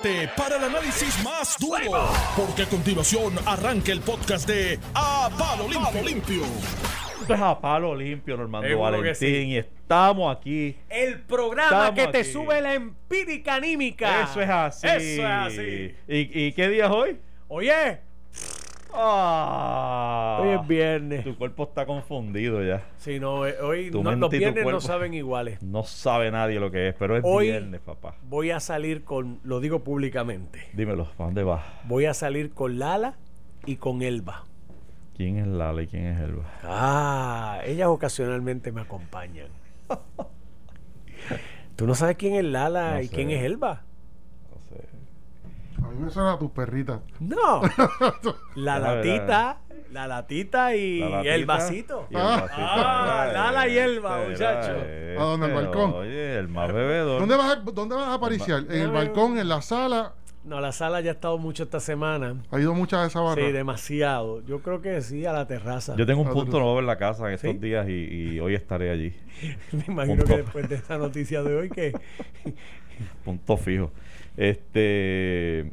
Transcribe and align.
prepárate 0.00 0.28
para 0.36 0.56
el 0.56 0.64
análisis 0.64 1.22
más 1.22 1.56
duro, 1.58 2.08
porque 2.36 2.62
a 2.62 2.66
continuación 2.66 3.34
arranca 3.46 3.92
el 3.92 4.00
podcast 4.00 4.46
de 4.48 4.78
A 4.94 5.30
Palo 5.38 5.68
Limpio. 5.68 6.02
Limpio. 6.02 6.42
Esto 7.20 7.34
es 7.34 7.40
a 7.40 7.58
palo 7.58 7.94
limpio, 7.96 8.36
Normando 8.36 8.68
Seguro 8.68 8.90
que 8.90 8.96
Valentín, 8.98 9.16
sí. 9.18 9.48
y 9.52 9.56
estamos 9.56 10.36
aquí. 10.36 10.76
El 10.90 11.20
programa 11.22 11.88
Estamos 11.88 11.94
que 11.94 12.06
te 12.08 12.18
aquí. 12.18 12.32
sube 12.32 12.60
la 12.60 12.74
empírica 12.74 13.54
anímica. 13.54 14.24
Eso 14.24 14.42
es 14.42 14.50
así. 14.50 14.86
Eso 14.86 15.22
es 15.22 15.24
así. 15.24 15.94
¿Y, 16.06 16.46
y 16.48 16.52
qué 16.52 16.68
día 16.68 16.84
es 16.84 16.90
hoy? 16.90 17.18
Oye, 17.48 18.00
Ah, 18.96 20.38
hoy 20.40 20.48
es 20.50 20.66
viernes. 20.68 21.24
Tu 21.24 21.36
cuerpo 21.36 21.64
está 21.64 21.84
confundido 21.86 22.62
ya. 22.62 22.84
Si 22.96 23.18
no, 23.18 23.46
eh, 23.46 23.56
hoy 23.60 23.90
no, 23.90 24.14
los 24.14 24.30
viernes 24.30 24.64
no 24.64 24.80
saben 24.80 25.14
iguales. 25.14 25.62
No 25.62 25.82
sabe 25.82 26.30
nadie 26.30 26.60
lo 26.60 26.70
que 26.70 26.88
es, 26.88 26.94
pero 26.98 27.16
es 27.16 27.24
Hoy- 27.26 27.46
viernes, 27.48 27.80
papá. 27.80 28.14
Voy 28.28 28.50
a 28.50 28.60
salir 28.60 29.04
con, 29.04 29.40
lo 29.44 29.60
digo 29.60 29.82
públicamente, 29.84 30.60
Dímelo, 30.72 31.04
¿para 31.16 31.26
dónde 31.26 31.42
vas? 31.42 31.62
voy 31.84 32.06
a 32.06 32.14
salir 32.14 32.52
con 32.52 32.78
Lala 32.78 33.14
y 33.66 33.76
con 33.76 34.02
Elba. 34.02 34.44
¿Quién 35.16 35.38
es 35.38 35.46
Lala 35.46 35.82
y 35.82 35.86
quién 35.86 36.06
es 36.06 36.20
Elba? 36.20 36.44
Ah, 36.64 37.60
ellas 37.64 37.88
ocasionalmente 37.88 38.72
me 38.72 38.80
acompañan. 38.82 39.48
¿Tú 41.76 41.86
no 41.86 41.94
sabes 41.94 42.16
quién 42.16 42.34
es 42.36 42.44
Lala 42.44 42.92
No 42.94 43.00
y 43.00 43.06
sé. 43.08 43.14
quién 43.14 43.30
es 43.30 43.42
Elba? 43.42 43.82
A 45.84 45.90
mí 45.90 46.04
me 46.04 46.10
suena 46.10 46.32
a 46.32 46.38
tus 46.38 46.50
perritas. 46.50 47.00
No. 47.20 47.62
La 48.56 48.76
A 48.76 48.78
ver, 48.94 49.04
latita, 49.06 49.58
la 49.92 50.06
latita 50.08 50.74
y 50.74 51.00
La 51.00 51.08
latita 51.10 51.34
el 51.34 51.46
vasito. 51.46 52.06
y 52.10 52.14
el 52.14 52.20
Ah. 52.20 52.36
vasito. 52.40 52.54
Ah, 52.58 53.24
Mira, 53.28 53.32
Lala 53.42 53.68
y 53.68 53.78
Elba, 53.78 54.18
este, 54.22 54.30
muchacho. 54.32 54.72
¿A 55.20 55.24
dónde, 55.24 55.46
al 55.46 55.52
este, 55.52 55.64
balcón? 55.64 55.92
Oye, 55.94 56.38
el 56.38 56.48
más 56.48 56.72
bebedor. 56.72 57.20
¿Dónde 57.20 57.36
vas 57.36 57.52
a, 57.52 57.56
dónde 57.56 57.94
vas 57.94 58.08
a 58.08 58.14
apariciar? 58.14 58.60
¿En 58.60 58.70
el 58.72 58.88
Déjame- 58.90 58.92
balcón, 58.92 59.38
en 59.38 59.48
la 59.48 59.62
sala? 59.62 60.14
No, 60.44 60.60
la 60.60 60.72
sala 60.72 61.00
ya 61.00 61.10
ha 61.12 61.14
estado 61.14 61.38
mucho 61.38 61.62
esta 61.62 61.80
semana. 61.80 62.36
Ha 62.50 62.60
ido 62.60 62.74
mucha 62.74 63.00
de 63.00 63.06
esa 63.06 63.20
barra. 63.20 63.42
Sí, 63.46 63.50
demasiado. 63.52 64.42
Yo 64.44 64.60
creo 64.60 64.82
que 64.82 65.00
sí, 65.00 65.24
a 65.24 65.32
la 65.32 65.46
terraza. 65.46 65.94
Yo 65.96 66.04
tengo 66.04 66.20
un 66.20 66.28
Ah, 66.28 66.32
punto 66.32 66.58
nuevo 66.60 66.80
en 66.80 66.86
la 66.86 66.98
casa 66.98 67.28
en 67.28 67.34
estos 67.34 67.50
¿Sí? 67.52 67.56
días 67.58 67.88
y, 67.88 67.92
y 68.34 68.40
hoy 68.40 68.54
estaré 68.54 68.90
allí. 68.90 69.16
Me 69.72 69.84
imagino 69.88 70.16
Punto. 70.18 70.36
que 70.36 70.42
después 70.42 70.68
de 70.68 70.74
esta 70.74 70.98
noticia 70.98 71.42
de 71.42 71.56
hoy 71.56 71.70
que... 71.70 71.92
Punto 73.24 73.56
fijo. 73.56 73.90
Este. 74.36 75.70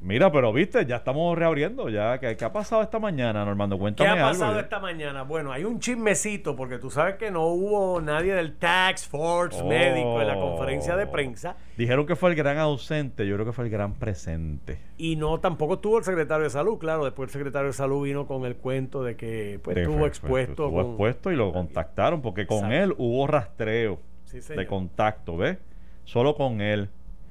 Mira, 0.00 0.30
pero 0.30 0.52
viste, 0.52 0.86
ya 0.86 0.96
estamos 0.96 1.36
reabriendo. 1.36 1.88
ya 1.88 2.18
¿Qué, 2.20 2.36
qué 2.36 2.44
ha 2.44 2.52
pasado 2.52 2.82
esta 2.82 3.00
mañana, 3.00 3.44
Normando? 3.44 3.74
¿Qué 3.76 3.80
Cuéntame 3.80 4.10
ha 4.10 4.28
algo. 4.28 4.38
pasado 4.40 4.60
esta 4.60 4.78
mañana? 4.78 5.24
Bueno, 5.24 5.50
hay 5.50 5.64
un 5.64 5.80
chismecito 5.80 6.54
porque 6.54 6.78
tú 6.78 6.88
sabes 6.88 7.16
que 7.16 7.32
no 7.32 7.46
hubo 7.48 8.00
nadie 8.00 8.32
del 8.32 8.54
Tax 8.56 9.08
Force 9.08 9.60
Oh. 9.60 9.66
médico 9.66 10.20
en 10.20 10.28
la 10.28 10.36
conferencia 10.36 10.94
de 10.96 11.08
prensa 11.08 11.56
Dijeron 11.76 12.06
que 12.06 12.14
fue 12.14 12.30
el 12.30 12.36
gran 12.36 12.58
ausente. 12.58 13.26
Yo 13.26 13.34
creo 13.34 13.44
que 13.46 13.52
fue 13.52 13.64
el 13.64 13.70
gran 13.70 13.94
presente. 13.94 14.78
y 14.98 15.16
no 15.16 15.40
tampoco 15.40 15.74
estuvo 15.74 15.98
el 15.98 16.04
secretario 16.04 16.44
de 16.44 16.50
salud. 16.50 16.78
Claro, 16.78 17.04
después 17.04 17.28
el 17.28 17.32
secretario 17.32 17.66
de 17.66 17.72
salud 17.72 18.04
vino 18.04 18.24
con 18.28 18.44
el 18.44 18.54
cuento 18.54 19.02
de 19.02 19.16
que 19.16 19.58
pues, 19.64 19.74
De- 19.74 19.82
estuvo 19.82 20.06
expuesto. 20.06 20.52
Estuvo 20.66 20.70
con- 20.76 20.86
expuesto 20.92 21.32
y 21.32 21.36
lo 21.36 21.52
contactaron 21.52 22.22
porque 22.22 22.46
con 22.46 22.58
Exacto. 22.72 22.76
él 22.76 22.94
hubo 22.98 23.26
rastreo 23.26 23.98
Sí, 24.26 24.38
de 24.54 24.64
contacto, 24.66 25.36
¿ves? 25.36 25.58
Solo 26.04 26.36
con 26.36 26.60
él. 26.60 26.88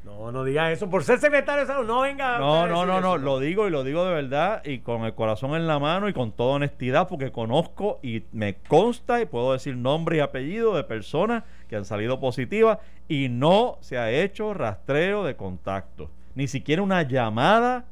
No, 0.08 0.32
no 0.32 0.46
digas 0.46 0.72
eso. 0.72 0.90
Por 0.90 1.04
ser 1.04 1.20
secretario 1.20 1.62
de 1.62 1.68
salud, 1.68 1.86
no 1.86 2.00
venga. 2.00 2.40
No, 2.40 2.66
no, 2.66 2.86
no, 2.86 3.02
no, 3.02 3.16
eso. 3.16 3.18
lo 3.18 3.40
digo 3.40 3.68
y 3.68 3.72
lo 3.72 3.84
digo 3.84 4.06
de 4.06 4.14
verdad 4.14 4.62
y 4.64 4.80
con 4.80 5.04
el 5.04 5.14
corazón 5.14 5.54
en 5.54 5.68
la 5.68 5.80
mano 5.80 6.08
y 6.08 6.14
con 6.14 6.32
toda 6.32 6.56
honestidad 6.56 7.10
porque 7.10 7.34
conozco 7.34 8.00
y 8.02 8.24
me 8.32 8.56
consta 8.56 9.20
y 9.20 9.26
puedo 9.26 9.52
decir 9.52 9.76
nombre 9.76 10.18
y 10.18 10.20
apellido 10.22 10.74
de 10.76 10.86
personas 10.86 11.44
que 11.68 11.76
han 11.76 11.84
salido 11.84 12.22
positivas 12.22 12.80
y 13.10 13.28
no 13.28 13.78
se 13.82 13.98
ha 13.98 14.10
hecho 14.10 14.54
rastreo 14.54 15.26
de 15.26 15.36
contacto, 15.36 16.10
ni 16.36 16.48
siquiera 16.48 16.82
una 16.82 17.02
llamada 17.02 17.86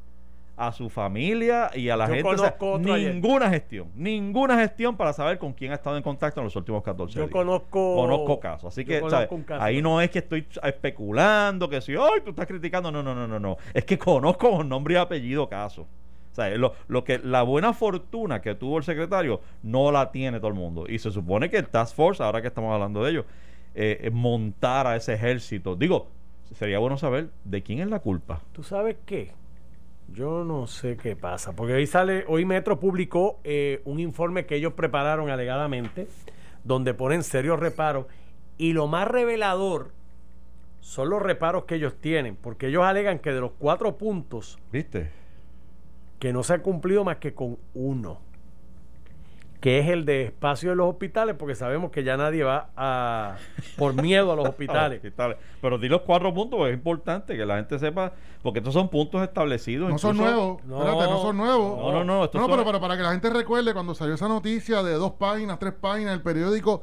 a 0.56 0.72
su 0.72 0.88
familia 0.88 1.70
y 1.74 1.90
a 1.90 1.96
la 1.96 2.06
Yo 2.06 2.14
gente, 2.14 2.28
o 2.28 2.38
sea, 2.38 2.56
conozco 2.56 2.92
ayer. 2.94 3.14
ninguna 3.14 3.50
gestión, 3.50 3.88
ninguna 3.94 4.56
gestión 4.58 4.96
para 4.96 5.12
saber 5.12 5.38
con 5.38 5.52
quién 5.52 5.72
ha 5.72 5.74
estado 5.74 5.96
en 5.98 6.02
contacto 6.02 6.40
en 6.40 6.44
los 6.44 6.56
últimos 6.56 6.82
14 6.82 7.14
Yo 7.14 7.20
días. 7.22 7.30
conozco. 7.30 7.94
Conozco 7.96 8.40
casos, 8.40 8.72
así 8.72 8.84
yo 8.84 9.06
que 9.08 9.54
ahí 9.58 9.82
no 9.82 10.00
es 10.00 10.10
que 10.10 10.20
estoy 10.20 10.46
especulando, 10.62 11.68
que 11.68 11.80
si, 11.80 11.92
ay, 11.92 12.20
tú 12.24 12.30
estás 12.30 12.46
criticando, 12.46 12.90
no, 12.90 13.02
no, 13.02 13.14
no, 13.14 13.26
no, 13.28 13.38
no, 13.38 13.56
es 13.74 13.84
que 13.84 13.98
conozco 13.98 14.50
con 14.50 14.68
nombre 14.68 14.94
y 14.94 14.96
apellido 14.96 15.48
casos. 15.48 15.86
O 16.32 16.34
sea, 16.36 16.50
lo, 16.56 16.74
lo 16.88 17.02
que 17.02 17.18
la 17.18 17.42
buena 17.42 17.72
fortuna 17.72 18.42
que 18.42 18.54
tuvo 18.54 18.76
el 18.78 18.84
secretario 18.84 19.40
no 19.62 19.90
la 19.90 20.10
tiene 20.12 20.38
todo 20.38 20.48
el 20.48 20.54
mundo. 20.54 20.84
Y 20.86 20.98
se 20.98 21.10
supone 21.10 21.48
que 21.48 21.56
el 21.56 21.66
Task 21.68 21.94
Force, 21.96 22.22
ahora 22.22 22.42
que 22.42 22.48
estamos 22.48 22.74
hablando 22.74 23.02
de 23.02 23.10
ello, 23.10 23.24
eh, 23.74 24.00
eh, 24.02 24.10
montara 24.10 24.96
ese 24.96 25.14
ejército. 25.14 25.76
Digo, 25.76 26.08
sería 26.54 26.78
bueno 26.78 26.98
saber 26.98 27.30
de 27.44 27.62
quién 27.62 27.80
es 27.80 27.88
la 27.88 28.00
culpa. 28.00 28.42
¿Tú 28.52 28.62
sabes 28.62 28.96
qué? 29.06 29.32
Yo 30.08 30.44
no 30.44 30.66
sé 30.66 30.96
qué 30.96 31.16
pasa, 31.16 31.54
porque 31.54 31.74
hoy 31.74 31.86
sale, 31.86 32.24
hoy 32.28 32.44
Metro 32.44 32.78
publicó 32.78 33.40
eh, 33.44 33.82
un 33.84 34.00
informe 34.00 34.46
que 34.46 34.56
ellos 34.56 34.72
prepararon 34.72 35.30
alegadamente, 35.30 36.06
donde 36.64 36.94
ponen 36.94 37.22
serios 37.22 37.58
reparos, 37.58 38.06
y 38.56 38.72
lo 38.72 38.86
más 38.86 39.08
revelador 39.08 39.90
son 40.80 41.10
los 41.10 41.20
reparos 41.20 41.64
que 41.64 41.74
ellos 41.74 41.96
tienen, 42.00 42.36
porque 42.36 42.68
ellos 42.68 42.84
alegan 42.84 43.18
que 43.18 43.32
de 43.32 43.40
los 43.40 43.52
cuatro 43.58 43.98
puntos, 43.98 44.58
¿Viste? 44.72 45.10
que 46.18 46.32
no 46.32 46.42
se 46.42 46.54
ha 46.54 46.62
cumplido 46.62 47.04
más 47.04 47.16
que 47.16 47.34
con 47.34 47.58
uno, 47.74 48.20
que 49.66 49.80
es 49.80 49.88
el 49.88 50.04
de 50.04 50.22
espacio 50.26 50.70
de 50.70 50.76
los 50.76 50.88
hospitales, 50.88 51.34
porque 51.36 51.56
sabemos 51.56 51.90
que 51.90 52.04
ya 52.04 52.16
nadie 52.16 52.44
va 52.44 52.68
a, 52.76 53.34
por 53.76 54.00
miedo 54.00 54.30
a 54.30 54.36
los 54.36 54.48
hospitales. 54.48 55.00
Pero 55.60 55.78
di 55.78 55.88
los 55.88 56.02
cuatro 56.02 56.32
puntos, 56.32 56.56
porque 56.56 56.70
es 56.70 56.76
importante 56.76 57.36
que 57.36 57.44
la 57.44 57.56
gente 57.56 57.76
sepa, 57.80 58.12
porque 58.44 58.60
estos 58.60 58.72
son 58.74 58.88
puntos 58.90 59.24
establecidos. 59.24 59.90
No 59.90 59.98
son 59.98 60.18
nuevos. 60.18 60.64
No. 60.66 60.78
Espérate, 60.86 61.10
no 61.10 61.20
son 61.20 61.36
nuevos. 61.36 61.80
No, 61.80 61.90
no, 61.90 62.04
no, 62.04 62.24
estos 62.26 62.40
No, 62.40 62.46
son- 62.46 62.50
pero, 62.56 62.64
pero 62.64 62.80
para 62.80 62.96
que 62.96 63.02
la 63.02 63.10
gente 63.10 63.28
recuerde, 63.28 63.72
cuando 63.74 63.92
salió 63.96 64.14
esa 64.14 64.28
noticia 64.28 64.84
de 64.84 64.92
dos 64.92 65.14
páginas, 65.14 65.58
tres 65.58 65.72
páginas, 65.72 66.14
el 66.14 66.22
periódico, 66.22 66.82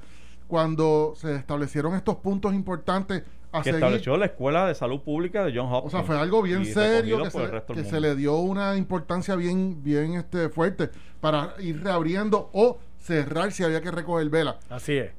cuando 0.49 1.13
se 1.15 1.37
establecieron 1.37 1.95
estos 1.95 2.17
puntos 2.17 2.53
importantes 2.53 3.23
a 3.53 3.59
que 3.59 3.65
seguir. 3.65 3.75
estableció 3.75 4.17
la 4.17 4.25
Escuela 4.25 4.67
de 4.67 4.75
Salud 4.75 5.01
Pública 5.01 5.45
de 5.45 5.51
John 5.55 5.67
O 5.71 5.77
Hopkins. 5.77 5.91
sea, 5.91 6.03
fue 6.03 6.17
algo 6.17 6.41
bien 6.41 6.65
serio 6.65 7.23
que, 7.23 7.29
se, 7.31 7.89
que 7.91 7.99
le 7.99 8.15
dio 8.15 8.35
una 8.37 8.75
importancia 8.75 9.35
bien, 9.35 9.81
bien 9.83 10.15
este, 10.15 10.49
fuerte 10.49 10.89
para 11.21 11.53
ir 11.59 11.81
reabriendo 11.83 12.49
o 12.53 12.79
cerrar 12.99 13.51
si 13.51 13.63
había 13.63 13.81
que 13.81 13.91
recoger 13.91 14.29
vela. 14.29 14.57
Así 14.69 14.97
es. 14.97 15.11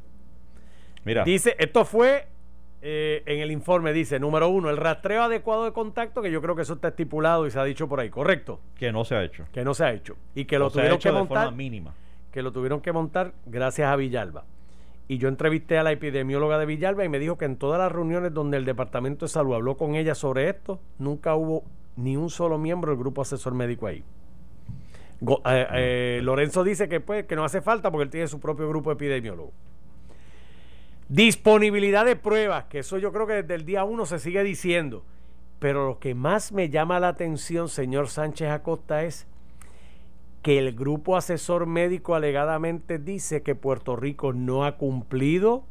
Mira, 1.04 1.24
Dice, 1.24 1.54
esto 1.58 1.84
fue 1.84 2.26
eh, 2.82 3.22
en 3.26 3.40
el 3.40 3.50
informe, 3.50 3.92
dice, 3.92 4.18
número 4.18 4.48
uno, 4.48 4.70
el 4.70 4.76
rastreo 4.76 5.22
adecuado 5.22 5.64
de 5.64 5.72
contacto, 5.72 6.20
que 6.22 6.30
yo 6.30 6.40
creo 6.42 6.56
que 6.56 6.62
eso 6.62 6.74
está 6.74 6.88
estipulado 6.88 7.46
y 7.46 7.50
se 7.50 7.58
ha 7.58 7.64
dicho 7.64 7.88
por 7.88 8.00
ahí, 8.00 8.10
correcto, 8.10 8.60
que 8.76 8.90
no 8.92 9.04
se 9.04 9.14
ha 9.14 9.22
hecho. 9.24 9.44
que 9.52 9.64
no 9.64 9.74
se 9.74 9.84
ha 9.84 9.92
hecho. 9.92 10.16
Y 10.34 10.44
que 10.46 10.58
lo 10.58 10.66
O 10.66 10.70
se 10.70 10.80
ha 10.80 10.82
tuvieron 10.82 10.96
hecho 10.96 11.08
que 11.10 11.12
de 11.12 11.18
montar, 11.20 11.44
forma 11.44 11.56
mínima. 11.56 11.94
que 12.32 12.42
lo 12.42 12.52
tuvieron 12.52 12.80
que 12.80 12.92
montar 12.92 13.32
gracias 13.46 13.88
a 13.88 13.96
Villalba. 13.96 14.44
Y 15.06 15.18
yo 15.18 15.28
entrevisté 15.28 15.78
a 15.78 15.82
la 15.82 15.92
epidemióloga 15.92 16.58
de 16.58 16.66
Villalba 16.66 17.04
y 17.04 17.08
me 17.08 17.18
dijo 17.18 17.36
que 17.36 17.44
en 17.44 17.56
todas 17.56 17.78
las 17.78 17.92
reuniones 17.92 18.32
donde 18.32 18.56
el 18.56 18.64
Departamento 18.64 19.26
de 19.26 19.28
Salud 19.28 19.54
habló 19.54 19.76
con 19.76 19.96
ella 19.96 20.14
sobre 20.14 20.48
esto, 20.48 20.80
nunca 20.98 21.34
hubo 21.34 21.64
ni 21.96 22.16
un 22.16 22.30
solo 22.30 22.58
miembro 22.58 22.90
del 22.90 22.98
grupo 22.98 23.22
asesor 23.22 23.54
médico 23.54 23.86
ahí. 23.86 24.02
Eh, 25.20 25.66
eh, 25.74 26.20
Lorenzo 26.22 26.64
dice 26.64 26.88
que, 26.88 27.00
pues, 27.00 27.26
que 27.26 27.36
no 27.36 27.44
hace 27.44 27.60
falta 27.60 27.90
porque 27.90 28.04
él 28.04 28.10
tiene 28.10 28.28
su 28.28 28.40
propio 28.40 28.68
grupo 28.68 28.92
epidemiólogo. 28.92 29.52
Disponibilidad 31.08 32.04
de 32.04 32.16
pruebas, 32.16 32.64
que 32.64 32.80
eso 32.80 32.98
yo 32.98 33.12
creo 33.12 33.26
que 33.26 33.34
desde 33.34 33.54
el 33.54 33.64
día 33.64 33.84
uno 33.84 34.06
se 34.06 34.18
sigue 34.18 34.42
diciendo. 34.42 35.04
Pero 35.58 35.86
lo 35.86 35.98
que 35.98 36.14
más 36.14 36.52
me 36.52 36.68
llama 36.68 36.98
la 36.98 37.08
atención, 37.08 37.68
señor 37.68 38.08
Sánchez 38.08 38.50
Acosta, 38.50 39.04
es 39.04 39.26
que 40.44 40.58
el 40.58 40.74
grupo 40.74 41.16
asesor 41.16 41.64
médico 41.64 42.14
alegadamente 42.14 42.98
dice 42.98 43.42
que 43.42 43.54
Puerto 43.54 43.96
Rico 43.96 44.34
no 44.34 44.66
ha 44.66 44.76
cumplido 44.76 45.64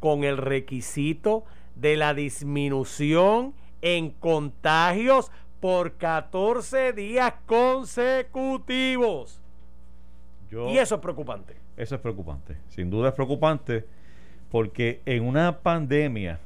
con 0.00 0.24
el 0.24 0.38
requisito 0.38 1.44
de 1.76 1.96
la 1.98 2.14
disminución 2.14 3.52
en 3.82 4.08
contagios 4.10 5.30
por 5.60 5.92
14 5.98 6.94
días 6.94 7.34
consecutivos. 7.44 9.40
Yo- 10.50 10.70
Y 10.70 10.78
eso 10.78 10.94
es 10.94 11.00
preocupante. 11.02 11.54
Eso 11.76 11.94
es 11.96 12.00
preocupante. 12.00 12.56
Sin 12.68 12.88
duda 12.88 13.08
es 13.08 13.14
preocupante 13.14 13.84
porque 14.50 15.02
en 15.04 15.26
una 15.26 15.58
pandemia, 15.58 16.38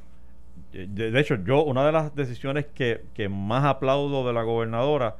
de 0.73 1.11
de 1.11 1.19
hecho, 1.19 1.35
yo 1.45 1.63
una 1.63 1.85
de 1.85 1.93
las 1.93 2.13
decisiones 2.13 2.65
que, 2.65 3.05
que 3.13 3.29
más 3.29 3.63
aplaudo 3.63 4.27
de 4.27 4.33
la 4.33 4.43
gobernadora 4.43 5.15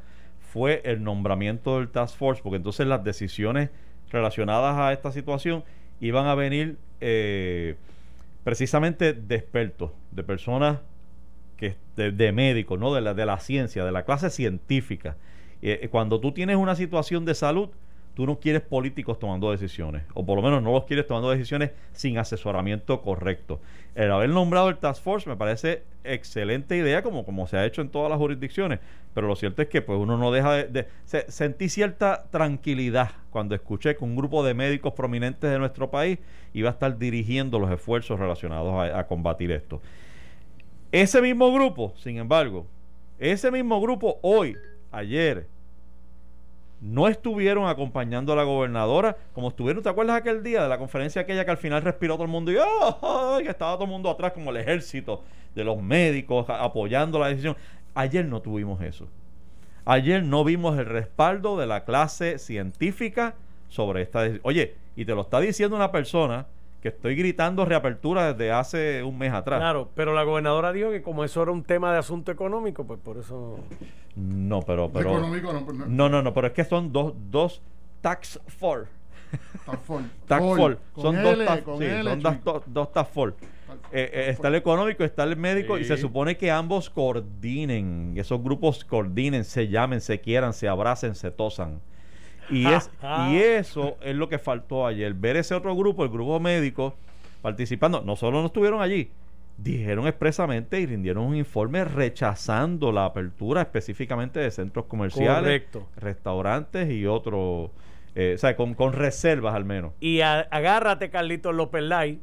fue 0.51 0.81
el 0.83 1.03
nombramiento 1.03 1.77
del 1.77 1.89
Task 1.89 2.17
Force, 2.17 2.41
porque 2.41 2.57
entonces 2.57 2.87
las 2.87 3.03
decisiones 3.03 3.69
relacionadas 4.09 4.77
a 4.77 4.91
esta 4.91 5.11
situación 5.11 5.63
iban 5.99 6.25
a 6.25 6.33
venir 6.33 6.77
eh, 7.01 7.75
precisamente 8.43 9.13
de 9.13 9.35
expertos, 9.35 9.91
de 10.11 10.23
personas 10.23 10.79
que 11.55 11.75
de, 11.95 12.31
médicos, 12.31 12.79
¿no? 12.79 12.93
De 12.93 13.01
la, 13.01 13.13
de 13.13 13.25
la 13.25 13.39
ciencia, 13.39 13.85
de 13.85 13.91
la 13.91 14.05
clase 14.05 14.29
científica. 14.29 15.17
Eh, 15.61 15.81
eh, 15.83 15.89
cuando 15.89 16.19
tú 16.19 16.31
tienes 16.31 16.55
una 16.55 16.75
situación 16.75 17.25
de 17.25 17.35
salud, 17.35 17.69
tú 18.19 18.25
no 18.25 18.37
quieres 18.37 18.61
políticos 18.61 19.17
tomando 19.17 19.49
decisiones, 19.49 20.03
o 20.13 20.25
por 20.25 20.35
lo 20.35 20.41
menos 20.41 20.61
no 20.61 20.73
los 20.73 20.83
quieres 20.83 21.07
tomando 21.07 21.31
decisiones 21.31 21.71
sin 21.93 22.17
asesoramiento 22.17 23.01
correcto. 23.01 23.61
El 23.95 24.11
haber 24.11 24.29
nombrado 24.29 24.67
el 24.67 24.75
Task 24.75 25.01
Force 25.01 25.29
me 25.29 25.37
parece 25.37 25.83
excelente 26.03 26.75
idea, 26.75 27.01
como, 27.01 27.23
como 27.23 27.47
se 27.47 27.55
ha 27.55 27.65
hecho 27.65 27.81
en 27.81 27.87
todas 27.87 28.09
las 28.09 28.19
jurisdicciones, 28.19 28.81
pero 29.13 29.29
lo 29.29 29.37
cierto 29.37 29.61
es 29.61 29.69
que 29.69 29.81
pues 29.81 29.97
uno 29.97 30.17
no 30.17 30.33
deja 30.33 30.51
de... 30.51 30.63
de 30.65 30.87
se, 31.05 31.31
sentí 31.31 31.69
cierta 31.69 32.25
tranquilidad 32.29 33.11
cuando 33.29 33.55
escuché 33.55 33.95
que 33.95 34.03
un 34.03 34.17
grupo 34.17 34.43
de 34.43 34.53
médicos 34.53 34.91
prominentes 34.91 35.49
de 35.49 35.57
nuestro 35.57 35.89
país 35.89 36.19
iba 36.53 36.67
a 36.67 36.73
estar 36.73 36.97
dirigiendo 36.97 37.57
los 37.57 37.71
esfuerzos 37.71 38.19
relacionados 38.19 38.93
a 38.93 39.07
combatir 39.07 39.49
esto. 39.49 39.81
Ese 40.91 41.21
mismo 41.21 41.53
grupo, 41.53 41.93
sin 41.95 42.17
embargo, 42.17 42.67
ese 43.17 43.49
mismo 43.49 43.79
grupo 43.79 44.19
hoy, 44.23 44.57
ayer, 44.91 45.47
no 46.81 47.07
estuvieron 47.07 47.67
acompañando 47.67 48.33
a 48.33 48.35
la 48.35 48.43
gobernadora 48.43 49.17
como 49.33 49.49
estuvieron, 49.49 49.83
¿te 49.83 49.89
acuerdas 49.89 50.17
aquel 50.17 50.43
día 50.43 50.63
de 50.63 50.69
la 50.69 50.77
conferencia 50.77 51.21
aquella 51.21 51.43
que 51.43 51.51
al 51.51 51.57
final 51.57 51.81
respiró 51.81 52.15
todo 52.15 52.23
el 52.23 52.29
mundo 52.29 52.51
y 52.51 52.57
¡oh! 52.57 53.39
que 53.41 53.49
estaba 53.49 53.73
todo 53.73 53.83
el 53.83 53.89
mundo 53.89 54.09
atrás 54.09 54.31
como 54.31 54.51
el 54.51 54.57
ejército 54.57 55.23
de 55.55 55.63
los 55.63 55.81
médicos 55.81 56.45
apoyando 56.49 57.19
la 57.19 57.27
decisión? 57.27 57.57
Ayer 57.95 58.25
no 58.25 58.41
tuvimos 58.41 58.81
eso. 58.81 59.07
Ayer 59.85 60.23
no 60.23 60.43
vimos 60.43 60.77
el 60.77 60.85
respaldo 60.85 61.57
de 61.57 61.67
la 61.67 61.83
clase 61.83 62.37
científica 62.37 63.35
sobre 63.67 64.01
esta 64.01 64.21
decisión. 64.21 64.41
Oye, 64.45 64.75
y 64.95 65.05
te 65.05 65.15
lo 65.15 65.21
está 65.21 65.39
diciendo 65.39 65.75
una 65.75 65.91
persona 65.91 66.45
que 66.81 66.89
estoy 66.89 67.15
gritando 67.15 67.65
reapertura 67.65 68.33
desde 68.33 68.51
hace 68.51 69.03
un 69.03 69.17
mes 69.17 69.33
atrás. 69.33 69.59
Claro, 69.59 69.89
pero 69.95 70.13
la 70.13 70.23
gobernadora 70.23 70.71
dijo 70.71 70.91
que 70.91 71.01
como 71.01 71.23
eso 71.23 71.41
era 71.43 71.51
un 71.51 71.63
tema 71.63 71.91
de 71.91 71.99
asunto 71.99 72.31
económico, 72.31 72.85
pues 72.85 72.99
por 72.99 73.17
eso... 73.17 73.59
No, 74.15 74.61
pero... 74.61 74.89
pero 74.89 75.11
Económico, 75.11 75.53
no, 75.53 75.61
no. 75.61 75.85
no, 75.85 76.09
no, 76.09 76.21
no, 76.21 76.33
pero 76.33 76.47
es 76.47 76.53
que 76.53 76.63
son 76.63 76.91
dos, 76.91 77.13
dos 77.29 77.61
tax 78.01 78.39
for. 78.47 78.87
Tax 80.27 80.43
for. 80.55 80.77
Con 80.93 81.03
Son 81.03 81.17
L, 81.17 81.35
dos 81.35 81.45
tax, 81.45 81.63
sí, 81.77 81.83
L, 81.85 82.09
son 82.09 82.21
dos, 82.21 82.43
dos, 82.43 82.63
dos 82.67 82.91
tax 82.93 83.09
for. 83.09 83.35
Eh, 83.91 84.09
eh, 84.13 84.25
está 84.29 84.47
el 84.47 84.55
económico, 84.55 85.03
está 85.03 85.23
el 85.23 85.35
médico 85.35 85.77
y 85.77 85.83
se 85.83 85.97
supone 85.97 86.37
que 86.37 86.51
ambos 86.51 86.89
coordinen, 86.89 88.13
esos 88.17 88.41
grupos 88.41 88.83
coordinen, 88.83 89.43
se 89.43 89.67
llamen, 89.67 90.01
se 90.01 90.19
quieran, 90.19 90.53
se 90.53 90.67
abracen, 90.67 91.15
se 91.15 91.31
tosan. 91.31 91.81
Y, 92.51 92.65
es, 92.67 92.89
y 93.29 93.37
eso 93.37 93.97
es 94.01 94.15
lo 94.15 94.29
que 94.29 94.39
faltó 94.39 94.85
ayer, 94.87 95.13
ver 95.13 95.37
ese 95.37 95.53
otro 95.55 95.75
grupo, 95.75 96.03
el 96.03 96.09
grupo 96.09 96.39
médico, 96.39 96.95
participando. 97.41 98.01
No 98.01 98.15
solo 98.15 98.39
no 98.41 98.47
estuvieron 98.47 98.81
allí, 98.81 99.11
dijeron 99.57 100.07
expresamente 100.07 100.79
y 100.79 100.85
rindieron 100.85 101.23
un 101.25 101.35
informe 101.35 101.83
rechazando 101.83 102.91
la 102.91 103.05
apertura 103.05 103.61
específicamente 103.61 104.39
de 104.39 104.51
centros 104.51 104.85
comerciales, 104.85 105.35
Correcto. 105.63 105.87
restaurantes 105.97 106.89
y 106.91 107.05
otros, 107.05 107.71
eh, 108.15 108.33
o 108.35 108.37
sea, 108.37 108.55
con, 108.55 108.73
con 108.73 108.93
reservas 108.93 109.53
al 109.55 109.65
menos. 109.65 109.93
Y 109.99 110.21
a- 110.21 110.41
agárrate, 110.41 111.09
Carlitos 111.09 111.53
López 111.55 111.83
Lai, 111.83 112.19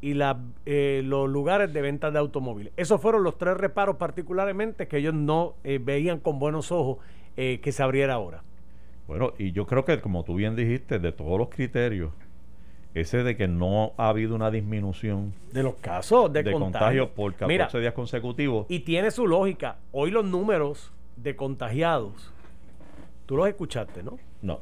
y 0.00 0.12
la, 0.12 0.38
eh, 0.66 1.00
los 1.04 1.30
lugares 1.30 1.72
de 1.72 1.80
venta 1.80 2.10
de 2.10 2.18
automóviles. 2.18 2.74
Esos 2.76 3.00
fueron 3.00 3.22
los 3.24 3.38
tres 3.38 3.56
reparos 3.56 3.96
particularmente 3.96 4.86
que 4.86 4.98
ellos 4.98 5.14
no 5.14 5.54
eh, 5.64 5.80
veían 5.82 6.20
con 6.20 6.38
buenos 6.38 6.70
ojos 6.72 6.98
que 7.36 7.72
se 7.72 7.82
abriera 7.82 8.14
ahora. 8.14 8.42
Bueno, 9.06 9.32
y 9.38 9.52
yo 9.52 9.66
creo 9.66 9.84
que 9.84 10.00
como 10.00 10.24
tú 10.24 10.34
bien 10.36 10.56
dijiste, 10.56 10.98
de 10.98 11.12
todos 11.12 11.38
los 11.38 11.48
criterios, 11.50 12.12
ese 12.94 13.22
de 13.22 13.36
que 13.36 13.48
no 13.48 13.92
ha 13.98 14.08
habido 14.08 14.34
una 14.34 14.50
disminución 14.50 15.34
De 15.52 15.62
los 15.62 15.74
casos 15.74 16.32
de, 16.32 16.42
de, 16.42 16.52
contagio. 16.52 16.70
contagio 17.06 17.10
por 17.10 17.32
14 17.32 17.46
Mira, 17.52 17.80
días 17.80 17.92
consecutivos, 17.94 18.66
y 18.68 18.80
tiene 18.80 19.10
su 19.10 19.26
lógica. 19.26 19.76
Hoy 19.92 20.10
los 20.10 20.24
números 20.24 20.92
de 21.16 21.36
contagiados, 21.36 22.32
tú 23.26 23.36
los 23.36 23.46
escuchaste, 23.48 24.02
¿no? 24.02 24.18
no. 24.42 24.60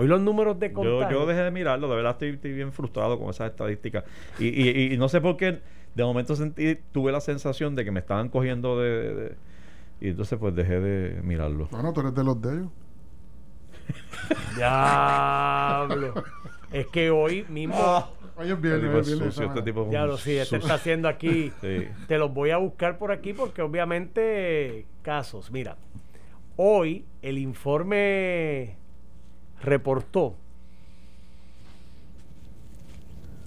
Hoy 0.00 0.06
los 0.06 0.20
números 0.20 0.60
de 0.60 0.68
Yo, 0.68 0.74
contagios. 0.74 1.10
yo 1.10 1.26
dejé 1.26 1.40
de 1.42 1.50
mirarlo, 1.50 1.88
de 1.88 1.96
verdad 1.96 2.12
estoy, 2.12 2.28
estoy 2.30 2.52
bien 2.52 2.72
frustrado 2.72 3.18
con 3.18 3.30
esas 3.30 3.50
estadísticas. 3.50 4.04
Y, 4.38 4.46
y, 4.46 4.92
y 4.92 4.96
no 4.96 5.08
sé 5.08 5.20
por 5.20 5.36
qué, 5.36 5.58
de 5.96 6.04
momento 6.04 6.36
sentí, 6.36 6.76
tuve 6.92 7.10
la 7.10 7.20
sensación 7.20 7.74
de 7.74 7.84
que 7.84 7.90
me 7.90 7.98
estaban 7.98 8.28
cogiendo 8.28 8.78
de, 8.80 8.90
de- 8.90 9.14
de- 9.14 9.36
y 10.00 10.08
entonces 10.10 10.38
pues 10.38 10.54
dejé 10.54 10.78
de 10.78 11.20
mirarlo. 11.22 11.66
Bueno, 11.72 11.92
tú 11.92 11.98
eres 12.02 12.14
de 12.14 12.22
los 12.22 12.40
de 12.40 12.52
ellos. 12.54 12.68
Diablo. 14.56 16.14
es 16.72 16.86
que 16.88 17.10
hoy 17.10 17.44
mismo. 17.48 18.12
Es 18.38 18.50
Este 18.50 18.54
viernes, 18.54 18.82
tipo 18.82 18.98
es 18.98 19.08
es 19.08 19.18
viernes, 19.18 19.40
este 19.40 19.62
tipo 19.62 19.82
un 19.82 19.90
Diablo, 19.90 20.16
sí, 20.16 20.36
este 20.36 20.58
está 20.58 20.74
haciendo 20.74 21.08
aquí. 21.08 21.52
Sí. 21.60 21.88
Te 22.06 22.18
los 22.18 22.32
voy 22.32 22.50
a 22.50 22.58
buscar 22.58 22.96
por 22.98 23.10
aquí 23.10 23.32
porque 23.32 23.62
obviamente 23.62 24.86
casos. 25.02 25.50
Mira, 25.50 25.76
hoy 26.56 27.04
el 27.22 27.38
informe 27.38 28.76
reportó 29.60 30.36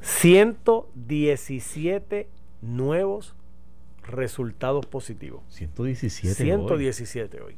117 0.02 2.28
nuevos 2.62 3.34
resultados 4.04 4.86
positivos. 4.86 5.42
117. 5.50 6.30
hoy. 6.30 6.36
117 6.68 7.42
hoy. 7.42 7.56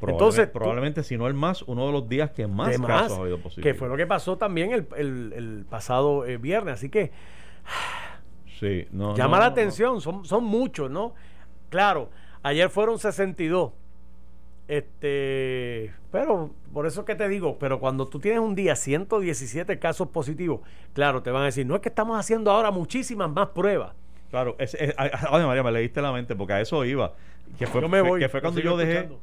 Probablemente, 0.00 0.12
Entonces, 0.12 0.48
probablemente 0.52 1.02
si 1.02 1.16
no 1.16 1.26
el 1.26 1.34
más, 1.34 1.62
uno 1.62 1.86
de 1.86 1.92
los 1.92 2.08
días 2.08 2.30
que 2.30 2.46
más, 2.46 2.78
casos 2.80 3.18
ha 3.18 3.20
habido 3.22 3.38
positivos. 3.38 3.64
que 3.64 3.74
fue 3.74 3.88
lo 3.88 3.96
que 3.96 4.06
pasó 4.06 4.36
también 4.38 4.72
el, 4.72 4.86
el- 4.96 5.32
el 5.36 5.64
pasado 5.68 6.24
eh, 6.24 6.36
viernes. 6.36 6.74
Así 6.74 6.88
que 6.88 7.10
Sí, 8.60 8.86
no, 8.92 9.14
llama 9.16 9.36
no, 9.38 9.42
la 9.42 9.48
no, 9.48 9.52
atención, 9.52 10.00
Son, 10.00 10.24
son 10.24 10.44
muchos, 10.44 10.90
¿no? 10.90 11.14
Claro, 11.68 12.10
ayer 12.42 12.70
fueron 12.70 12.98
62. 12.98 13.72
Este, 14.68 15.92
pero 16.12 16.50
por 16.72 16.86
eso 16.86 17.04
que 17.04 17.14
te 17.14 17.26
digo, 17.28 17.56
pero 17.58 17.80
cuando 17.80 18.06
tú 18.06 18.20
tienes 18.20 18.40
un 18.40 18.54
día 18.54 18.76
117 18.76 19.78
casos 19.78 20.08
positivos, 20.08 20.60
claro, 20.92 21.22
te 21.22 21.30
van 21.30 21.42
a 21.42 21.46
decir, 21.46 21.66
no 21.66 21.74
es 21.74 21.80
que 21.80 21.88
estamos 21.88 22.18
haciendo 22.18 22.50
ahora 22.50 22.70
muchísimas 22.70 23.30
más 23.30 23.48
pruebas. 23.48 23.94
Claro, 24.30 24.56
es, 24.58 24.74
es- 24.74 24.94
María, 25.30 25.62
me 25.62 25.72
leíste 25.72 26.02
la 26.02 26.12
mente 26.12 26.36
porque 26.36 26.52
a 26.52 26.60
eso 26.60 26.84
iba. 26.84 27.14
Que 27.58 27.66
fue, 27.66 27.80
yo 27.80 27.88
me 27.88 28.02
voy. 28.02 28.20
que 28.20 28.28
fue 28.28 28.42
cuando 28.42 28.60
yo 28.60 28.76
dejé. 28.76 28.92
escuchando. 28.98 29.20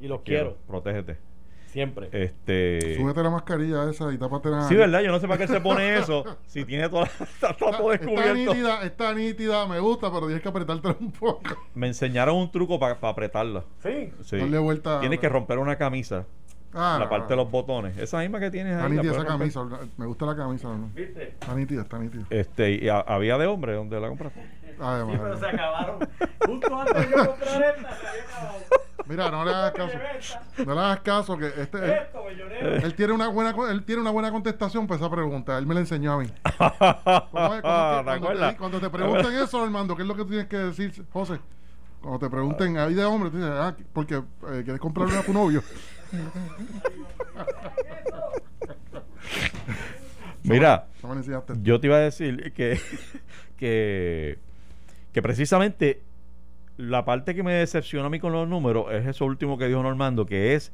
Y 0.00 0.08
los 0.08 0.20
quiero, 0.22 0.56
Protégete. 0.66 1.18
siempre. 1.66 2.08
Este. 2.12 2.96
Súbete 2.96 3.22
la 3.22 3.30
mascarilla 3.30 3.88
esa 3.90 4.12
y 4.12 4.18
tápate 4.18 4.48
la 4.50 4.62
Sí, 4.68 4.74
verdad, 4.76 5.00
yo 5.00 5.10
no 5.10 5.18
sé 5.20 5.26
para 5.26 5.38
qué 5.38 5.44
él 5.44 5.48
se 5.50 5.60
pone 5.60 5.96
eso. 5.98 6.24
si 6.46 6.64
tiene 6.64 6.88
toda 6.88 7.04
está 7.04 7.54
todo 7.56 7.92
Está 7.92 8.04
descubierto. 8.04 8.34
nítida, 8.54 8.82
está 8.82 9.14
nítida, 9.14 9.66
me 9.66 9.78
gusta, 9.80 10.10
pero 10.12 10.26
tienes 10.26 10.42
que 10.42 10.48
apretártela 10.48 10.96
un 11.00 11.12
poco. 11.12 11.42
Me 11.74 11.86
enseñaron 11.86 12.36
un 12.36 12.50
truco 12.50 12.78
para 12.78 12.96
apretarla. 13.00 13.64
Sí. 13.82 14.12
Sí. 14.22 14.36
Darle 14.38 14.58
vuelta. 14.58 15.00
Tienes 15.00 15.18
que 15.20 15.28
romper 15.28 15.58
una 15.58 15.76
camisa, 15.76 16.24
Ah, 16.78 16.98
la 17.00 17.08
parte 17.08 17.28
de 17.32 17.36
los 17.36 17.50
botones. 17.50 17.96
Esa 17.96 18.18
misma 18.18 18.38
que 18.38 18.50
tienes 18.50 18.74
Está 18.74 18.84
ahí. 18.84 18.90
la 18.96 18.96
nítida 19.02 19.12
puedes 19.14 19.24
esa 19.50 19.60
romper. 19.62 19.76
camisa. 19.78 19.90
Me 19.96 20.04
gusta 20.06 20.26
la 20.26 20.36
camisa. 20.36 20.68
¿no? 20.68 20.90
¿Viste? 20.94 21.22
Está 21.28 21.54
nítida, 21.54 21.82
está 21.82 21.98
nítida. 21.98 22.24
Este, 22.28 22.70
y 22.72 22.88
a- 22.90 23.00
había 23.00 23.38
de 23.38 23.46
hombre 23.46 23.72
donde 23.74 23.98
la 23.98 24.08
compraste. 24.08 24.40
Ay, 24.80 25.00
Sí, 25.00 25.06
madre. 25.06 25.18
pero 25.22 25.36
se 25.38 25.46
acabaron. 25.46 25.98
Justo 26.46 26.80
antes 26.80 26.94
de 27.10 27.16
yo 27.16 27.26
comprar 27.26 27.62
esta, 27.76 27.96
se 27.96 28.06
había 28.08 28.22
acabado. 28.24 28.58
Mira, 29.06 29.30
no 29.30 29.44
le 29.44 29.50
hagas 29.54 29.72
caso. 29.72 29.98
No 30.66 30.74
le 30.74 30.80
hagas 30.80 31.00
caso 31.00 31.38
que 31.38 31.46
este 31.46 31.78
él, 31.84 32.80
él 32.84 32.94
tiene 32.94 33.12
una 33.12 33.28
buena 33.28 33.54
él 33.70 33.84
tiene 33.84 34.00
una 34.02 34.10
buena 34.10 34.30
contestación 34.32 34.86
para 34.86 34.98
esa 35.00 35.10
pregunta. 35.10 35.56
Él 35.58 35.66
me 35.66 35.74
la 35.74 35.80
enseñó 35.80 36.14
a 36.14 36.18
mí. 36.18 36.26
Cuando, 36.58 37.50
¿Te 37.50 37.56
te, 37.56 37.62
cuando, 37.62 38.10
acuerdas? 38.10 38.52
te, 38.52 38.58
cuando 38.58 38.80
te 38.80 38.90
pregunten 38.90 39.32
eso, 39.34 39.62
Armando, 39.62 39.94
¿qué 39.96 40.02
es 40.02 40.08
lo 40.08 40.14
que 40.16 40.22
tú 40.22 40.28
tienes 40.30 40.46
que 40.48 40.56
decir, 40.56 41.04
José? 41.12 41.38
Cuando 42.00 42.18
te 42.18 42.28
pregunten 42.30 42.78
ahí 42.78 42.94
de 42.94 43.04
hombre, 43.04 43.30
tú 43.30 43.36
dices, 43.36 43.52
ah, 43.54 43.74
porque 43.92 44.16
eh, 44.16 44.62
quieres 44.64 44.80
comprarle 44.80 45.16
a 45.18 45.22
tu 45.22 45.32
novio. 45.32 45.62
Mira, 50.42 50.86
yo 51.62 51.80
te 51.80 51.86
iba 51.88 51.96
a 51.96 52.00
decir 52.00 52.52
que, 52.52 52.80
que, 53.56 54.38
que 55.16 55.22
precisamente 55.22 56.02
la 56.76 57.06
parte 57.06 57.34
que 57.34 57.42
me 57.42 57.54
decepcionó 57.54 58.08
a 58.08 58.10
mí 58.10 58.20
con 58.20 58.32
los 58.34 58.46
números 58.46 58.92
es 58.92 59.06
eso 59.06 59.24
último 59.24 59.56
que 59.56 59.66
dijo 59.66 59.82
Normando, 59.82 60.26
que 60.26 60.52
es 60.54 60.72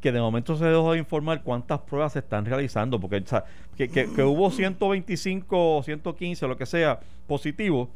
que 0.00 0.12
de 0.12 0.20
momento 0.20 0.54
se 0.56 0.66
dejó 0.66 0.92
de 0.92 0.98
informar 1.00 1.42
cuántas 1.42 1.80
pruebas 1.80 2.12
se 2.12 2.20
están 2.20 2.44
realizando, 2.44 3.00
porque 3.00 3.16
o 3.16 3.26
sea, 3.26 3.44
que, 3.76 3.88
que- 3.88 4.08
que 4.12 4.22
hubo 4.22 4.52
125 4.52 5.78
o 5.78 5.82
115, 5.82 6.46
lo 6.46 6.56
que 6.56 6.64
sea, 6.64 7.00
positivos, 7.26 7.88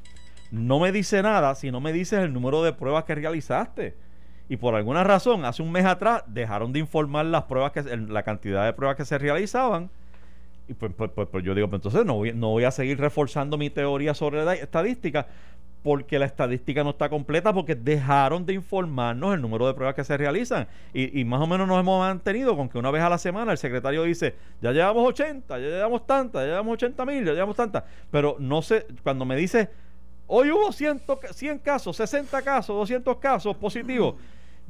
no 0.50 0.80
me 0.80 0.90
dice 0.90 1.22
nada 1.22 1.54
si 1.54 1.70
no 1.70 1.78
me 1.80 1.92
dices 1.92 2.18
el 2.18 2.32
número 2.32 2.64
de 2.64 2.72
pruebas 2.72 3.04
que 3.04 3.14
realizaste. 3.14 3.94
Y 4.48 4.56
por 4.56 4.74
alguna 4.74 5.04
razón, 5.04 5.44
hace 5.44 5.62
un 5.62 5.70
mes 5.70 5.84
atrás, 5.84 6.24
dejaron 6.26 6.72
de 6.72 6.80
informar 6.80 7.26
las 7.26 7.44
pruebas 7.44 7.70
que 7.70 7.82
la 7.96 8.24
cantidad 8.24 8.64
de 8.64 8.72
pruebas 8.72 8.96
que 8.96 9.04
se 9.04 9.18
realizaban. 9.18 9.88
Y 10.66 10.74
pues, 10.74 10.90
pues- 10.96 11.12
pues- 11.14 11.28
pues 11.30 11.44
yo 11.44 11.54
digo, 11.54 11.68
pues 11.70 11.78
entonces 11.78 12.04
no 12.04 12.14
voy, 12.14 12.32
no 12.32 12.48
voy 12.50 12.64
a 12.64 12.72
seguir 12.72 12.98
reforzando 12.98 13.56
mi 13.56 13.70
teoría 13.70 14.14
sobre 14.14 14.44
la 14.44 14.54
estadística 14.54 15.28
porque 15.86 16.18
la 16.18 16.26
estadística 16.26 16.82
no 16.82 16.90
está 16.90 17.08
completa 17.08 17.52
porque 17.52 17.76
dejaron 17.76 18.44
de 18.44 18.54
informarnos 18.54 19.32
el 19.34 19.40
número 19.40 19.68
de 19.68 19.74
pruebas 19.74 19.94
que 19.94 20.02
se 20.02 20.16
realizan. 20.16 20.66
Y, 20.92 21.24
más 21.24 21.40
o 21.40 21.46
menos 21.46 21.68
nos 21.68 21.78
hemos 21.78 22.00
mantenido 22.00 22.56
con 22.56 22.68
que 22.68 22.76
una 22.76 22.90
vez 22.90 23.04
a 23.04 23.08
la 23.08 23.18
semana 23.18 23.52
el 23.52 23.58
secretario 23.58 24.02
dice, 24.02 24.34
ya 24.60 24.72
llevamos 24.72 25.06
80, 25.06 25.60
ya 25.60 25.64
llevamos 25.64 26.04
tantas, 26.04 26.42
ya 26.42 26.48
llevamos 26.48 26.72
80 26.72 27.06
mil, 27.06 27.24
ya 27.24 27.34
llevamos 27.34 27.54
tantas. 27.54 27.84
Pero 28.10 28.34
no 28.40 28.62
sé, 28.62 28.84
cuando 29.04 29.24
me 29.24 29.36
dice, 29.36 29.68
hoy 30.26 30.50
hubo 30.50 30.72
100, 30.72 31.02
ca- 31.20 31.32
100 31.32 31.60
casos, 31.60 31.96
60 31.98 32.42
casos, 32.42 32.74
200 32.74 33.18
casos 33.18 33.56
positivos, 33.56 34.16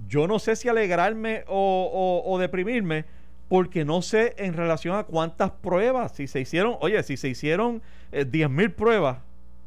yo 0.06 0.26
no 0.26 0.38
sé 0.38 0.54
si 0.54 0.68
alegrarme 0.68 1.44
o, 1.48 2.36
deprimirme 2.38 3.06
porque 3.48 3.86
no 3.86 4.02
sé 4.02 4.34
en 4.36 4.52
relación 4.52 4.94
a 4.96 5.04
cuántas 5.04 5.50
pruebas, 5.50 6.12
si 6.12 6.26
se 6.26 6.40
hicieron, 6.40 6.76
oye, 6.80 7.02
si 7.02 7.16
se 7.16 7.28
hicieron 7.30 7.80
eh, 8.12 8.26
10 8.26 8.50
mil 8.50 8.70
pruebas 8.70 9.16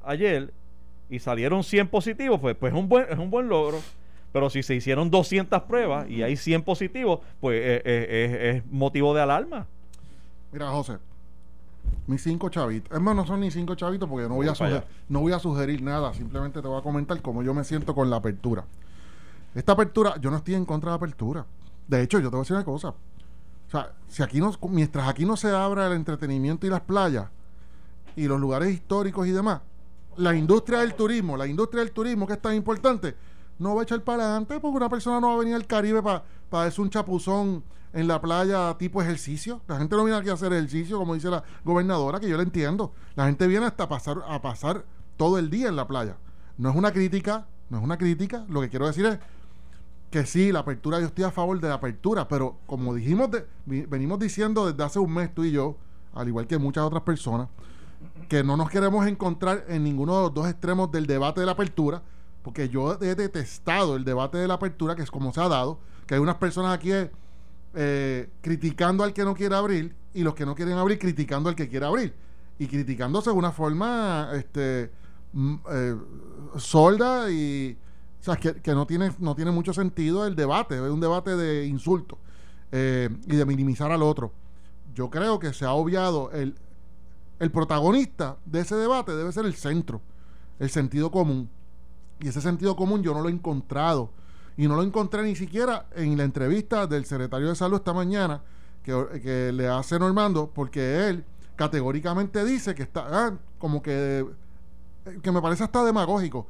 ayer 0.03 0.53
y 1.09 1.19
salieron 1.19 1.63
100 1.63 1.87
positivos, 1.87 2.39
pues, 2.39 2.55
pues 2.55 2.73
es, 2.73 2.79
un 2.79 2.87
buen, 2.87 3.05
es 3.09 3.17
un 3.17 3.29
buen 3.29 3.49
logro. 3.49 3.79
Pero 4.31 4.49
si 4.49 4.61
se 4.61 4.75
hicieron 4.75 5.09
200 5.09 5.63
pruebas 5.63 6.07
y 6.09 6.21
hay 6.21 6.37
100 6.37 6.61
positivos, 6.61 7.21
pues 7.39 7.59
eh, 7.59 7.81
eh, 7.83 8.53
es 8.55 8.71
motivo 8.71 9.13
de 9.15 9.21
alarma. 9.21 9.65
Mira, 10.51 10.69
José, 10.69 10.97
mis 12.07 12.21
cinco 12.21 12.49
chavitos. 12.49 12.91
Es 12.95 13.01
más, 13.01 13.15
no 13.15 13.25
son 13.25 13.39
ni 13.39 13.51
cinco 13.51 13.75
chavitos 13.75 14.09
porque 14.09 14.27
no 14.27 14.35
voy, 14.35 14.47
a 14.47 14.55
sugerir, 14.55 14.83
no 15.07 15.21
voy 15.21 15.33
a 15.33 15.39
sugerir 15.39 15.81
nada. 15.81 16.13
Simplemente 16.13 16.61
te 16.61 16.67
voy 16.67 16.79
a 16.79 16.83
comentar 16.83 17.21
cómo 17.21 17.43
yo 17.43 17.53
me 17.53 17.63
siento 17.63 17.93
con 17.93 18.09
la 18.09 18.17
apertura. 18.17 18.65
Esta 19.53 19.73
apertura, 19.73 20.15
yo 20.19 20.29
no 20.29 20.37
estoy 20.37 20.55
en 20.55 20.65
contra 20.65 20.89
de 20.89 20.91
la 20.91 20.97
apertura. 20.97 21.45
De 21.87 22.01
hecho, 22.01 22.19
yo 22.19 22.29
te 22.29 22.35
voy 22.35 22.39
a 22.39 22.43
decir 22.43 22.55
una 22.55 22.65
cosa. 22.65 22.89
O 22.89 23.71
sea, 23.71 23.93
si 24.07 24.23
aquí 24.23 24.39
no, 24.39 24.51
mientras 24.69 25.07
aquí 25.07 25.25
no 25.25 25.37
se 25.37 25.49
abra 25.49 25.87
el 25.87 25.93
entretenimiento 25.93 26.65
y 26.65 26.69
las 26.69 26.81
playas 26.81 27.27
y 28.15 28.27
los 28.27 28.39
lugares 28.39 28.71
históricos 28.71 29.27
y 29.27 29.31
demás, 29.31 29.61
la 30.19 30.35
industria 30.35 30.79
del 30.79 30.93
turismo, 30.93 31.35
la 31.35 31.47
industria 31.47 31.83
del 31.83 31.91
turismo 31.91 32.27
que 32.27 32.33
es 32.33 32.41
tan 32.41 32.55
importante, 32.55 33.15
no 33.57 33.75
va 33.75 33.81
a 33.81 33.83
echar 33.83 34.01
para 34.03 34.23
adelante 34.23 34.59
porque 34.59 34.77
una 34.77 34.89
persona 34.89 35.19
no 35.19 35.29
va 35.29 35.33
a 35.33 35.37
venir 35.39 35.55
al 35.55 35.67
Caribe 35.67 36.01
para 36.01 36.23
para 36.49 36.67
hacer 36.67 36.81
un 36.81 36.89
chapuzón 36.89 37.63
en 37.93 38.07
la 38.07 38.21
playa 38.21 38.75
tipo 38.77 39.01
ejercicio. 39.01 39.61
La 39.67 39.77
gente 39.77 39.95
no 39.95 40.03
viene 40.03 40.19
aquí 40.19 40.29
a 40.29 40.33
hacer 40.33 40.51
ejercicio, 40.53 40.97
como 40.97 41.13
dice 41.13 41.29
la 41.29 41.43
gobernadora, 41.63 42.19
que 42.19 42.29
yo 42.29 42.37
le 42.37 42.43
entiendo. 42.43 42.93
La 43.15 43.25
gente 43.25 43.47
viene 43.47 43.65
hasta 43.65 43.87
pasar, 43.87 44.23
a 44.27 44.41
pasar 44.41 44.85
todo 45.17 45.37
el 45.37 45.49
día 45.49 45.69
en 45.69 45.75
la 45.75 45.87
playa. 45.87 46.17
No 46.57 46.69
es 46.69 46.75
una 46.75 46.91
crítica, 46.91 47.47
no 47.69 47.77
es 47.77 47.83
una 47.83 47.97
crítica. 47.97 48.45
Lo 48.49 48.61
que 48.61 48.69
quiero 48.69 48.87
decir 48.87 49.05
es 49.05 49.19
que 50.11 50.25
sí, 50.25 50.51
la 50.51 50.59
apertura, 50.59 50.99
yo 50.99 51.07
estoy 51.07 51.23
a 51.23 51.31
favor 51.31 51.59
de 51.59 51.69
la 51.69 51.75
apertura, 51.75 52.27
pero 52.27 52.57
como 52.65 52.93
dijimos, 52.95 53.29
venimos 53.65 54.19
diciendo 54.19 54.71
desde 54.71 54.83
hace 54.83 54.99
un 54.99 55.13
mes 55.13 55.33
tú 55.33 55.43
y 55.43 55.51
yo, 55.51 55.77
al 56.13 56.27
igual 56.27 56.47
que 56.47 56.57
muchas 56.57 56.83
otras 56.83 57.03
personas, 57.03 57.47
que 58.27 58.43
no 58.43 58.55
nos 58.55 58.69
queremos 58.69 59.07
encontrar 59.07 59.65
en 59.67 59.83
ninguno 59.83 60.15
de 60.17 60.21
los 60.23 60.33
dos 60.33 60.47
extremos 60.47 60.91
del 60.91 61.07
debate 61.07 61.39
de 61.39 61.45
la 61.45 61.53
apertura, 61.53 62.01
porque 62.43 62.69
yo 62.69 62.93
he 63.01 63.15
detestado 63.15 63.95
el 63.95 64.05
debate 64.05 64.37
de 64.37 64.47
la 64.47 64.55
apertura, 64.55 64.95
que 64.95 65.01
es 65.01 65.11
como 65.11 65.33
se 65.33 65.41
ha 65.41 65.49
dado, 65.49 65.79
que 66.05 66.15
hay 66.15 66.19
unas 66.19 66.35
personas 66.35 66.73
aquí 66.73 66.91
eh, 67.73 68.29
criticando 68.41 69.03
al 69.03 69.13
que 69.13 69.23
no 69.23 69.35
quiere 69.35 69.55
abrir 69.55 69.95
y 70.13 70.23
los 70.23 70.35
que 70.35 70.45
no 70.45 70.55
quieren 70.55 70.77
abrir 70.77 70.99
criticando 70.99 71.49
al 71.49 71.55
que 71.55 71.67
quiere 71.67 71.85
abrir. 71.85 72.13
Y 72.57 72.67
criticándose 72.67 73.29
de 73.29 73.35
una 73.35 73.51
forma 73.51 74.29
este, 74.33 74.91
mm, 75.33 75.55
eh, 75.71 75.95
solda 76.57 77.29
y 77.31 77.77
o 78.19 78.23
sea, 78.23 78.35
que, 78.35 78.73
no, 78.73 78.85
tiene, 78.85 79.11
no 79.19 79.33
tiene 79.33 79.51
mucho 79.51 79.73
sentido 79.73 80.27
el 80.27 80.35
debate, 80.35 80.75
es 80.75 80.81
un 80.81 80.99
debate 80.99 81.37
de 81.37 81.65
insulto 81.65 82.17
eh, 82.71 83.09
y 83.27 83.35
de 83.35 83.45
minimizar 83.45 83.91
al 83.91 84.03
otro. 84.03 84.33
Yo 84.93 85.09
creo 85.09 85.39
que 85.39 85.53
se 85.53 85.63
ha 85.63 85.71
obviado 85.71 86.29
el, 86.31 86.55
el 87.39 87.51
protagonista 87.51 88.37
de 88.45 88.61
ese 88.61 88.75
debate 88.75 89.15
debe 89.15 89.31
ser 89.31 89.45
el 89.45 89.55
centro, 89.55 90.01
el 90.59 90.69
sentido 90.69 91.09
común. 91.11 91.49
Y 92.19 92.27
ese 92.27 92.41
sentido 92.41 92.75
común 92.75 93.01
yo 93.01 93.13
no 93.13 93.21
lo 93.21 93.29
he 93.29 93.31
encontrado. 93.31 94.11
Y 94.57 94.67
no 94.67 94.75
lo 94.75 94.83
encontré 94.83 95.23
ni 95.23 95.35
siquiera 95.35 95.85
en 95.95 96.17
la 96.17 96.25
entrevista 96.25 96.85
del 96.85 97.05
secretario 97.05 97.47
de 97.47 97.55
salud 97.55 97.77
esta 97.77 97.93
mañana 97.93 98.41
que, 98.83 99.51
le 99.53 99.67
hace 99.67 99.97
Normando, 99.99 100.51
porque 100.53 101.07
él 101.07 101.23
categóricamente 101.55 102.43
dice 102.43 102.75
que 102.75 102.83
está 102.83 103.07
ah, 103.09 103.33
como 103.57 103.81
que, 103.81 104.25
que 105.21 105.31
me 105.31 105.41
parece 105.41 105.63
hasta 105.63 105.83
demagógico 105.83 106.47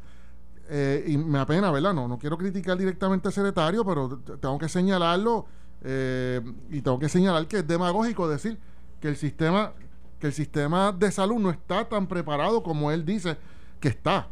eh, 0.70 1.04
y 1.08 1.18
me 1.18 1.40
apena, 1.40 1.72
¿verdad? 1.72 1.94
No, 1.94 2.08
no 2.08 2.20
quiero 2.20 2.38
criticar 2.38 2.78
directamente 2.78 3.28
al 3.28 3.34
secretario, 3.34 3.84
pero 3.84 4.20
tengo 4.40 4.58
que 4.60 4.70
señalarlo 4.70 5.48
eh, 5.82 6.42
y 6.70 6.82
tengo 6.82 7.00
que 7.00 7.10
señalar 7.10 7.48
que 7.48 7.60
es 7.60 7.68
demagógico 7.68 8.30
decir 8.30 8.60
que 9.02 9.08
el 9.08 9.18
sistema 9.18 9.74
que 10.20 10.28
el 10.28 10.34
sistema 10.34 10.92
de 10.92 11.12
salud 11.12 11.40
no 11.40 11.50
está 11.50 11.88
tan 11.88 12.08
preparado 12.08 12.62
como 12.64 12.92
él 12.92 13.06
dice 13.06 13.38
que 13.80 13.90
está. 13.90 14.28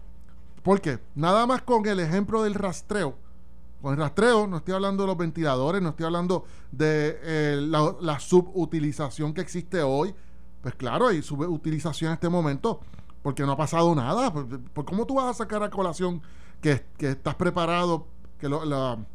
Porque 0.63 0.99
nada 1.15 1.45
más 1.47 1.61
con 1.61 1.85
el 1.87 1.99
ejemplo 1.99 2.43
del 2.43 2.53
rastreo, 2.53 3.15
con 3.81 3.93
el 3.93 3.99
rastreo 3.99 4.47
no 4.47 4.57
estoy 4.57 4.73
hablando 4.73 5.03
de 5.03 5.07
los 5.07 5.17
ventiladores, 5.17 5.81
no 5.81 5.89
estoy 5.89 6.05
hablando 6.05 6.45
de 6.71 7.19
eh, 7.21 7.57
la, 7.61 8.19
subutilización 8.19 9.33
que 9.33 9.41
existe 9.41 9.81
hoy. 9.81 10.13
Pues 10.61 10.75
claro, 10.75 11.07
hay 11.07 11.21
subutilización 11.21 12.09
en 12.09 12.13
este 12.15 12.29
momento 12.29 12.81
porque 13.21 13.43
no 13.43 13.53
ha 13.53 13.57
pasado 13.57 13.93
nada. 13.95 14.33
¿Por, 14.33 14.85
cómo 14.85 15.05
tú 15.05 15.15
vas 15.15 15.27
a 15.27 15.33
sacar 15.33 15.63
a 15.63 15.69
colación 15.69 16.21
que, 16.61 16.83
estás 16.99 17.35
preparado, 17.35 18.07
que 18.39 18.49
lo, 18.49 18.65
la, 18.65 18.93
o 18.93 19.05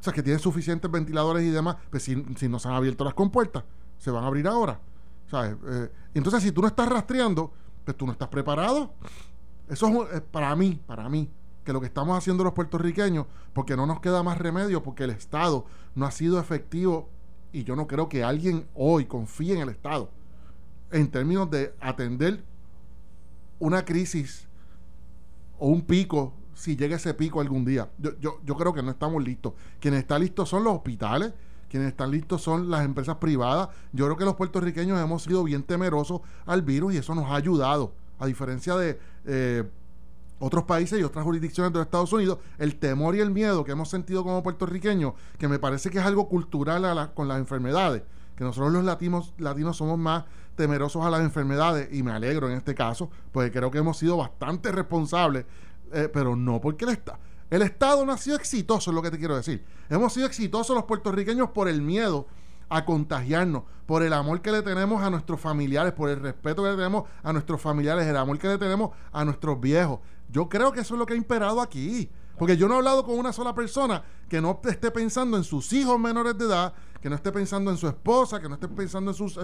sea, 0.00 0.12
que 0.12 0.22
tienes 0.22 0.42
suficientes 0.42 0.90
ventiladores 0.90 1.44
y 1.44 1.50
demás? 1.50 1.76
Pues 1.90 2.02
si, 2.02 2.16
no 2.16 2.58
se 2.58 2.68
han 2.68 2.74
abierto 2.74 3.04
las 3.04 3.14
compuertas, 3.14 3.64
se 3.98 4.10
van 4.10 4.24
a 4.24 4.26
abrir 4.26 4.48
ahora. 4.48 4.80
Eh, 5.32 5.92
entonces, 6.14 6.42
si 6.42 6.52
tú 6.52 6.62
no 6.62 6.68
estás 6.68 6.88
rastreando, 6.88 7.52
pues 7.84 7.96
tú 7.96 8.06
no 8.06 8.12
estás 8.12 8.28
preparado. 8.28 8.94
Eso 9.68 10.10
es 10.10 10.20
para 10.22 10.54
mí, 10.56 10.80
para 10.86 11.08
mí, 11.08 11.30
que 11.64 11.72
lo 11.72 11.80
que 11.80 11.86
estamos 11.86 12.16
haciendo 12.16 12.44
los 12.44 12.54
puertorriqueños, 12.54 13.26
porque 13.52 13.76
no 13.76 13.86
nos 13.86 14.00
queda 14.00 14.22
más 14.22 14.38
remedio, 14.38 14.82
porque 14.82 15.04
el 15.04 15.10
Estado 15.10 15.66
no 15.94 16.06
ha 16.06 16.10
sido 16.10 16.40
efectivo 16.40 17.10
y 17.52 17.64
yo 17.64 17.76
no 17.76 17.86
creo 17.86 18.08
que 18.08 18.24
alguien 18.24 18.66
hoy 18.74 19.04
confíe 19.04 19.54
en 19.54 19.60
el 19.60 19.68
Estado 19.68 20.10
en 20.90 21.10
términos 21.10 21.50
de 21.50 21.74
atender 21.80 22.42
una 23.58 23.84
crisis 23.84 24.48
o 25.58 25.68
un 25.68 25.82
pico, 25.82 26.32
si 26.54 26.76
llega 26.76 26.96
ese 26.96 27.14
pico 27.14 27.40
algún 27.40 27.64
día. 27.64 27.90
Yo, 27.98 28.18
yo, 28.20 28.40
yo 28.44 28.56
creo 28.56 28.72
que 28.72 28.82
no 28.82 28.90
estamos 28.90 29.22
listos. 29.22 29.54
Quienes 29.80 30.00
están 30.00 30.20
listos 30.22 30.48
son 30.48 30.64
los 30.64 30.74
hospitales, 30.74 31.32
quienes 31.68 31.88
están 31.88 32.10
listos 32.10 32.42
son 32.42 32.70
las 32.70 32.84
empresas 32.84 33.16
privadas. 33.16 33.68
Yo 33.92 34.06
creo 34.06 34.16
que 34.16 34.24
los 34.24 34.34
puertorriqueños 34.34 35.00
hemos 35.00 35.22
sido 35.22 35.44
bien 35.44 35.62
temerosos 35.62 36.20
al 36.46 36.62
virus 36.62 36.94
y 36.94 36.98
eso 36.98 37.14
nos 37.14 37.26
ha 37.26 37.36
ayudado. 37.36 37.92
A 38.18 38.26
diferencia 38.26 38.74
de 38.76 38.98
eh, 39.26 39.64
otros 40.40 40.64
países 40.64 40.98
y 40.98 41.02
otras 41.02 41.24
jurisdicciones 41.24 41.72
de 41.72 41.78
los 41.78 41.86
Estados 41.86 42.12
Unidos, 42.12 42.38
el 42.58 42.76
temor 42.76 43.14
y 43.14 43.20
el 43.20 43.30
miedo 43.30 43.64
que 43.64 43.72
hemos 43.72 43.88
sentido 43.88 44.24
como 44.24 44.42
puertorriqueños, 44.42 45.14
que 45.38 45.48
me 45.48 45.58
parece 45.58 45.90
que 45.90 45.98
es 45.98 46.04
algo 46.04 46.28
cultural 46.28 47.12
con 47.14 47.28
las 47.28 47.38
enfermedades, 47.38 48.02
que 48.36 48.44
nosotros 48.44 48.72
los 48.72 48.84
latinos, 48.84 49.76
somos 49.76 49.98
más 49.98 50.24
temerosos 50.54 51.04
a 51.04 51.10
las 51.10 51.20
enfermedades 51.20 51.88
y 51.92 52.02
me 52.02 52.12
alegro 52.12 52.48
en 52.48 52.56
este 52.56 52.74
caso, 52.74 53.10
porque 53.32 53.50
creo 53.52 53.70
que 53.70 53.78
hemos 53.78 53.98
sido 53.98 54.16
bastante 54.16 54.72
responsables, 54.72 55.44
eh, 55.92 56.08
pero 56.12 56.36
no 56.36 56.60
porque 56.60 56.84
el 56.84 56.92
Estado. 56.92 57.18
El 57.50 57.62
Estado 57.62 58.04
no 58.04 58.12
ha 58.12 58.18
sido 58.18 58.36
exitoso, 58.36 58.90
es 58.90 58.94
lo 58.94 59.02
que 59.02 59.10
te 59.10 59.18
quiero 59.18 59.36
decir. 59.36 59.64
Hemos 59.88 60.12
sido 60.12 60.26
exitosos 60.26 60.76
los 60.76 60.84
puertorriqueños 60.84 61.50
por 61.50 61.68
el 61.68 61.80
miedo 61.80 62.26
a 62.68 62.84
contagiarnos, 62.84 63.62
por 63.86 64.02
el 64.02 64.12
amor 64.12 64.42
que 64.42 64.52
le 64.52 64.62
tenemos 64.62 65.02
a 65.02 65.08
nuestros 65.08 65.40
familiares, 65.40 65.92
por 65.94 66.10
el 66.10 66.20
respeto 66.20 66.62
que 66.62 66.70
le 66.70 66.76
tenemos 66.76 67.04
a 67.22 67.32
nuestros 67.32 67.60
familiares, 67.60 68.06
el 68.06 68.16
amor 68.16 68.38
que 68.38 68.48
le 68.48 68.58
tenemos 68.58 68.90
a 69.12 69.24
nuestros 69.24 69.58
viejos. 69.58 70.00
Yo 70.30 70.50
creo 70.50 70.72
que 70.72 70.80
eso 70.80 70.94
es 70.94 70.98
lo 70.98 71.06
que 71.06 71.14
ha 71.14 71.16
imperado 71.16 71.62
aquí. 71.62 72.10
Porque 72.38 72.56
yo 72.56 72.68
no 72.68 72.74
he 72.74 72.76
hablado 72.78 73.04
con 73.04 73.18
una 73.18 73.32
sola 73.32 73.54
persona 73.54 74.02
que 74.28 74.40
no 74.40 74.60
esté 74.64 74.90
pensando 74.90 75.36
en 75.36 75.44
sus 75.44 75.72
hijos 75.72 75.98
menores 75.98 76.38
de 76.38 76.44
edad, 76.44 76.72
que 77.00 77.08
no 77.08 77.16
esté 77.16 77.32
pensando 77.32 77.70
en 77.70 77.76
su 77.76 77.88
esposa, 77.88 78.40
que 78.40 78.48
no 78.48 78.54
esté 78.54 78.68
pensando 78.68 79.10
en 79.10 79.16
sus, 79.16 79.36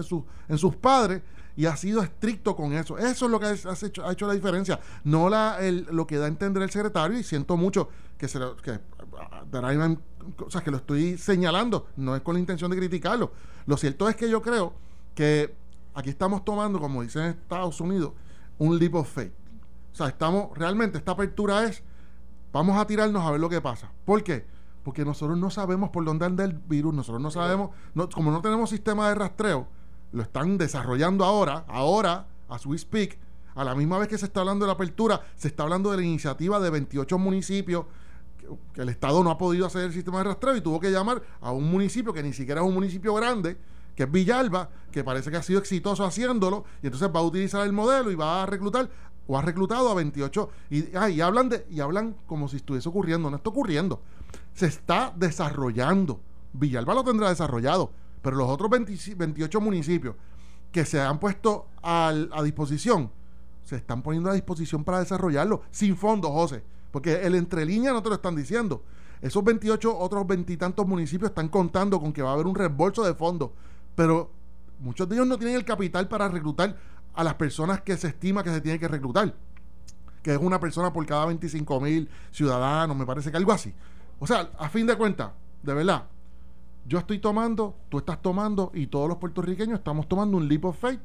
en 0.47 0.57
sus, 0.57 0.75
padres, 0.75 1.21
y 1.55 1.65
ha 1.65 1.75
sido 1.75 2.01
estricto 2.01 2.55
con 2.55 2.73
eso. 2.73 2.97
Eso 2.97 3.25
es 3.25 3.31
lo 3.31 3.39
que 3.39 3.47
ha 3.47 3.53
hecho, 3.53 4.05
ha 4.05 4.11
hecho 4.11 4.27
la 4.27 4.33
diferencia. 4.33 4.79
No 5.03 5.29
la, 5.29 5.59
lo 5.91 6.07
que 6.07 6.17
da 6.17 6.25
a 6.25 6.27
entender 6.27 6.63
el 6.63 6.69
secretario, 6.69 7.17
y 7.17 7.23
siento 7.23 7.57
mucho 7.57 7.89
que 8.17 8.27
se 8.27 8.39
que, 8.63 8.79
sea, 10.49 10.61
que 10.61 10.71
lo 10.71 10.77
estoy 10.77 11.17
señalando, 11.17 11.87
no 11.97 12.15
es 12.15 12.21
con 12.21 12.35
la 12.35 12.39
intención 12.39 12.71
de 12.71 12.77
criticarlo. 12.77 13.31
Lo 13.65 13.77
cierto 13.77 14.07
es 14.09 14.15
que 14.15 14.29
yo 14.29 14.41
creo 14.41 14.73
que 15.13 15.55
aquí 15.93 16.09
estamos 16.09 16.43
tomando, 16.45 16.79
como 16.79 17.01
dicen 17.01 17.23
en 17.23 17.29
Estados 17.31 17.79
Unidos, 17.81 18.13
un 18.57 18.77
leap 18.77 18.95
of 18.95 19.09
faith. 19.09 19.33
O 19.93 19.95
sea, 19.95 20.07
estamos, 20.07 20.57
realmente 20.57 20.97
esta 20.97 21.13
apertura 21.13 21.63
es 21.65 21.83
Vamos 22.55 22.77
a 22.77 22.87
tirarnos 22.87 23.21
a 23.21 23.31
ver 23.31 23.41
lo 23.41 23.49
que 23.49 23.59
pasa. 23.59 23.91
¿Por 24.05 24.23
qué? 24.23 24.45
Porque 24.81 25.03
nosotros 25.03 25.37
no 25.37 25.49
sabemos 25.49 25.89
por 25.89 26.05
dónde 26.05 26.25
anda 26.25 26.45
el 26.45 26.53
virus, 26.53 26.93
nosotros 26.93 27.21
no 27.21 27.29
sabemos, 27.29 27.71
como 28.13 28.31
no 28.31 28.41
tenemos 28.41 28.69
sistema 28.69 29.09
de 29.09 29.15
rastreo, 29.15 29.67
lo 30.13 30.23
están 30.23 30.57
desarrollando 30.57 31.25
ahora, 31.25 31.65
ahora, 31.67 32.27
a 32.47 32.57
Swiss 32.57 32.83
speak, 32.83 33.19
a 33.55 33.65
la 33.65 33.75
misma 33.75 33.97
vez 33.97 34.07
que 34.07 34.17
se 34.17 34.27
está 34.27 34.39
hablando 34.39 34.63
de 34.63 34.67
la 34.67 34.75
apertura, 34.75 35.21
se 35.35 35.49
está 35.49 35.63
hablando 35.63 35.91
de 35.91 35.97
la 35.97 36.03
iniciativa 36.03 36.57
de 36.61 36.69
28 36.69 37.17
municipios 37.17 37.87
que, 38.37 38.81
el 38.81 38.87
Estado 38.87 39.21
no 39.21 39.31
ha 39.31 39.37
podido 39.37 39.65
hacer 39.65 39.83
el 39.83 39.91
sistema 39.91 40.19
de 40.19 40.23
rastreo 40.23 40.55
y 40.55 40.61
tuvo 40.61 40.79
que 40.79 40.91
llamar 40.91 41.21
a 41.41 41.51
un 41.51 41.69
municipio 41.69 42.13
que 42.13 42.23
ni 42.23 42.31
siquiera 42.31 42.61
es 42.61 42.67
un 42.67 42.73
municipio 42.73 43.13
grande, 43.15 43.57
que 43.97 44.03
es 44.03 44.11
Villalba, 44.11 44.69
que 44.93 45.03
parece 45.03 45.29
que 45.29 45.35
ha 45.35 45.43
sido 45.43 45.59
exitoso 45.59 46.05
haciéndolo, 46.05 46.63
y 46.81 46.85
entonces 46.85 47.09
va 47.13 47.19
a 47.19 47.23
utilizar 47.23 47.65
el 47.65 47.73
modelo 47.73 48.11
y 48.11 48.15
va 48.15 48.43
a 48.43 48.45
reclutar 48.45 48.89
o 49.27 49.37
ha 49.37 49.41
reclutado 49.41 49.89
a 49.89 49.95
28 49.95 50.49
y, 50.69 50.95
ah, 50.95 51.09
hablan 51.25 51.49
de 51.49 51.65
y 51.69 51.79
hablan 51.79 52.15
como 52.25 52.47
si 52.47 52.57
estuviese 52.57 52.89
ocurriendo, 52.89 53.29
no 53.29 53.37
está 53.37 53.49
ocurriendo. 53.49 54.01
Se 54.53 54.67
está 54.67 55.13
desarrollando. 55.15 56.19
Villalba 56.53 56.93
lo 56.93 57.03
tendrá 57.03 57.29
desarrollado, 57.29 57.91
pero 58.21 58.37
los 58.37 58.49
otros 58.49 58.69
28 58.69 59.61
municipios 59.61 60.15
que 60.71 60.85
se 60.85 61.01
han 61.01 61.19
puesto 61.19 61.67
a 61.81 62.41
disposición 62.43 63.11
se 63.63 63.75
están 63.75 64.01
poniendo 64.01 64.29
a 64.29 64.33
disposición 64.33 64.83
para 64.83 64.99
desarrollarlo 64.99 65.63
sin 65.71 65.97
fondos, 65.97 66.31
José, 66.31 66.63
porque 66.91 67.21
el 67.23 67.35
entre 67.35 67.65
línea 67.65 67.91
no 67.91 68.03
te 68.03 68.09
lo 68.09 68.15
están 68.15 68.35
diciendo. 68.35 68.83
Esos 69.21 69.43
28 69.43 69.97
otros 69.97 70.27
veintitantos 70.27 70.87
municipios 70.87 71.31
están 71.31 71.49
contando 71.49 71.99
con 71.99 72.13
que 72.13 72.21
va 72.21 72.29
a 72.29 72.33
haber 72.33 72.45
un 72.45 72.55
reembolso 72.55 73.03
de 73.03 73.15
fondos 73.15 73.51
pero 73.95 74.29
muchos 74.79 75.07
de 75.07 75.15
ellos 75.15 75.27
no 75.27 75.37
tienen 75.37 75.55
el 75.55 75.65
capital 75.65 76.07
para 76.07 76.27
reclutar 76.27 76.75
a 77.15 77.23
las 77.23 77.35
personas 77.35 77.81
que 77.81 77.97
se 77.97 78.07
estima 78.09 78.43
que 78.43 78.49
se 78.49 78.61
tiene 78.61 78.79
que 78.79 78.87
reclutar, 78.87 79.33
que 80.21 80.33
es 80.33 80.37
una 80.37 80.59
persona 80.59 80.91
por 80.91 81.05
cada 81.05 81.25
25 81.25 81.79
mil 81.79 82.09
ciudadanos, 82.31 82.95
me 82.95 83.05
parece 83.05 83.31
que 83.31 83.37
algo 83.37 83.51
así. 83.51 83.73
O 84.19 84.27
sea, 84.27 84.49
a 84.57 84.69
fin 84.69 84.85
de 84.85 84.97
cuentas, 84.97 85.31
de 85.63 85.73
verdad, 85.73 86.05
yo 86.85 86.99
estoy 86.99 87.19
tomando, 87.19 87.75
tú 87.89 87.99
estás 87.99 88.21
tomando 88.21 88.71
y 88.73 88.87
todos 88.87 89.07
los 89.07 89.17
puertorriqueños 89.17 89.79
estamos 89.79 90.07
tomando 90.07 90.37
un 90.37 90.47
leap 90.47 90.65
of 90.65 90.77
faith 90.77 90.99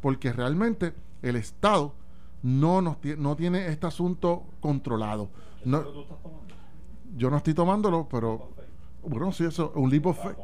porque 0.00 0.32
realmente 0.32 0.92
el 1.22 1.36
Estado 1.36 1.94
no, 2.42 2.82
nos 2.82 2.98
no 3.16 3.36
tiene 3.36 3.68
este 3.68 3.86
asunto 3.86 4.44
controlado. 4.60 5.30
No, 5.64 5.82
yo 7.16 7.30
no 7.30 7.38
estoy 7.38 7.54
tomándolo, 7.54 8.06
pero 8.10 8.50
bueno, 9.02 9.32
sí, 9.32 9.44
eso, 9.44 9.72
un 9.76 9.88
leap 9.88 10.06
of 10.06 10.22
faith. 10.22 10.36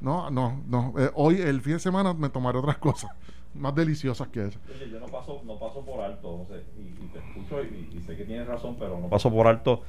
No, 0.00 0.30
no, 0.30 0.62
no. 0.66 0.92
Eh, 0.98 1.10
hoy, 1.14 1.40
el 1.40 1.60
fin 1.62 1.74
de 1.74 1.78
semana, 1.78 2.12
me 2.12 2.28
tomaré 2.28 2.58
otras 2.58 2.78
cosas 2.78 3.10
más 3.54 3.74
deliciosas 3.74 4.28
que 4.28 4.46
eso. 4.46 4.58
Oye, 4.68 4.90
yo 4.90 5.00
no 5.00 5.06
paso, 5.06 5.42
no 5.44 5.58
paso 5.58 5.84
por 5.84 6.00
alto, 6.00 6.38
José, 6.38 6.64
y, 6.76 7.06
te 7.08 7.18
escucho 7.18 7.62
y, 7.62 8.00
sé 8.00 8.16
que 8.16 8.24
tienes 8.24 8.46
razón, 8.46 8.76
pero 8.78 8.98
no 8.98 9.08
paso 9.08 9.30
por 9.30 9.46
alto. 9.46 9.82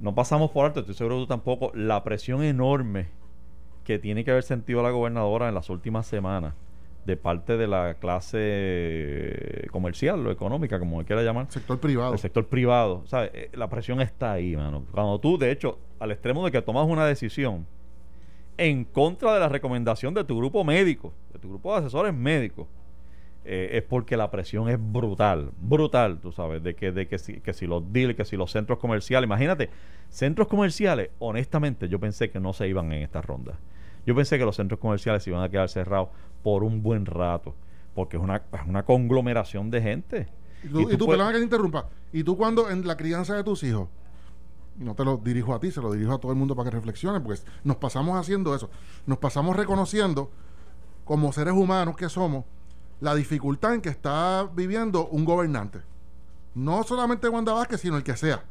No 0.00 0.14
pasamos 0.14 0.50
por 0.50 0.66
alto, 0.66 0.80
estoy 0.80 0.94
seguro 0.94 1.16
que 1.16 1.22
tú 1.22 1.26
tampoco, 1.28 1.70
la 1.74 2.02
presión 2.02 2.42
enorme 2.42 3.08
que 3.84 3.98
tiene 3.98 4.24
que 4.24 4.32
haber 4.32 4.42
sentido 4.42 4.82
la 4.82 4.90
gobernadora 4.90 5.48
en 5.48 5.54
las 5.54 5.70
últimas 5.70 6.06
semanas 6.06 6.54
de 7.04 7.16
parte 7.16 7.56
de 7.56 7.66
la 7.66 7.94
clase 7.94 9.68
comercial 9.70 10.26
o 10.26 10.30
económica, 10.30 10.78
como 10.78 11.04
quiera 11.04 11.22
llamar. 11.22 11.46
Sector 11.50 11.78
privado. 11.78 12.14
El 12.14 12.18
sector 12.18 12.46
privado. 12.46 13.02
¿sabes? 13.06 13.30
Eh, 13.34 13.50
la 13.52 13.68
presión 13.68 14.00
está 14.00 14.32
ahí, 14.32 14.56
mano. 14.56 14.84
Cuando 14.90 15.20
tú, 15.20 15.36
de 15.36 15.50
hecho, 15.50 15.78
al 15.98 16.10
extremo 16.12 16.44
de 16.44 16.50
que 16.50 16.62
tomas 16.62 16.88
una 16.88 17.06
decisión 17.06 17.66
en 18.56 18.84
contra 18.84 19.34
de 19.34 19.40
la 19.40 19.48
recomendación 19.48 20.14
de 20.14 20.24
tu 20.24 20.36
grupo 20.36 20.64
médico, 20.64 21.12
de 21.32 21.38
tu 21.38 21.48
grupo 21.48 21.72
de 21.72 21.80
asesores 21.80 22.14
médicos, 22.14 22.66
eh, 23.46 23.76
es 23.76 23.82
porque 23.82 24.16
la 24.16 24.30
presión 24.30 24.70
es 24.70 24.78
brutal, 24.80 25.50
brutal, 25.60 26.18
tú 26.18 26.32
sabes, 26.32 26.62
de 26.62 26.74
que, 26.74 26.92
de 26.92 27.06
que, 27.06 27.18
si, 27.18 27.40
que 27.40 27.52
si 27.52 27.66
los 27.66 27.92
deals, 27.92 28.16
que 28.16 28.24
si 28.24 28.36
los 28.36 28.50
centros 28.50 28.78
comerciales, 28.78 29.26
imagínate, 29.26 29.68
centros 30.08 30.48
comerciales, 30.48 31.10
honestamente 31.18 31.88
yo 31.88 32.00
pensé 32.00 32.30
que 32.30 32.40
no 32.40 32.54
se 32.54 32.68
iban 32.68 32.90
en 32.92 33.02
esta 33.02 33.20
ronda. 33.20 33.58
Yo 34.06 34.14
pensé 34.14 34.38
que 34.38 34.44
los 34.44 34.56
centros 34.56 34.80
comerciales 34.80 35.22
se 35.22 35.30
iban 35.30 35.42
a 35.42 35.50
quedar 35.50 35.68
cerrados 35.68 36.08
por 36.42 36.64
un 36.64 36.82
buen 36.82 37.04
rato, 37.04 37.54
porque 37.94 38.16
es 38.16 38.22
una, 38.22 38.42
una 38.66 38.82
conglomeración 38.84 39.70
de 39.70 39.82
gente. 39.82 40.28
Y 40.62 40.68
tú, 40.68 40.90
y 40.90 40.96
tú, 40.96 41.06
que 41.06 41.16
te 41.16 41.38
interrumpa, 41.38 41.88
y 42.12 42.24
tú 42.24 42.38
cuando 42.38 42.70
en 42.70 42.86
la 42.86 42.96
crianza 42.96 43.36
de 43.36 43.44
tus 43.44 43.62
hijos, 43.62 43.88
y 44.78 44.84
no 44.84 44.94
te 44.94 45.04
lo 45.04 45.16
dirijo 45.18 45.54
a 45.54 45.60
ti, 45.60 45.70
se 45.70 45.80
lo 45.80 45.92
dirijo 45.92 46.14
a 46.14 46.18
todo 46.18 46.32
el 46.32 46.38
mundo 46.38 46.56
para 46.56 46.70
que 46.70 46.76
reflexione, 46.76 47.20
porque 47.20 47.40
nos 47.62 47.76
pasamos 47.76 48.18
haciendo 48.18 48.54
eso, 48.54 48.70
nos 49.06 49.18
pasamos 49.18 49.56
reconociendo 49.56 50.30
como 51.04 51.32
seres 51.32 51.54
humanos 51.54 51.96
que 51.96 52.08
somos 52.08 52.44
la 53.00 53.14
dificultad 53.14 53.74
en 53.74 53.80
que 53.80 53.90
está 53.90 54.48
viviendo 54.54 55.06
un 55.08 55.24
gobernante. 55.24 55.80
No 56.54 56.82
solamente 56.84 57.28
Wanda 57.28 57.52
Vázquez, 57.52 57.80
sino 57.80 57.96
el 57.96 58.04
que 58.04 58.16
sea. 58.16 58.42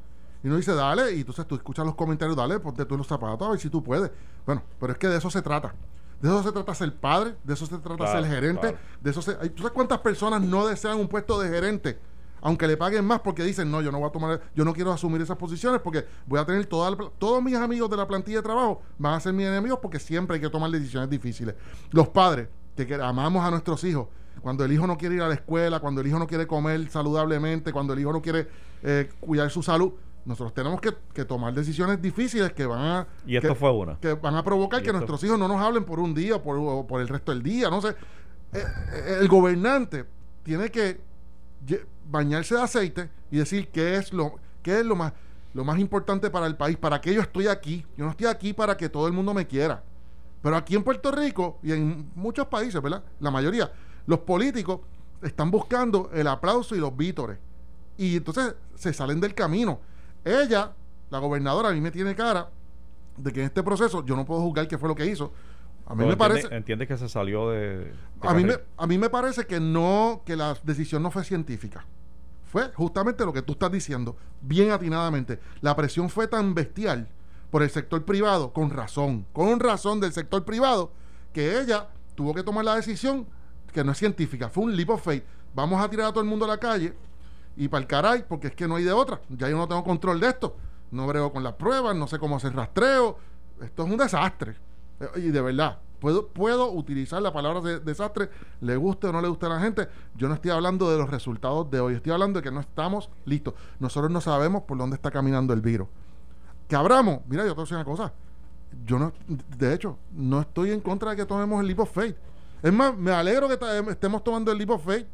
Y 0.44 0.48
uno 0.48 0.58
dice, 0.58 0.76
dale, 0.76 1.14
y 1.14 1.22
entonces 1.22 1.48
tú 1.48 1.56
escuchas 1.56 1.86
los 1.86 1.96
comentarios, 1.96 2.36
dale, 2.36 2.60
ponte 2.60 2.86
tú 2.86 2.98
los 2.98 3.08
zapatos 3.08 3.48
a 3.48 3.52
ver 3.52 3.60
si 3.60 3.70
tú 3.70 3.82
puedes. 3.82 4.12
Bueno, 4.46 4.62
pero 4.80 4.94
es 4.94 5.00
que 5.00 5.08
de 5.08 5.18
eso 5.18 5.30
se 5.30 5.42
trata. 5.42 5.74
De 6.22 6.30
eso 6.30 6.44
se 6.44 6.52
trata 6.52 6.76
ser 6.76 6.94
padre, 6.96 7.36
de 7.44 7.54
eso 7.54 7.66
se 7.66 7.78
trata 7.80 8.12
ser 8.12 8.26
gerente, 8.26 8.78
de 9.02 9.10
eso 9.10 9.22
se... 9.22 9.34
¿Tú 9.50 9.64
sabes 9.64 9.74
cuántas 9.74 10.00
personas 10.00 10.42
no 10.42 10.66
desean 10.68 11.00
un 11.00 11.08
puesto 11.08 11.40
de 11.40 11.50
gerente? 11.50 12.00
Aunque 12.44 12.68
le 12.68 12.76
paguen 12.76 13.06
más 13.06 13.22
porque 13.22 13.42
dicen, 13.42 13.72
no, 13.72 13.82
yo 13.82 13.90
no 13.90 14.00
voy 14.00 14.10
a 14.10 14.12
tomar, 14.12 14.42
yo 14.54 14.66
no 14.66 14.74
quiero 14.74 14.92
asumir 14.92 15.22
esas 15.22 15.38
posiciones 15.38 15.80
porque 15.80 16.06
voy 16.28 16.42
a 16.42 16.46
tener 16.46 16.66
toda 16.66 16.96
todos 17.18 17.42
mis 17.42 17.56
amigos 17.56 17.90
de 17.90 17.96
la 17.96 18.06
plantilla 18.06 18.38
de 18.38 18.44
trabajo 18.44 18.82
van 18.98 19.14
a 19.14 19.20
ser 19.22 19.32
mis 19.32 19.48
enemigos 19.48 19.80
porque 19.82 19.98
siempre 19.98 20.36
hay 20.36 20.42
que 20.42 20.50
tomar 20.50 20.70
decisiones 20.70 21.10
difíciles. 21.10 21.56
Los 21.92 22.10
padres, 22.10 22.50
que, 22.76 22.94
amamos 22.96 23.46
a 23.46 23.50
nuestros 23.50 23.82
hijos, 23.86 24.08
cuando 24.42 24.66
el 24.66 24.74
hijo 24.74 24.86
no 24.86 24.98
quiere 24.98 25.16
ir 25.16 25.22
a 25.22 25.30
la 25.30 25.36
escuela, 25.36 25.80
cuando 25.80 26.02
el 26.02 26.08
hijo 26.08 26.20
no 26.20 26.28
quiere 26.28 26.46
comer 26.46 26.90
saludablemente, 26.90 27.72
cuando 27.72 27.94
el 27.94 28.00
hijo 28.02 28.12
no 28.12 28.22
quiere 28.22 28.50
eh, 28.84 29.10
cuidar 29.22 29.50
su 29.50 29.64
salud, 29.64 29.94
nosotros 30.26 30.54
tenemos 30.54 30.82
que, 30.82 31.24
tomar 31.24 31.54
decisiones 31.54 32.02
difíciles 32.02 32.52
que 32.52 32.66
van 32.66 32.82
a 32.82 33.08
y 33.26 33.38
esto 33.38 33.50
que, 33.50 33.56
fue 33.56 33.72
una 33.72 33.98
que 34.02 34.16
van 34.16 34.36
a 34.36 34.44
provocar 34.44 34.82
que 34.82 34.92
nuestros 34.92 35.24
hijos 35.24 35.40
no 35.40 35.48
nos 35.48 35.62
hablen 35.62 35.86
por 35.86 36.00
un 36.00 36.14
día 36.14 36.36
o 36.36 36.88
por, 36.88 37.02
el 37.02 37.08
resto 37.08 37.32
del 37.32 37.44
día 37.44 37.70
no 37.70 37.82
sé 37.82 37.90
eh, 37.90 37.96
eh, 38.54 39.18
el 39.20 39.28
gobernante 39.28 40.06
tiene 40.44 40.70
que 40.70 41.00
bañarse 42.10 42.56
de 42.56 42.62
aceite 42.62 43.10
y 43.32 43.38
decir 43.38 43.70
qué 43.70 43.96
es 43.96 44.14
lo 44.14 44.36
qué 44.62 44.80
es 44.80 44.86
lo 44.86 44.96
más 44.96 45.14
lo 45.54 45.64
más 45.64 45.80
importante 45.80 46.30
para 46.30 46.48
el 46.48 46.56
país 46.56 46.78
para 46.78 47.00
qué 47.00 47.14
yo 47.14 47.22
estoy 47.22 47.48
aquí. 47.48 47.86
Yo 47.98 48.06
no 48.06 48.12
estoy 48.12 48.28
aquí 48.28 48.54
para 48.54 48.76
que 48.76 48.90
todo 48.90 49.08
el 49.08 49.14
mundo 49.14 49.34
me 49.34 49.46
quiera. 49.46 49.84
Pero 50.42 50.56
aquí 50.56 50.76
en 50.76 50.84
Puerto 50.84 51.12
Rico 51.12 51.60
y 51.64 51.72
en 51.72 52.12
muchos 52.16 52.48
países 52.48 52.82
verdad 52.82 53.04
la 53.20 53.32
mayoría 53.32 53.72
los 54.06 54.20
políticos 54.20 54.82
están 55.22 55.52
buscando 55.52 56.10
el 56.14 56.28
aplauso 56.28 56.76
y 56.76 56.80
los 56.80 56.96
vítores. 56.96 57.38
Y 57.98 58.18
entonces 58.18 58.56
se 58.76 58.94
salen 58.94 59.20
del 59.22 59.34
camino. 59.34 59.80
Ella, 60.26 60.74
la 61.10 61.20
gobernadora, 61.20 61.70
a 61.70 61.74
mí 61.74 61.82
me 61.82 61.92
tiene 61.92 62.16
cara 62.16 62.50
de 63.18 63.32
que 63.32 63.40
en 63.42 63.46
este 63.48 63.64
proceso 63.64 64.04
yo 64.06 64.16
no 64.16 64.26
puedo 64.26 64.42
juzgar 64.42 64.68
qué 64.68 64.78
fue 64.78 64.90
lo 64.90 64.96
que 64.96 65.06
hizo. 65.06 65.32
A 65.86 65.96
mí 65.96 66.06
me 66.06 66.16
parece. 66.16 66.54
Entiende 66.54 66.88
que 66.88 66.98
se 66.98 67.10
salió 67.10 67.50
de. 67.50 67.94
a, 68.22 68.34
mí 68.34 68.44
me, 68.44 68.56
a 68.78 68.88
mí 68.88 68.98
me 68.98 69.10
parece 69.10 69.46
que 69.46 69.60
no, 69.60 70.22
que 70.26 70.36
la 70.36 70.58
decisión 70.64 71.04
no 71.04 71.12
fue 71.12 71.24
científica. 71.24 71.86
Fue 72.46 72.72
justamente 72.74 73.26
lo 73.26 73.34
que 73.34 73.42
tú 73.42 73.54
estás 73.54 73.72
diciendo, 73.72 74.16
bien 74.42 74.72
atinadamente. 74.72 75.40
La 75.62 75.76
presión 75.76 76.10
fue 76.10 76.28
tan 76.28 76.54
bestial 76.54 77.10
por 77.50 77.64
el 77.64 77.70
sector 77.70 78.06
privado, 78.06 78.54
con 78.54 78.70
razón, 78.70 79.26
con 79.34 79.60
razón 79.60 80.00
del 80.00 80.14
sector 80.14 80.46
privado, 80.46 80.92
que 81.34 81.60
ella 81.60 81.90
tuvo 82.16 82.34
que 82.34 82.44
tomar 82.44 82.64
la 82.64 82.76
decisión 82.76 83.28
que 83.72 83.84
no 83.84 83.92
es 83.92 83.98
científica. 83.98 84.50
Fue 84.50 84.64
un 84.64 84.76
leap 84.76 84.92
of 84.92 85.04
faith. 85.04 85.24
Vamos 85.56 85.84
a 85.84 85.90
tirar 85.90 86.08
a 86.08 86.10
todo 86.12 86.22
el 86.22 86.30
mundo 86.30 86.46
a 86.46 86.48
la 86.48 86.58
calle 86.58 86.94
y 87.58 87.68
para 87.68 87.82
el 87.82 87.88
caray, 87.88 88.24
porque 88.28 88.48
es 88.48 88.56
que 88.56 88.68
no 88.68 88.76
hay 88.76 88.84
de 88.84 88.92
otra. 88.92 89.20
Ya 89.30 89.50
yo 89.50 89.58
no 89.58 89.68
tengo 89.68 89.84
control 89.84 90.20
de 90.20 90.28
esto. 90.28 90.56
No 90.92 91.08
brego 91.08 91.34
con 91.34 91.44
las 91.44 91.54
pruebas, 91.54 91.96
no 91.96 92.08
sé 92.08 92.20
cómo 92.20 92.36
hacer 92.36 92.56
rastreo. 92.56 93.18
Esto 93.62 93.84
es 93.84 93.92
un 93.92 93.98
desastre. 93.98 94.56
Eh, 95.04 95.20
y 95.20 95.32
de 95.32 95.42
verdad, 95.42 95.80
puedo, 96.00 96.28
puedo 96.28 96.72
utilizar 96.72 97.22
la 97.22 97.32
palabra 97.34 97.62
de, 97.62 97.80
desastre, 97.80 98.30
le 98.62 98.76
guste 98.76 99.08
o 99.08 99.12
no 99.12 99.22
le 99.22 99.28
guste 99.28 99.46
a 99.46 99.50
la 99.50 99.60
gente. 99.60 99.88
Yo 100.16 100.28
no 100.28 100.36
estoy 100.36 100.52
hablando 100.52 100.90
de 100.90 100.98
los 100.98 101.10
resultados 101.10 101.70
de 101.70 101.80
hoy, 101.80 101.96
estoy 101.96 102.12
hablando 102.12 102.40
de 102.40 102.44
que 102.44 102.52
no 102.52 102.60
estamos 102.60 103.10
listos. 103.26 103.54
Nosotros 103.80 104.12
no 104.12 104.22
sabemos 104.22 104.64
por 104.64 104.78
dónde 104.78 104.96
está 104.96 105.12
caminando 105.12 105.54
el 105.54 105.62
virus. 105.62 105.88
Que 106.68 106.76
abramos, 106.76 107.20
mira, 107.28 107.44
yo 107.44 107.50
te 107.50 107.56
voy 107.56 107.62
a 107.62 107.66
decir 107.66 107.78
una 107.78 107.86
cosa. 107.86 108.14
Yo 108.86 108.98
no, 108.98 109.14
de 109.28 109.74
hecho, 109.74 110.00
no 110.14 110.42
estoy 110.42 110.72
en 110.72 110.80
contra 110.80 111.12
de 111.12 111.18
que 111.18 111.26
tomemos 111.26 111.62
el 111.62 111.68
leap 111.68 111.80
of 111.80 111.92
faith. 111.92 112.16
Es 112.62 112.74
más, 112.74 112.98
me 112.98 113.12
alegro 113.12 113.48
que 113.48 113.60
estemos 113.92 114.24
tomando 114.24 114.52
el 114.52 114.58
leap 114.58 114.72
of 114.72 114.84
faith, 114.84 115.06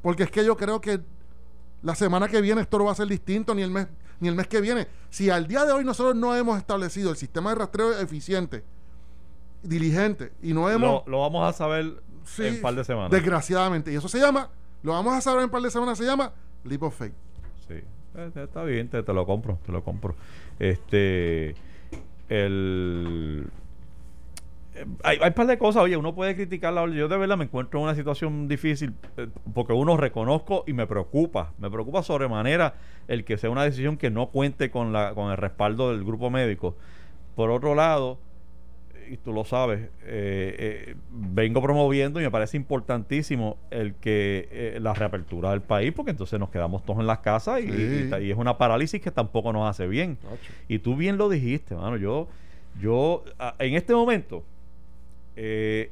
porque 0.00 0.22
es 0.22 0.30
que 0.30 0.44
yo 0.44 0.56
creo 0.56 0.80
que 0.80 1.00
la 1.82 1.94
semana 1.94 2.28
que 2.28 2.40
viene 2.40 2.60
esto 2.60 2.78
no 2.78 2.84
va 2.84 2.92
a 2.92 2.94
ser 2.94 3.08
distinto, 3.08 3.54
ni 3.54 3.62
el 3.62 3.70
mes, 3.70 3.88
ni 4.20 4.28
el 4.28 4.34
mes 4.34 4.46
que 4.46 4.60
viene. 4.60 4.88
Si 5.10 5.28
al 5.28 5.46
día 5.46 5.64
de 5.64 5.72
hoy 5.72 5.84
nosotros 5.84 6.14
no 6.14 6.34
hemos 6.34 6.56
establecido 6.58 7.10
el 7.10 7.16
sistema 7.16 7.50
de 7.50 7.56
rastreo 7.56 7.98
eficiente, 7.98 8.64
diligente, 9.62 10.32
y 10.42 10.52
no 10.52 10.70
hemos. 10.70 11.06
Lo, 11.06 11.20
vamos 11.20 11.48
a 11.48 11.52
saber 11.52 11.94
en 12.38 12.54
un 12.54 12.60
par 12.60 12.74
de 12.74 12.84
semanas. 12.84 13.10
Desgraciadamente. 13.10 13.92
Y 13.92 13.96
eso 13.96 14.08
se 14.08 14.18
llama, 14.18 14.50
lo 14.82 14.92
vamos 14.92 15.14
a 15.14 15.20
saber 15.20 15.40
en 15.40 15.44
un 15.46 15.50
par 15.50 15.62
de 15.62 15.70
semanas, 15.70 15.98
se 15.98 16.04
llama 16.04 16.32
Leap 16.64 16.82
of 16.82 16.96
Faith. 16.96 17.14
Sí, 17.68 17.74
eh, 18.16 18.30
está 18.34 18.64
bien, 18.64 18.88
te, 18.88 19.02
te 19.02 19.12
lo 19.12 19.26
compro, 19.26 19.58
te 19.64 19.72
lo 19.72 19.82
compro. 19.82 20.14
Este. 20.58 21.54
El 22.28 23.50
hay, 25.02 25.18
hay 25.20 25.28
un 25.28 25.34
par 25.34 25.46
de 25.46 25.58
cosas, 25.58 25.82
oye, 25.82 25.96
uno 25.96 26.14
puede 26.14 26.34
criticarla. 26.34 26.86
Yo 26.88 27.08
de 27.08 27.16
verdad 27.16 27.36
me 27.36 27.44
encuentro 27.44 27.78
en 27.78 27.84
una 27.84 27.94
situación 27.94 28.48
difícil 28.48 28.94
eh, 29.16 29.28
porque 29.54 29.72
uno 29.72 29.96
reconozco 29.96 30.64
y 30.66 30.72
me 30.72 30.86
preocupa. 30.86 31.52
Me 31.58 31.70
preocupa 31.70 32.02
sobremanera 32.02 32.74
el 33.08 33.24
que 33.24 33.36
sea 33.36 33.50
una 33.50 33.64
decisión 33.64 33.96
que 33.96 34.10
no 34.10 34.28
cuente 34.28 34.70
con, 34.70 34.92
la, 34.92 35.14
con 35.14 35.30
el 35.30 35.36
respaldo 35.36 35.90
del 35.90 36.04
grupo 36.04 36.30
médico. 36.30 36.76
Por 37.34 37.50
otro 37.50 37.74
lado, 37.74 38.18
y 39.12 39.18
tú 39.18 39.30
lo 39.30 39.44
sabes, 39.44 39.90
eh, 40.04 40.56
eh, 40.86 40.96
vengo 41.10 41.60
promoviendo 41.60 42.18
y 42.18 42.24
me 42.24 42.30
parece 42.30 42.56
importantísimo 42.56 43.58
el 43.70 43.94
que 43.96 44.78
la 44.80 44.94
reapertura 44.94 45.50
del 45.50 45.60
país, 45.60 45.92
porque 45.92 46.12
entonces 46.12 46.40
nos 46.40 46.48
quedamos 46.48 46.82
todos 46.82 47.00
en 47.00 47.06
las 47.06 47.18
casas 47.18 47.60
y, 47.60 47.68
y, 47.68 48.30
es 48.30 48.38
una 48.38 48.56
parálisis 48.56 49.02
que 49.02 49.10
tampoco 49.10 49.52
nos 49.52 49.68
hace 49.68 49.86
bien. 49.86 50.16
Y 50.66 50.78
tú 50.78 50.96
bien 50.96 51.18
lo 51.18 51.28
dijiste, 51.28 51.74
mano. 51.74 51.98
Yo, 51.98 52.26
yo, 52.80 53.22
en 53.58 53.74
este 53.74 53.94
momento, 53.94 54.44
eh, 55.36 55.90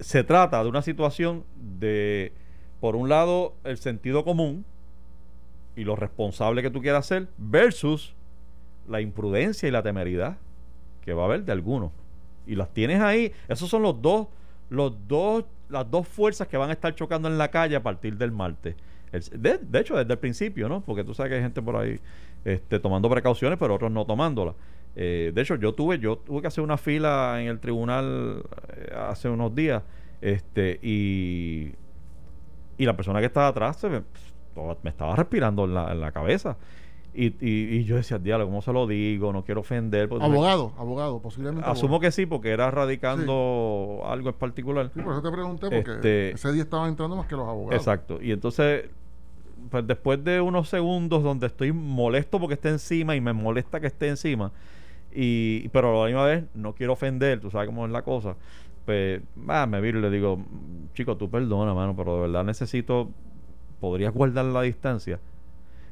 se 0.00 0.24
trata 0.24 0.62
de 0.62 0.70
una 0.70 0.80
situación 0.80 1.44
de, 1.78 2.32
por 2.80 2.96
un 2.96 3.10
lado, 3.10 3.52
el 3.64 3.76
sentido 3.76 4.24
común 4.24 4.64
y 5.76 5.84
lo 5.84 5.96
responsable 5.96 6.62
que 6.62 6.70
tú 6.70 6.80
quieras 6.80 7.04
ser, 7.04 7.28
versus 7.36 8.14
la 8.88 9.02
imprudencia 9.02 9.68
y 9.68 9.72
la 9.72 9.82
temeridad 9.82 10.38
que 11.04 11.12
va 11.12 11.22
a 11.22 11.26
haber 11.26 11.44
de 11.44 11.52
algunos. 11.52 11.92
Y 12.46 12.54
las 12.56 12.72
tienes 12.72 13.00
ahí. 13.00 13.32
Esos 13.48 13.68
son 13.68 13.82
los 13.82 14.00
dos, 14.00 14.28
los 14.70 14.94
dos, 15.06 15.44
las 15.68 15.90
dos 15.90 16.06
fuerzas 16.08 16.48
que 16.48 16.56
van 16.56 16.70
a 16.70 16.72
estar 16.72 16.94
chocando 16.94 17.28
en 17.28 17.38
la 17.38 17.48
calle 17.48 17.76
a 17.76 17.82
partir 17.82 18.16
del 18.16 18.32
martes. 18.32 18.76
de, 19.12 19.78
hecho, 19.78 19.96
desde 19.96 20.12
el 20.12 20.18
principio, 20.18 20.68
¿no? 20.68 20.80
Porque 20.80 21.04
tú 21.04 21.14
sabes 21.14 21.30
que 21.30 21.36
hay 21.36 21.42
gente 21.42 21.62
por 21.62 21.76
ahí 21.76 22.00
este, 22.44 22.78
tomando 22.78 23.08
precauciones, 23.08 23.58
pero 23.58 23.74
otros 23.74 23.90
no 23.90 24.04
tomándolas. 24.04 24.54
Eh, 24.96 25.32
de 25.34 25.42
hecho, 25.42 25.56
yo 25.56 25.74
tuve, 25.74 25.98
yo 25.98 26.18
tuve 26.18 26.40
que 26.40 26.46
hacer 26.46 26.62
una 26.62 26.76
fila 26.76 27.40
en 27.40 27.48
el 27.48 27.58
tribunal 27.58 28.44
eh, 28.76 28.92
hace 28.96 29.28
unos 29.28 29.54
días, 29.54 29.82
este, 30.20 30.78
y, 30.82 31.72
y 32.78 32.84
la 32.84 32.96
persona 32.96 33.20
que 33.20 33.26
estaba 33.26 33.48
atrás 33.48 33.78
se 33.78 33.88
me, 33.88 34.02
me 34.82 34.90
estaba 34.90 35.16
respirando 35.16 35.64
en 35.64 35.74
la, 35.74 35.92
en 35.92 36.00
la 36.00 36.12
cabeza. 36.12 36.56
Y, 37.16 37.36
y, 37.40 37.84
yo 37.84 37.94
decía, 37.94 38.18
diablo, 38.18 38.46
¿cómo 38.46 38.60
se 38.60 38.72
lo 38.72 38.88
digo? 38.88 39.32
No 39.32 39.44
quiero 39.44 39.60
ofender. 39.60 40.08
Abogado, 40.20 40.72
abogado, 40.76 41.22
posiblemente. 41.22 41.70
Asumo 41.70 42.00
que 42.00 42.10
sí, 42.10 42.26
porque 42.26 42.50
era 42.50 42.72
radicando 42.72 44.02
algo 44.04 44.30
en 44.30 44.34
particular. 44.34 44.90
Sí, 44.92 45.00
por 45.00 45.12
eso 45.12 45.22
te 45.22 45.30
pregunté, 45.30 45.70
porque 45.70 45.92
este, 45.92 46.32
ese 46.32 46.52
día 46.52 46.64
estaba 46.64 46.88
entrando 46.88 47.14
más 47.14 47.26
que 47.26 47.36
los 47.36 47.46
abogados. 47.46 47.80
Exacto. 47.80 48.20
Y 48.20 48.32
entonces, 48.32 48.90
pues 49.70 49.86
después 49.86 50.24
de 50.24 50.40
unos 50.40 50.68
segundos 50.68 51.22
donde 51.22 51.46
estoy 51.46 51.70
molesto 51.72 52.40
porque 52.40 52.54
esté 52.54 52.70
encima 52.70 53.14
y 53.14 53.20
me 53.20 53.32
molesta 53.32 53.78
que 53.78 53.86
esté 53.86 54.08
encima, 54.08 54.50
y 55.12 55.68
pero 55.68 55.96
a 55.96 56.00
la 56.00 56.06
misma 56.06 56.24
vez 56.24 56.44
no 56.54 56.74
quiero 56.74 56.94
ofender, 56.94 57.38
tú 57.38 57.48
sabes 57.48 57.68
cómo 57.68 57.86
es 57.86 57.92
la 57.92 58.02
cosa, 58.02 58.34
pues, 58.86 59.22
ah, 59.46 59.66
me 59.66 59.80
viro 59.80 60.00
y 60.00 60.02
le 60.02 60.10
digo, 60.10 60.44
chico, 60.94 61.16
tú 61.16 61.30
perdona, 61.30 61.74
mano, 61.74 61.94
pero 61.96 62.16
de 62.16 62.20
verdad 62.22 62.42
necesito, 62.42 63.08
podrías 63.78 64.12
guardar 64.12 64.46
la 64.46 64.62
distancia 64.62 65.20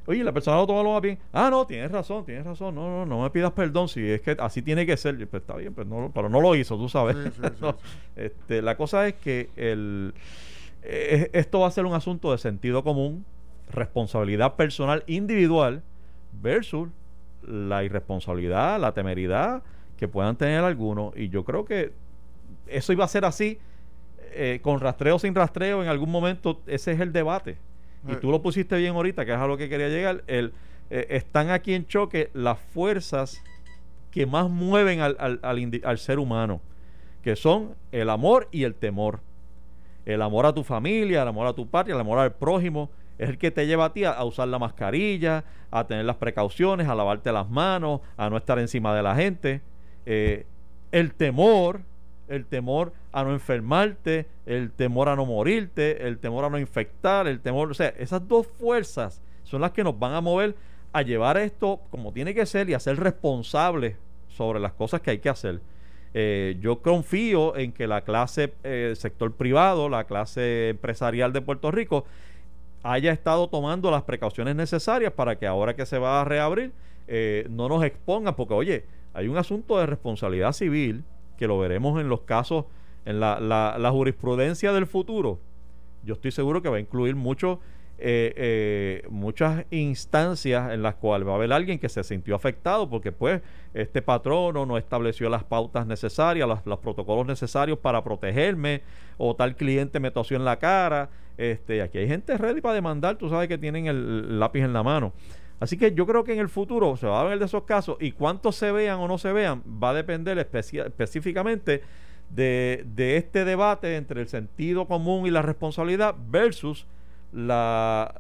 Oye, 0.07 0.25
la 0.25 0.33
persona 0.33 0.57
lo 0.57 0.67
toma 0.67 0.83
lo 0.83 0.93
más 0.93 1.03
bien. 1.03 1.19
Ah, 1.33 1.49
no, 1.51 1.65
tienes 1.67 1.91
razón, 1.91 2.25
tienes 2.25 2.45
razón. 2.45 2.75
No, 2.75 2.89
no, 2.89 3.07
no 3.07 3.23
me 3.23 3.31
pidas 3.31 3.53
perdón 3.53 3.89
si 3.89 4.11
es 4.11 4.21
que 4.21 4.37
así 4.39 4.61
tiene 4.61 4.85
que 4.85 4.97
ser. 4.97 5.17
Pues 5.29 5.43
está 5.43 5.57
bien, 5.57 5.75
pues 5.75 5.87
no, 5.87 6.11
pero 6.13 6.29
no 6.29 6.41
lo 6.41 6.57
hizo, 6.57 6.77
tú 6.77 6.89
sabes. 6.89 7.17
este, 8.17 8.63
la 8.63 8.77
cosa 8.77 9.07
es 9.07 9.15
que 9.15 9.51
el, 9.55 10.13
eh, 10.83 11.31
esto 11.33 11.61
va 11.61 11.69
a 11.69 11.71
ser 11.71 11.87
un 11.87 11.95
asunto 11.95 12.33
de 12.33 12.39
sentido 12.39 12.83
común, 12.83 13.25
responsabilidad 13.71 14.57
personal 14.57 15.05
individual 15.07 15.83
versus 16.41 16.89
la 17.47 17.85
irresponsabilidad, 17.85 18.81
la 18.81 18.93
temeridad 18.93 19.63
que 19.97 20.09
puedan 20.09 20.37
tener 20.37 20.65
algunos. 20.65 21.17
Y 21.17 21.29
yo 21.29 21.45
creo 21.45 21.65
que 21.65 21.93
eso 22.67 22.93
iba 22.93 23.05
a 23.05 23.09
ser 23.09 23.25
así, 23.25 23.59
eh, 24.33 24.59
con 24.63 24.81
rastreo 24.81 25.17
o 25.17 25.19
sin 25.21 25.35
rastreo, 25.35 25.83
en 25.83 25.89
algún 25.89 26.11
momento 26.11 26.61
ese 26.67 26.93
es 26.93 27.01
el 27.01 27.13
debate 27.13 27.57
y 28.09 28.17
tú 28.17 28.31
lo 28.31 28.43
pusiste 28.43 28.77
bien 28.77 28.95
ahorita, 28.95 29.25
que 29.25 29.33
es 29.33 29.39
a 29.39 29.47
lo 29.47 29.57
que 29.57 29.69
quería 29.69 29.89
llegar, 29.89 30.25
el, 30.27 30.53
eh, 30.91 31.07
están 31.11 31.51
aquí 31.51 31.75
en 31.75 31.87
choque 31.87 32.31
las 32.35 32.59
fuerzas 32.59 33.43
que 34.11 34.27
más 34.27 34.51
mueven 34.51 35.01
al, 35.01 35.17
al, 35.19 35.41
al, 35.85 35.99
ser 35.99 36.19
humano, 36.19 36.61
que 37.23 37.35
son 37.37 37.75
el 37.93 38.11
amor 38.11 38.49
y 38.51 38.65
el 38.65 38.75
temor. 38.75 39.21
El 40.05 40.21
amor 40.21 40.47
a 40.47 40.53
tu 40.53 40.65
familia, 40.65 41.23
el 41.23 41.29
amor 41.29 41.47
a 41.47 41.53
tu 41.53 41.67
patria, 41.67 41.95
el 41.95 42.01
amor 42.01 42.19
al 42.19 42.33
prójimo, 42.33 42.91
es 43.19 43.29
el 43.29 43.39
que 43.39 43.51
te 43.51 43.67
lleva 43.67 43.87
a 43.87 43.93
ti 43.93 44.05
a, 44.05 44.23
usar 44.25 44.49
la 44.49 44.59
mascarilla, 44.59 45.45
a 45.71 45.87
tener 45.87 46.05
las 46.05 46.17
precauciones, 46.17 46.89
a 46.89 46.95
lavarte 46.95 47.31
las 47.33 47.49
manos, 47.49 48.01
a 48.17 48.29
no 48.29 48.37
estar 48.37 48.59
encima 48.59 48.95
de 48.95 49.03
la 49.03 49.15
gente. 49.15 49.63
Eh, 50.05 50.45
el 50.91 51.15
temor 51.15 51.81
el 52.33 52.47
temor 52.47 52.93
a 53.13 53.25
no 53.25 53.33
enfermarte, 53.33 54.27
el 54.47 54.71
temor 54.71 55.09
a 55.09 55.17
no 55.17 55.27
morirte, 55.27 56.07
el 56.07 56.19
temor 56.19 56.45
a 56.47 56.51
no 56.51 56.59
infectar, 56.59 57.27
el 57.27 57.41
temor, 57.41 57.71
o 57.71 57.75
sea, 57.75 57.89
esas 57.99 58.27
dos 58.27 58.47
fuerzas 58.47 59.21
son 59.45 59.61
las 59.61 59.73
que 59.73 59.85
nos 59.85 59.99
van 59.99 60.15
a 60.15 60.21
mover 60.21 60.55
a 60.93 61.03
llevar 61.03 61.37
esto 61.37 61.81
como 61.91 62.13
tiene 62.13 62.35
que 62.35 62.47
ser 62.47 62.71
y 62.71 62.75
a 62.75 62.81
ser 62.81 62.99
responsables 62.99 63.97
sobre 64.29 64.61
las 64.61 64.73
cosas 64.73 65.03
que 65.03 65.11
hay 65.11 65.19
que 65.19 65.29
hacer. 65.29 65.61
Eh, 66.15 66.57
yo 66.61 66.81
confío 66.81 67.57
en 67.57 67.73
que 67.73 67.87
la 67.87 68.03
clase 68.03 68.53
eh, 68.65 68.95
sector 68.97 69.33
privado, 69.33 69.89
la 69.89 70.05
clase 70.05 70.71
empresarial 70.71 71.33
de 71.33 71.41
Puerto 71.43 71.71
Rico, 71.71 72.05
haya 72.83 73.13
estado 73.13 73.49
tomando 73.49 73.91
las 73.91 74.03
precauciones 74.03 74.57
necesarias 74.57 75.13
para 75.13 75.37
que 75.37 75.47
ahora 75.47 75.77
que 75.77 75.87
se 75.87 75.99
va 75.99 76.21
a 76.21 76.25
reabrir 76.25 76.73
eh, 77.09 77.47
no 77.51 77.69
nos 77.69 77.85
expongan, 77.85 78.35
porque 78.35 78.55
oye, 78.55 78.85
hay 79.13 79.29
un 79.29 79.37
asunto 79.37 79.79
de 79.79 79.87
responsabilidad 79.87 80.53
civil 80.53 81.05
que 81.43 81.49
lo 81.49 81.59
veremos 81.59 82.01
en 82.01 82.09
los 82.09 82.21
casos, 82.21 82.67
en 83.05 83.19
la, 83.19 83.41
la, 83.41 83.91
jurisprudencia 83.91 84.73
del 84.73 84.87
futuro, 84.87 85.41
yo 86.05 86.15
estoy 86.15 86.31
seguro 86.31 86.63
que 86.63 86.69
va 86.69 86.77
a 86.77 86.79
incluir 86.79 87.17
mucho, 87.17 87.59
eh, 87.99 88.33
eh, 88.37 89.07
muchas 89.11 89.65
instancias 89.73 90.73
en 90.73 90.85
las 90.85 90.95
cuales 90.95 91.27
va 91.27 91.33
a 91.33 91.35
haber 91.35 91.53
alguien 91.53 91.81
que 91.81 91.89
se 91.89 92.05
sintió 92.05 92.37
afectado 92.37 92.89
porque 92.89 93.11
pues 93.11 93.43
este 93.75 94.03
patrono 94.03 94.67
no 94.67 94.79
estableció 94.79 95.29
las 95.29 95.43
pautas 95.43 95.85
necesarias, 95.85 96.49
los, 96.65 96.79
protocolos 96.79 97.27
necesarios 97.27 97.77
para 97.77 98.05
protegerme 98.05 98.83
o 99.19 99.35
tal 99.35 99.57
cliente 99.57 99.99
me 99.99 100.13
tosió 100.13 100.37
en 100.37 100.45
la 100.45 100.61
cara. 100.61 101.11
Este, 101.39 101.83
aquí 101.83 101.99
hay 101.99 102.07
gente 102.07 102.39
ready 102.39 102.61
para 102.61 102.77
demandar, 102.77 103.17
tú 103.17 103.29
sabes 103.29 103.49
que 103.49 103.59
tienen 103.59 103.89
el 103.89 104.39
lápiz 104.39 104.61
en 104.63 104.73
la 104.73 104.85
mano. 104.85 105.13
Así 105.63 105.77
que 105.77 105.95
yo 105.95 106.07
creo 106.09 106.25
que 106.25 106.33
en 106.33 106.41
el 106.41 106.49
futuro 106.49 106.97
se 106.97 107.07
va 107.07 107.21
a 107.21 107.25
ver 107.25 107.39
de 107.39 107.45
esos 107.45 107.63
casos 107.63 107.97
y 108.01 108.11
cuántos 108.11 108.57
se 108.57 108.73
vean 108.73 108.99
o 108.99 109.07
no 109.07 109.17
se 109.17 109.33
vean 109.33 109.63
va 109.81 109.91
a 109.91 109.95
depender 109.95 110.37
específicamente 110.37 111.83
de, 112.31 112.85
este 112.97 113.45
debate 113.45 113.95
entre 113.95 114.23
el 114.23 114.29
sentido 114.29 114.89
común 114.89 115.25
y 115.25 115.31
la 115.31 115.41
responsabilidad 115.41 116.17
versus 116.19 116.85
la, 117.33 118.13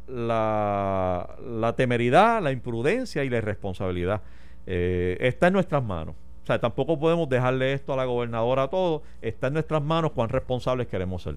temeridad, 1.76 2.40
la 2.40 2.52
imprudencia 2.52 3.24
y 3.24 3.28
la 3.28 3.38
irresponsabilidad. 3.38 4.22
Eh, 4.68 5.16
está 5.18 5.48
en 5.48 5.54
nuestras 5.54 5.82
manos. 5.82 6.14
O 6.44 6.46
sea, 6.46 6.60
tampoco 6.60 6.96
podemos 7.00 7.28
dejarle 7.28 7.72
esto 7.72 7.92
a 7.92 7.96
la 7.96 8.04
gobernadora 8.04 8.68
todo. 8.68 9.02
Está 9.20 9.48
en 9.48 9.54
nuestras 9.54 9.82
manos 9.82 10.12
cuán 10.12 10.28
responsables 10.28 10.86
queremos 10.86 11.24
ser. 11.24 11.34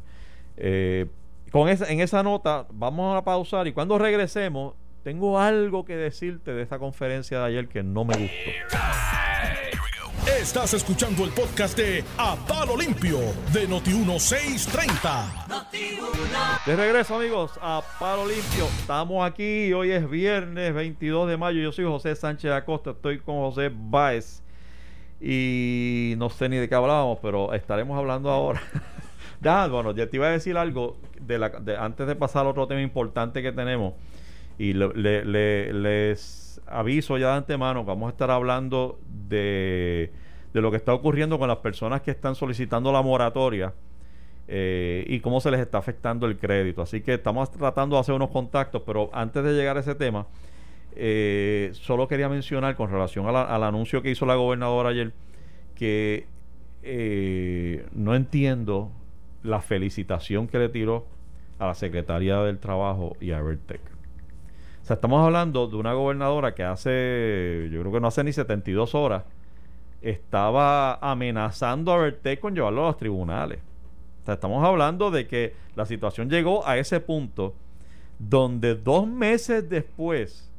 Eh, 0.58 1.08
con 1.52 1.68
esa, 1.68 1.91
en 1.91 2.00
esa 2.00 2.22
nota 2.22 2.68
vamos 2.70 3.18
a 3.18 3.24
pausar 3.24 3.65
y 3.65 3.74
cuando 3.74 3.98
regresemos 3.98 4.76
tengo 5.06 5.39
algo 5.39 5.86
que 5.86 5.96
decirte 5.96 6.52
de 6.52 6.63
esta 6.63 6.80
conferencia 6.80 7.38
de 7.38 7.46
ayer 7.46 7.68
que 7.68 7.84
no 7.84 8.06
me 8.06 8.18
gustó. 8.18 8.50
Estás 10.41 10.74
escuchando 10.74 11.26
el 11.26 11.30
podcast 11.30 11.78
de 11.78 12.04
A 12.18 12.36
Palo 12.48 12.76
Limpio 12.76 13.20
de 13.54 13.70
Noti1630. 13.70 16.65
de 16.65 16.76
regreso, 16.76 17.18
amigos, 17.18 17.52
a 17.62 17.84
Palo 18.00 18.28
Limpio. 18.28 18.65
Estamos 18.80 19.24
aquí. 19.24 19.72
Hoy 19.74 19.91
es 19.91 20.10
viernes 20.10 20.74
22 20.74 21.30
de 21.30 21.38
mayo. 21.38 21.62
Yo 21.62 21.72
soy 21.72 21.86
José 21.86 22.15
Sánchez 22.15 22.52
Acosta. 22.52 22.89
Estoy 22.89 23.20
con 23.20 23.36
José 23.36 23.72
Báez. 23.72 24.41
Y 25.22 26.15
no 26.18 26.32
sé 26.32 26.50
ni 26.50 26.58
de 26.58 26.68
qué 26.68 26.74
hablábamos, 26.74 27.20
pero 27.22 27.54
estaremos 27.54 27.96
hablando 27.96 28.32
ahora. 28.32 28.60
ya, 29.39 29.68
bueno, 29.68 29.91
ya 29.91 30.10
te 30.10 30.18
iba 30.18 30.26
a 30.26 30.32
decir 30.32 30.58
algo 30.58 30.98
de 31.22 31.38
la, 31.38 31.50
de, 31.50 31.78
antes 31.78 32.08
de 32.08 32.15
pasar 32.15 32.48
a 32.48 32.50
otro 32.50 32.65
tema 32.65 32.82
importante 32.82 33.44
que 33.44 33.52
tenemos. 33.52 33.94
Y 34.58 34.74
les 34.74 36.46
aviso 36.68 37.18
ya 37.18 37.32
de 37.32 37.38
antemano, 37.38 37.84
vamos 37.84 38.08
a 38.08 38.12
estar 38.12 38.32
hablando 38.32 39.00
de, 39.28 40.12
lo 40.54 40.72
que 40.72 40.78
está 40.78 40.94
ocurriendo 40.94 41.38
con 41.38 41.48
las 41.48 41.58
personas 41.58 42.02
que 42.02 42.12
están 42.12 42.36
solicitando 42.36 42.91
la 42.91 43.02
moratoria 43.02 43.74
eh, 44.48 45.04
y 45.08 45.20
cómo 45.20 45.41
se 45.41 45.52
les 45.52 45.60
está 45.60 45.78
afectando 45.78 46.26
el 46.26 46.38
crédito. 46.38 46.82
Así 46.82 47.02
que 47.02 47.15
estamos 47.15 47.52
tratando 47.52 47.96
de 47.96 48.02
hacer 48.02 48.15
unos 48.15 48.30
contactos, 48.30 48.82
pero 48.86 49.10
antes 49.13 49.44
de 49.44 49.54
llegar 49.54 49.78
a 49.78 49.82
ese 49.82 49.96
tema, 49.96 50.28
eh, 50.96 51.72
solo 51.74 52.08
quería 52.08 52.30
mencionar 52.30 52.76
con 52.76 52.89
relación 52.89 53.28
al 53.28 53.63
anuncio 53.63 54.02
que 54.02 54.12
hizo 54.12 54.26
la 54.26 54.36
gobernadora 54.36 54.89
ayer, 54.89 55.12
que 55.76 56.26
eh, 56.84 57.86
no 57.94 58.15
entiendo 58.15 58.91
la 59.44 59.62
felicitación 59.62 60.48
que 60.48 60.58
le 60.58 60.70
tiró 60.70 61.06
a 61.60 61.68
la 61.68 61.76
Secretaría 61.76 62.39
del 62.41 62.60
Trabajo 62.60 63.18
y 63.20 63.32
a 63.32 63.41
Vertec. 63.41 63.95
Sea, 64.86 64.93
estamos 64.93 65.26
hablando 65.26 65.65
de 65.65 65.78
una 65.78 65.93
gobernadora 65.93 66.54
que 66.54 66.63
hace, 66.63 67.69
yo 67.71 67.82
creo 67.82 67.91
que 67.91 68.00
no 68.00 68.08
hace 68.08 68.24
ni 68.24 68.32
72 68.32 68.93
horas, 68.93 69.24
estaba 70.04 70.93
amenazando 70.98 71.91
a 71.91 71.98
Berté 71.98 72.39
con 72.39 72.54
llevarlo 72.54 72.84
a 72.84 72.88
los 72.89 72.98
tribunales. 72.98 73.58
O 74.21 74.26
sea, 74.26 74.36
estamos 74.36 74.63
hablando 74.63 75.10
de 75.10 75.26
que 75.26 75.56
la 75.76 75.88
situación 75.88 76.30
llegó 76.30 76.67
a 76.67 76.78
ese 76.78 77.00
punto 77.00 77.56
donde 78.19 78.76
dos 78.76 79.08
meses 79.08 79.67
después 79.67 80.52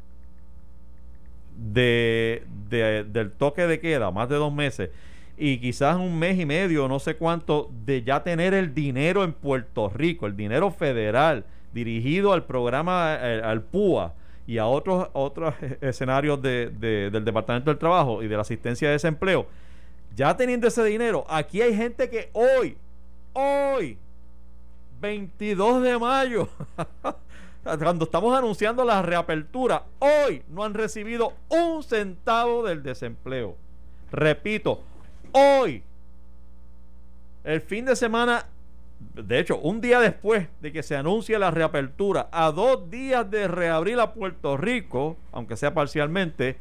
de, 1.56 2.42
del 2.68 3.30
toque 3.30 3.68
de 3.68 3.78
queda, 3.78 4.10
más 4.10 4.28
de 4.28 4.34
dos 4.34 4.52
meses, 4.52 4.90
y 5.38 5.58
quizás 5.58 5.98
un 5.98 6.18
mes 6.18 6.36
y 6.36 6.46
medio, 6.46 6.88
no 6.88 6.98
sé 6.98 7.14
cuánto, 7.14 7.70
de 7.84 8.02
ya 8.02 8.24
tener 8.24 8.54
el 8.54 8.74
dinero 8.74 9.22
en 9.22 9.32
Puerto 9.32 9.88
Rico, 9.88 10.26
el 10.26 10.36
dinero 10.36 10.72
federal, 10.72 11.44
dirigido 11.72 12.32
al 12.32 12.44
programa, 12.44 13.16
eh, 13.20 13.40
al 13.42 13.62
PUA 13.62 14.14
y 14.46 14.58
a 14.58 14.66
otros, 14.66 15.08
otros 15.12 15.54
escenarios 15.80 16.40
de, 16.40 16.70
del 16.70 17.24
Departamento 17.24 17.70
del 17.70 17.78
Trabajo 17.78 18.22
y 18.22 18.28
de 18.28 18.34
la 18.34 18.42
asistencia 18.42 18.88
de 18.88 18.92
desempleo, 18.92 19.46
ya 20.14 20.36
teniendo 20.36 20.66
ese 20.66 20.82
dinero, 20.84 21.24
aquí 21.28 21.60
hay 21.60 21.76
gente 21.76 22.08
que 22.08 22.30
hoy, 22.32 22.76
hoy, 23.34 23.98
22 25.00 25.82
de 25.82 25.98
mayo, 25.98 26.48
cuando 27.78 28.04
estamos 28.04 28.36
anunciando 28.36 28.84
la 28.84 29.02
reapertura, 29.02 29.84
hoy 29.98 30.42
no 30.48 30.64
han 30.64 30.72
recibido 30.72 31.34
un 31.48 31.82
centavo 31.82 32.66
del 32.66 32.82
desempleo. 32.82 33.56
Repito, 34.10 34.82
hoy, 35.32 35.82
el 37.44 37.60
fin 37.60 37.84
de 37.84 37.94
semana 37.94 38.46
de 38.98 39.38
hecho, 39.38 39.58
un 39.58 39.80
día 39.80 40.00
después 40.00 40.48
de 40.60 40.72
que 40.72 40.82
se 40.82 40.96
anuncie 40.96 41.38
la 41.38 41.50
reapertura, 41.50 42.28
a 42.32 42.50
dos 42.52 42.90
días 42.90 43.30
de 43.30 43.48
reabrir 43.48 43.98
a 43.98 44.12
Puerto 44.12 44.56
Rico, 44.56 45.16
aunque 45.32 45.56
sea 45.56 45.74
parcialmente, 45.74 46.56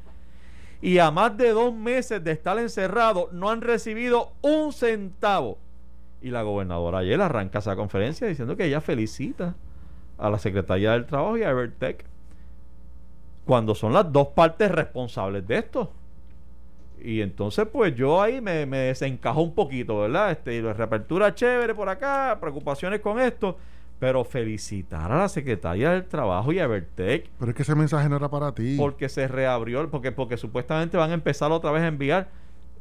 y 0.81 0.99
a 0.99 1.11
más 1.11 1.37
de 1.37 1.49
dos 1.49 1.73
meses 1.73 2.23
de 2.23 2.31
estar 2.31 2.57
encerrado 2.59 3.29
no 3.31 3.49
han 3.49 3.61
recibido 3.61 4.33
un 4.41 4.71
centavo. 4.71 5.57
Y 6.21 6.29
la 6.29 6.43
gobernadora 6.43 6.99
ayer 6.99 7.19
arranca 7.21 7.59
esa 7.59 7.75
conferencia 7.75 8.27
diciendo 8.27 8.55
que 8.55 8.65
ella 8.65 8.81
felicita 8.81 9.55
a 10.17 10.29
la 10.29 10.39
Secretaría 10.39 10.91
del 10.91 11.05
Trabajo 11.05 11.37
y 11.37 11.43
a 11.43 11.49
Evertech 11.49 12.05
cuando 13.45 13.75
son 13.75 13.93
las 13.93 14.11
dos 14.11 14.29
partes 14.29 14.71
responsables 14.71 15.47
de 15.47 15.57
esto. 15.57 15.91
Y 17.01 17.21
entonces, 17.21 17.67
pues 17.71 17.95
yo 17.95 18.21
ahí 18.21 18.41
me, 18.41 18.65
me 18.65 18.77
desencajo 18.77 19.41
un 19.41 19.53
poquito, 19.53 19.99
¿verdad? 19.99 20.31
Este, 20.31 20.55
y 20.55 20.61
la 20.61 20.73
reapertura 20.73 21.33
chévere 21.35 21.75
por 21.75 21.89
acá, 21.89 22.37
preocupaciones 22.39 22.99
con 22.99 23.19
esto. 23.19 23.57
Pero 23.99 24.25
felicitar 24.25 25.09
a 25.11 25.19
la 25.19 25.29
secretaria 25.29 25.91
del 25.91 26.05
Trabajo 26.05 26.51
y 26.51 26.59
a 26.59 26.65
Evertech. 26.65 27.29
Pero 27.39 27.51
es 27.51 27.55
que 27.55 27.63
ese 27.63 27.75
mensaje 27.75 28.09
no 28.09 28.17
era 28.17 28.29
para 28.29 28.51
ti. 28.53 28.75
Porque 28.77 29.07
se 29.07 29.27
reabrió, 29.27 29.89
porque, 29.89 30.11
porque 30.11 30.35
supuestamente 30.35 30.97
van 30.97 31.11
a 31.11 31.13
empezar 31.13 31.51
otra 31.51 31.71
vez 31.71 31.83
a 31.83 31.87
enviar. 31.87 32.27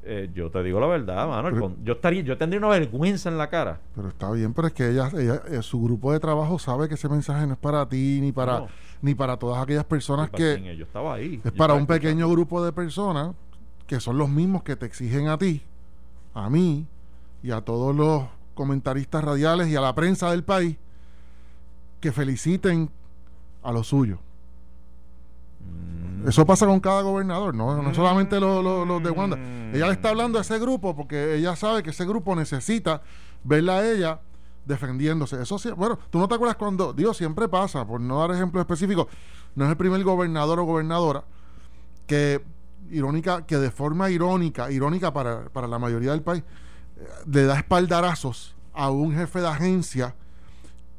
Eh, 0.06 0.28
yo 0.34 0.50
te 0.50 0.62
digo 0.62 0.80
la 0.80 0.86
verdad, 0.86 1.26
mano. 1.28 1.76
yo 1.82 1.94
estaría, 1.94 2.22
yo 2.22 2.36
tendría 2.36 2.58
una 2.58 2.68
vergüenza 2.68 3.30
en 3.30 3.38
la 3.38 3.48
cara. 3.48 3.80
Pero 3.94 4.08
está 4.08 4.30
bien, 4.32 4.52
pero 4.52 4.68
es 4.68 4.74
que 4.74 4.90
ella, 4.90 5.08
ella 5.14 5.40
eh, 5.48 5.62
su 5.62 5.82
grupo 5.82 6.12
de 6.12 6.20
trabajo 6.20 6.58
sabe 6.58 6.88
que 6.88 6.94
ese 6.94 7.08
mensaje 7.08 7.46
no 7.46 7.54
es 7.54 7.58
para 7.58 7.88
ti 7.88 8.18
ni 8.20 8.30
para 8.30 8.66
ni 9.00 9.14
para 9.14 9.38
todas 9.38 9.62
aquellas 9.62 9.84
personas 9.84 10.30
que 10.30 10.76
yo 10.76 10.84
estaba 10.84 11.14
ahí. 11.14 11.40
Es 11.44 11.52
para 11.52 11.74
un 11.74 11.86
pequeño 11.86 12.28
grupo 12.28 12.62
de 12.64 12.72
personas 12.72 13.34
que 13.86 14.00
son 14.00 14.18
los 14.18 14.28
mismos 14.28 14.62
que 14.62 14.76
te 14.76 14.86
exigen 14.86 15.28
a 15.28 15.38
ti, 15.38 15.62
a 16.34 16.48
mí 16.50 16.86
y 17.42 17.50
a 17.50 17.60
todos 17.60 17.94
los 17.94 18.24
comentaristas 18.54 19.22
radiales 19.22 19.68
y 19.68 19.76
a 19.76 19.80
la 19.80 19.94
prensa 19.94 20.30
del 20.30 20.44
país 20.44 20.76
que 22.00 22.12
feliciten 22.12 22.90
a 23.62 23.72
los 23.72 23.88
suyos. 23.88 24.18
Mm. 25.60 26.28
Eso 26.28 26.46
pasa 26.46 26.66
con 26.66 26.80
cada 26.80 27.02
gobernador, 27.02 27.54
no, 27.54 27.82
no 27.82 27.94
solamente 27.94 28.40
los, 28.40 29.02
de 29.02 29.10
Wanda. 29.10 29.38
Ella 29.72 29.86
le 29.86 29.92
está 29.92 30.10
hablando 30.10 30.38
a 30.38 30.42
ese 30.42 30.58
grupo 30.58 30.96
porque 30.96 31.36
ella 31.36 31.54
sabe 31.56 31.82
que 31.82 31.90
ese 31.90 32.06
grupo 32.06 32.34
necesita 32.34 33.02
verla 33.42 33.78
a 33.78 33.90
ella 33.90 34.20
defendiéndose. 34.64 35.40
Eso 35.42 35.58
sí, 35.58 35.70
bueno, 35.70 35.98
tú 36.10 36.18
no 36.18 36.28
te 36.28 36.34
acuerdas 36.34 36.56
cuando, 36.56 36.92
Dios, 36.92 37.16
siempre 37.16 37.48
pasa, 37.48 37.86
por 37.86 38.00
no 38.00 38.20
dar 38.20 38.30
ejemplos 38.30 38.62
específicos, 38.62 39.06
no 39.54 39.64
es 39.64 39.70
el 39.70 39.76
primer 39.76 40.02
gobernador 40.02 40.58
o 40.60 40.64
gobernadora 40.64 41.24
que 42.06 42.42
irónica, 42.90 43.46
que 43.46 43.56
de 43.56 43.70
forma 43.70 44.10
irónica, 44.10 44.70
irónica 44.70 45.12
para, 45.12 45.48
para 45.50 45.66
la 45.68 45.78
mayoría 45.78 46.12
del 46.12 46.22
país, 46.22 46.42
le 47.26 47.44
da 47.44 47.56
espaldarazos 47.56 48.54
a 48.72 48.90
un 48.90 49.14
jefe 49.14 49.40
de 49.40 49.48
agencia 49.48 50.14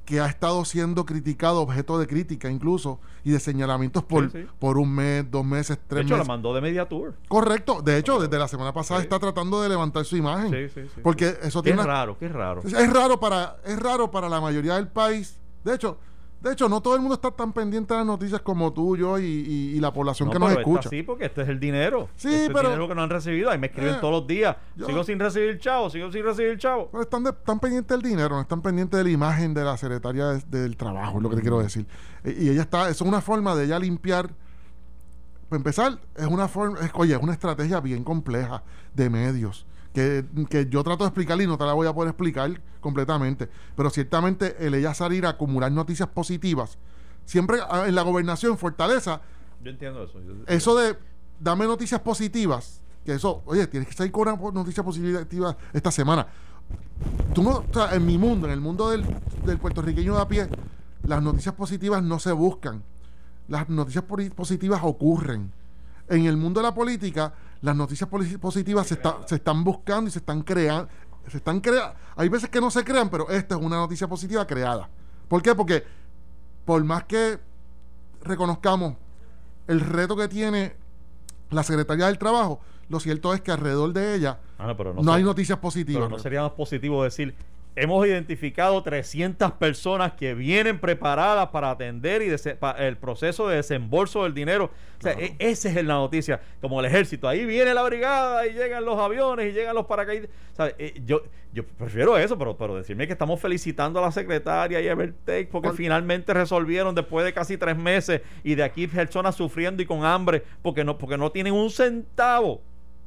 que 0.05 0.19
ha 0.19 0.27
estado 0.27 0.63
siendo 0.65 1.03
criticado, 1.03 1.61
objeto 1.61 1.97
de 1.97 2.05
crítica 2.05 2.47
incluso, 2.47 2.99
y 3.23 3.31
de 3.31 3.39
señalamientos 3.39 4.03
por, 4.03 4.31
por 4.59 4.77
un 4.77 4.93
mes, 4.93 5.25
dos 5.31 5.43
meses, 5.43 5.79
tres 5.87 6.03
meses. 6.03 6.09
De 6.09 6.15
hecho, 6.15 6.17
la 6.17 6.23
mandó 6.23 6.53
de 6.53 6.61
media 6.61 6.87
tour. 6.87 7.15
Correcto. 7.27 7.81
De 7.81 7.97
hecho, 7.97 8.19
desde 8.19 8.37
la 8.37 8.47
semana 8.47 8.71
pasada 8.71 9.01
está 9.01 9.17
tratando 9.17 9.63
de 9.63 9.69
levantar 9.69 10.05
su 10.05 10.15
imagen. 10.15 10.51
Sí, 10.51 10.69
sí, 10.69 10.87
sí. 10.93 11.01
Porque 11.01 11.35
eso 11.41 11.63
tiene... 11.63 11.81
Es 11.81 11.87
raro, 11.87 12.17
qué 12.19 12.29
raro. 12.29 12.61
Es 12.63 12.93
raro, 12.93 13.19
para, 13.19 13.57
es 13.65 13.79
raro 13.79 14.11
para 14.11 14.29
la 14.29 14.39
mayoría 14.39 14.75
del 14.75 14.89
país. 14.89 15.39
De 15.63 15.73
hecho, 15.73 15.97
de 16.45 16.53
hecho, 16.53 16.69
no 16.69 16.79
todo 16.79 16.93
el 16.93 17.01
mundo 17.01 17.15
está 17.15 17.31
tan 17.31 17.53
pendiente 17.53 17.91
de 17.91 18.01
las 18.01 18.05
noticias 18.05 18.39
como 18.39 18.71
tú, 18.71 18.95
yo 18.95 19.17
y, 19.17 19.79
la 19.79 19.91
población 19.91 20.29
que 20.29 20.37
nos 20.37 20.51
escucha. 20.51 20.89
Sí, 20.89 21.01
porque 21.01 21.25
este 21.25 21.41
es 21.41 21.49
el 21.49 21.59
dinero. 21.59 22.07
Sí, 22.15 22.31
este 22.31 22.53
pero. 22.53 22.59
Es 22.59 22.65
el 22.65 22.71
dinero 22.73 22.87
que 22.87 22.93
no 22.93 23.01
han 23.01 23.09
recibido. 23.09 23.49
Ahí 23.49 23.57
me 23.57 23.67
escriben 23.67 23.95
eh, 23.95 23.97
todos 23.99 24.13
los 24.13 24.27
días. 24.27 24.55
sigo 24.85 25.03
sin 25.03 25.19
recibir 25.19 25.57
chavo, 25.57 25.89
sigo 25.89 26.11
sin 26.11 26.23
recibir 26.23 26.55
chavo. 26.59 26.89
Pero 26.91 27.01
están, 27.01 27.25
están 27.25 27.59
pendientes 27.59 27.99
del 27.99 28.07
dinero, 28.07 28.35
no 28.35 28.41
están 28.41 28.61
pendientes 28.61 28.95
de 28.95 29.03
la 29.03 29.09
imagen 29.09 29.55
de 29.55 29.63
la 29.63 29.75
secretaria 29.75 30.33
del 30.33 30.77
trabajo, 30.77 31.17
es 31.17 31.23
lo 31.23 31.29
que 31.31 31.35
te 31.37 31.41
quiero 31.41 31.59
decir. 31.59 31.87
E, 32.23 32.35
y 32.39 32.49
ella 32.49 32.61
está, 32.61 32.89
eso 32.89 33.03
es 33.03 33.09
una 33.09 33.21
forma 33.21 33.55
de 33.55 33.65
ella 33.65 33.79
limpiar. 33.79 34.29
Para 35.49 35.57
empezar, 35.57 35.99
es 36.15 36.27
una 36.27 36.47
forma, 36.47 36.77
oye, 36.93 37.15
es 37.15 37.21
una 37.21 37.33
estrategia 37.33 37.79
bien 37.79 38.03
compleja 38.03 38.61
de 38.93 39.09
medios 39.09 39.65
que, 39.95 40.67
yo 40.69 40.83
trato 40.83 41.05
de 41.05 41.07
explicar 41.07 41.41
y 41.41 41.47
no 41.47 41.57
te 41.57 41.63
la 41.63 41.73
voy 41.73 41.87
a 41.87 41.93
poder 41.93 42.09
explicar 42.09 42.61
completamente. 42.81 43.49
Pero 43.75 43.89
ciertamente 43.89 44.55
el 44.59 44.73
ella 44.73 44.93
salir 44.93 45.25
a 45.25 45.29
acumular 45.29 45.71
noticias 45.71 46.09
positivas, 46.09 46.77
siempre 47.23 47.59
ah, 47.69 47.85
en 47.87 47.95
la 47.95 48.01
gobernación, 48.01 48.57
Fortaleza. 48.57 49.21
Yo 49.63 49.71
entiendo 49.71 50.03
eso. 50.03 50.19
eso 50.47 50.75
de 50.75 50.97
dame 51.39 51.65
noticias 51.65 52.01
positivas, 52.01 52.81
que 53.05 53.13
eso, 53.13 53.41
oye, 53.45 53.67
tienes 53.67 53.87
que 53.87 53.95
salir 53.95 54.11
con 54.11 54.27
una 54.27 54.51
noticia 54.51 54.83
positiva 54.83 55.57
esta 55.73 55.91
semana. 55.91 56.27
Tú 57.33 57.43
no, 57.43 57.49
o 57.69 57.73
sea, 57.73 57.95
en 57.95 58.05
mi 58.05 58.17
mundo, 58.17 58.47
en 58.47 58.53
el 58.53 58.61
mundo 58.61 58.89
del, 58.89 59.05
del 59.45 59.57
puertorriqueño 59.57 60.15
de 60.15 60.21
a 60.21 60.27
pie, 60.27 60.47
las 61.03 61.21
noticias 61.21 61.55
positivas 61.55 62.03
no 62.03 62.19
se 62.19 62.31
buscan. 62.31 62.83
Las 63.47 63.69
noticias 63.69 64.03
positivas 64.35 64.81
ocurren. 64.83 65.51
En 66.07 66.25
el 66.25 66.37
mundo 66.37 66.59
de 66.59 66.67
la 66.67 66.73
política, 66.73 67.33
las 67.65 67.75
noticias 67.75 68.07
positivas 68.39 68.85
se, 68.85 68.99
se 69.25 69.35
están 69.35 69.63
buscando 69.63 70.07
y 70.07 70.11
se 70.11 70.19
están 70.19 70.43
creando. 70.43 70.87
Se 71.27 71.37
están 71.37 71.59
creando. 71.59 71.95
Hay 72.15 72.29
veces 72.29 72.49
que 72.49 72.61
no 72.61 72.69
se 72.69 72.83
crean, 72.83 73.09
pero 73.09 73.27
esta 73.29 73.55
es 73.55 73.61
una 73.61 73.77
noticia 73.77 74.07
positiva 74.07 74.45
creada. 74.45 74.87
¿Por 75.27 75.41
qué? 75.41 75.55
Porque 75.55 75.83
por 76.63 76.83
más 76.83 77.05
que 77.05 77.39
reconozcamos 78.21 78.93
el 79.67 79.79
reto 79.79 80.15
que 80.15 80.27
tiene 80.27 80.75
la 81.49 81.63
Secretaría 81.63 82.05
del 82.05 82.19
Trabajo, 82.19 82.59
lo 82.87 82.99
cierto 82.99 83.33
es 83.33 83.41
que 83.41 83.51
alrededor 83.51 83.93
de 83.93 84.13
ella 84.13 84.39
ah, 84.59 84.75
no, 85.01 85.11
hay 85.11 85.23
noticias 85.23 85.57
positivas. 85.57 86.03
Pero 86.03 86.17
no 86.17 86.19
sería 86.19 86.43
más 86.43 86.51
positivo 86.51 87.03
decir, 87.03 87.33
hemos 87.75 88.05
identificado 88.07 88.81
300 88.81 89.51
personas 89.53 90.13
que 90.13 90.33
vienen 90.33 90.79
preparadas 90.79 91.49
para 91.49 91.71
atender 91.71 92.21
y 92.21 92.33
el 92.79 92.97
proceso 92.97 93.47
de 93.47 93.57
desembolso 93.57 94.23
del 94.23 94.33
dinero. 94.33 94.71
O 94.97 95.01
sea, 95.01 95.13
e, 95.13 95.35
esa 95.39 95.69
es 95.69 95.75
la 95.75 95.95
noticia, 95.95 96.39
como 96.61 96.79
el 96.79 96.85
ejército. 96.85 97.27
Ahí 97.27 97.45
viene 97.45 97.73
la 97.73 97.83
brigada 97.83 98.47
y 98.47 98.53
llegan 98.53 98.85
los 98.85 98.97
aviones 98.97 99.51
y 99.51 99.51
llegan 99.51 99.75
los 99.75 99.85
paracaídas. 99.85 100.29
Eh, 100.77 101.01
yo, 101.05 101.23
yo 101.53 101.65
prefiero 101.65 102.17
eso, 102.17 102.37
pero, 102.37 102.57
pero 102.57 102.77
decirme 102.77 103.07
que 103.07 103.13
estamos 103.13 103.39
felicitando 103.41 103.99
a 103.99 104.03
la 104.03 104.11
secretaria 104.11 104.79
y 104.79 104.87
a 104.87 104.91
Evertech 104.91 105.49
porque 105.49 105.71
finalmente 105.73 106.33
resolvieron 106.33 106.95
después 106.95 107.25
de 107.25 107.33
casi 107.33 107.57
tres 107.57 107.75
meses 107.75 108.21
y 108.43 108.55
de 108.55 108.63
aquí 108.63 108.87
personas 108.87 109.35
sufriendo 109.35 109.83
y 109.83 109.85
con 109.85 110.05
hambre 110.05 110.43
porque 110.61 110.83
no, 110.83 110.97
porque 110.97 111.17
no 111.17 111.31
tienen 111.31 111.53
un 111.53 111.69
centavo. 111.69 112.61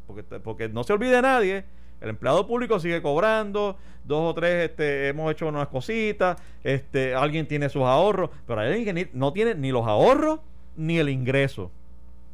Porque, 0.07 0.23
porque 0.23 0.69
no 0.69 0.85
se 0.85 0.93
olvide 0.95 1.21
nadie 1.21 1.65
el 2.01 2.11
empleado 2.11 2.47
público 2.47 2.79
sigue 2.79 3.03
cobrando, 3.03 3.77
dos 4.05 4.31
o 4.31 4.35
tres 4.35 4.71
este, 4.71 5.09
hemos 5.09 5.31
hecho 5.33 5.49
unas 5.49 5.69
cositas, 5.69 6.41
este, 6.63 7.15
alguien 7.15 7.47
tiene 7.47 7.69
sus 7.69 7.83
ahorros, 7.83 8.31
pero 8.47 8.61
hay 8.61 8.73
alguien 8.73 8.95
que 8.95 9.11
no 9.13 9.33
tiene 9.33 9.55
ni 9.55 9.71
los 9.71 9.87
ahorros 9.87 10.41
ni 10.77 10.99
el 10.99 11.09
ingreso. 11.09 11.71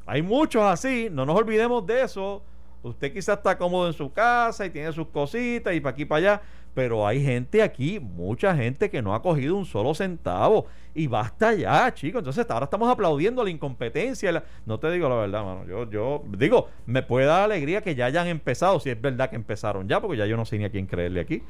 Hay 0.07 0.23
muchos 0.23 0.63
así, 0.63 1.09
no 1.11 1.25
nos 1.25 1.37
olvidemos 1.37 1.87
de 1.87 2.03
eso. 2.03 2.43
Usted 2.83 3.13
quizás 3.15 3.39
está 3.39 3.57
cómodo 3.57 3.87
en 3.87 3.95
su 3.95 4.13
casa 4.13 4.67
y 4.67 4.71
tiene 4.71 4.93
sus 4.93 5.09
cositas 5.09 5.75
y 5.75 5.81
para 5.81 5.95
aquí 5.95 6.05
para 6.05 6.19
allá, 6.19 6.43
pero 6.75 7.07
hay 7.07 7.23
gente 7.25 7.63
aquí, 7.63 8.01
mucha 8.01 8.55
gente 8.57 8.91
que 8.91 9.01
no 9.01 9.15
ha 9.15 9.23
cogido 9.23 9.57
un 9.57 9.65
solo 9.65 9.95
centavo 9.95 10.67
y 10.93 11.07
basta 11.07 11.55
ya, 11.55 11.95
chicos. 11.95 12.19
Entonces 12.19 12.45
ahora 12.51 12.65
estamos 12.65 12.91
aplaudiendo 12.91 13.45
la 13.45 13.51
incompetencia. 13.51 14.45
No 14.67 14.79
te 14.79 14.91
digo 14.91 15.09
la 15.09 15.15
verdad, 15.15 15.45
mano. 15.45 15.65
Yo, 15.67 15.89
yo 15.89 16.25
digo, 16.37 16.69
me 16.87 17.03
puede 17.03 17.27
dar 17.27 17.45
alegría 17.45 17.81
que 17.81 17.95
ya 17.95 18.07
hayan 18.07 18.27
empezado, 18.27 18.81
si 18.81 18.91
es 18.91 19.01
verdad 19.01 19.31
que 19.31 19.37
empezaron 19.37 19.89
ya, 19.89 20.01
porque 20.01 20.17
ya 20.17 20.27
yo 20.27 20.37
no 20.37 20.45
sé 20.45 20.59
ni 20.59 20.65
a 20.65 20.71
quién 20.71 20.87
creerle 20.87 21.21
aquí. 21.21 21.43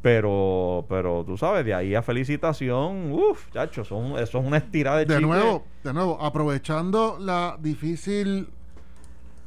Pero, 0.00 0.86
pero 0.88 1.24
tú 1.26 1.36
sabes, 1.36 1.64
de 1.64 1.74
ahí 1.74 1.96
a 1.96 2.02
felicitación, 2.02 3.10
uff, 3.10 3.50
chacho, 3.52 3.84
son, 3.84 4.16
eso 4.18 4.38
es 4.38 4.46
una 4.46 4.58
estirada 4.58 4.98
de 4.98 5.06
De 5.06 5.20
nuevo, 5.20 5.64
de 5.82 5.92
nuevo, 5.92 6.22
aprovechando 6.22 7.18
la 7.18 7.56
difícil 7.60 8.48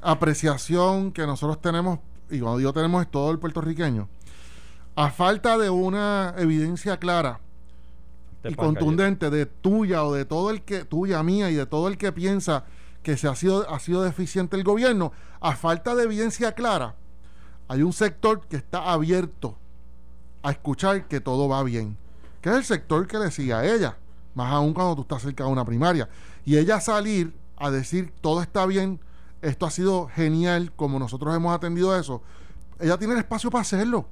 apreciación 0.01 1.13
que 1.13 1.25
nosotros 1.25 1.61
tenemos, 1.61 1.99
y 2.29 2.39
cuando 2.41 2.57
digo 2.57 2.73
tenemos 2.73 3.01
es 3.01 3.09
todo 3.09 3.31
el 3.31 3.39
puertorriqueño, 3.39 4.09
a 4.95 5.09
falta 5.09 5.57
de 5.57 5.69
una 5.69 6.33
evidencia 6.37 6.97
clara 6.97 7.39
y 8.43 8.55
contundente 8.55 9.29
de 9.29 9.45
tuya 9.45 10.03
o 10.03 10.13
de 10.13 10.25
todo 10.25 10.49
el 10.49 10.63
que, 10.63 10.83
tuya, 10.83 11.23
mía 11.23 11.49
y 11.49 11.55
de 11.55 11.65
todo 11.65 11.87
el 11.87 11.97
que 11.97 12.11
piensa 12.11 12.65
que 13.03 13.17
se 13.17 13.27
ha 13.27 13.35
sido, 13.35 13.69
ha 13.69 13.79
sido 13.79 14.03
deficiente 14.03 14.55
el 14.57 14.63
gobierno, 14.63 15.11
a 15.39 15.55
falta 15.55 15.95
de 15.95 16.03
evidencia 16.03 16.53
clara, 16.53 16.95
hay 17.67 17.83
un 17.83 17.93
sector 17.93 18.41
que 18.47 18.57
está 18.57 18.91
abierto 18.91 19.57
a 20.43 20.51
escuchar 20.51 21.07
que 21.07 21.21
todo 21.21 21.47
va 21.47 21.63
bien, 21.63 21.97
que 22.41 22.49
es 22.49 22.55
el 22.55 22.65
sector 22.65 23.07
que 23.07 23.17
le 23.17 23.31
sigue 23.31 23.53
a 23.53 23.65
ella, 23.65 23.97
más 24.35 24.51
aún 24.51 24.73
cuando 24.73 24.95
tú 24.95 25.01
estás 25.03 25.21
cerca 25.21 25.45
de 25.45 25.51
una 25.51 25.65
primaria. 25.65 26.09
Y 26.43 26.57
ella 26.57 26.81
salir 26.81 27.33
a 27.57 27.71
decir 27.71 28.13
todo 28.21 28.41
está 28.41 28.65
bien, 28.65 28.99
esto 29.41 29.65
ha 29.65 29.71
sido 29.71 30.07
genial, 30.07 30.71
como 30.75 30.99
nosotros 30.99 31.35
hemos 31.35 31.55
atendido 31.55 31.97
eso, 31.97 32.21
ella 32.79 32.97
tiene 32.97 33.13
el 33.13 33.19
espacio 33.19 33.49
para 33.49 33.61
hacerlo. 33.61 34.07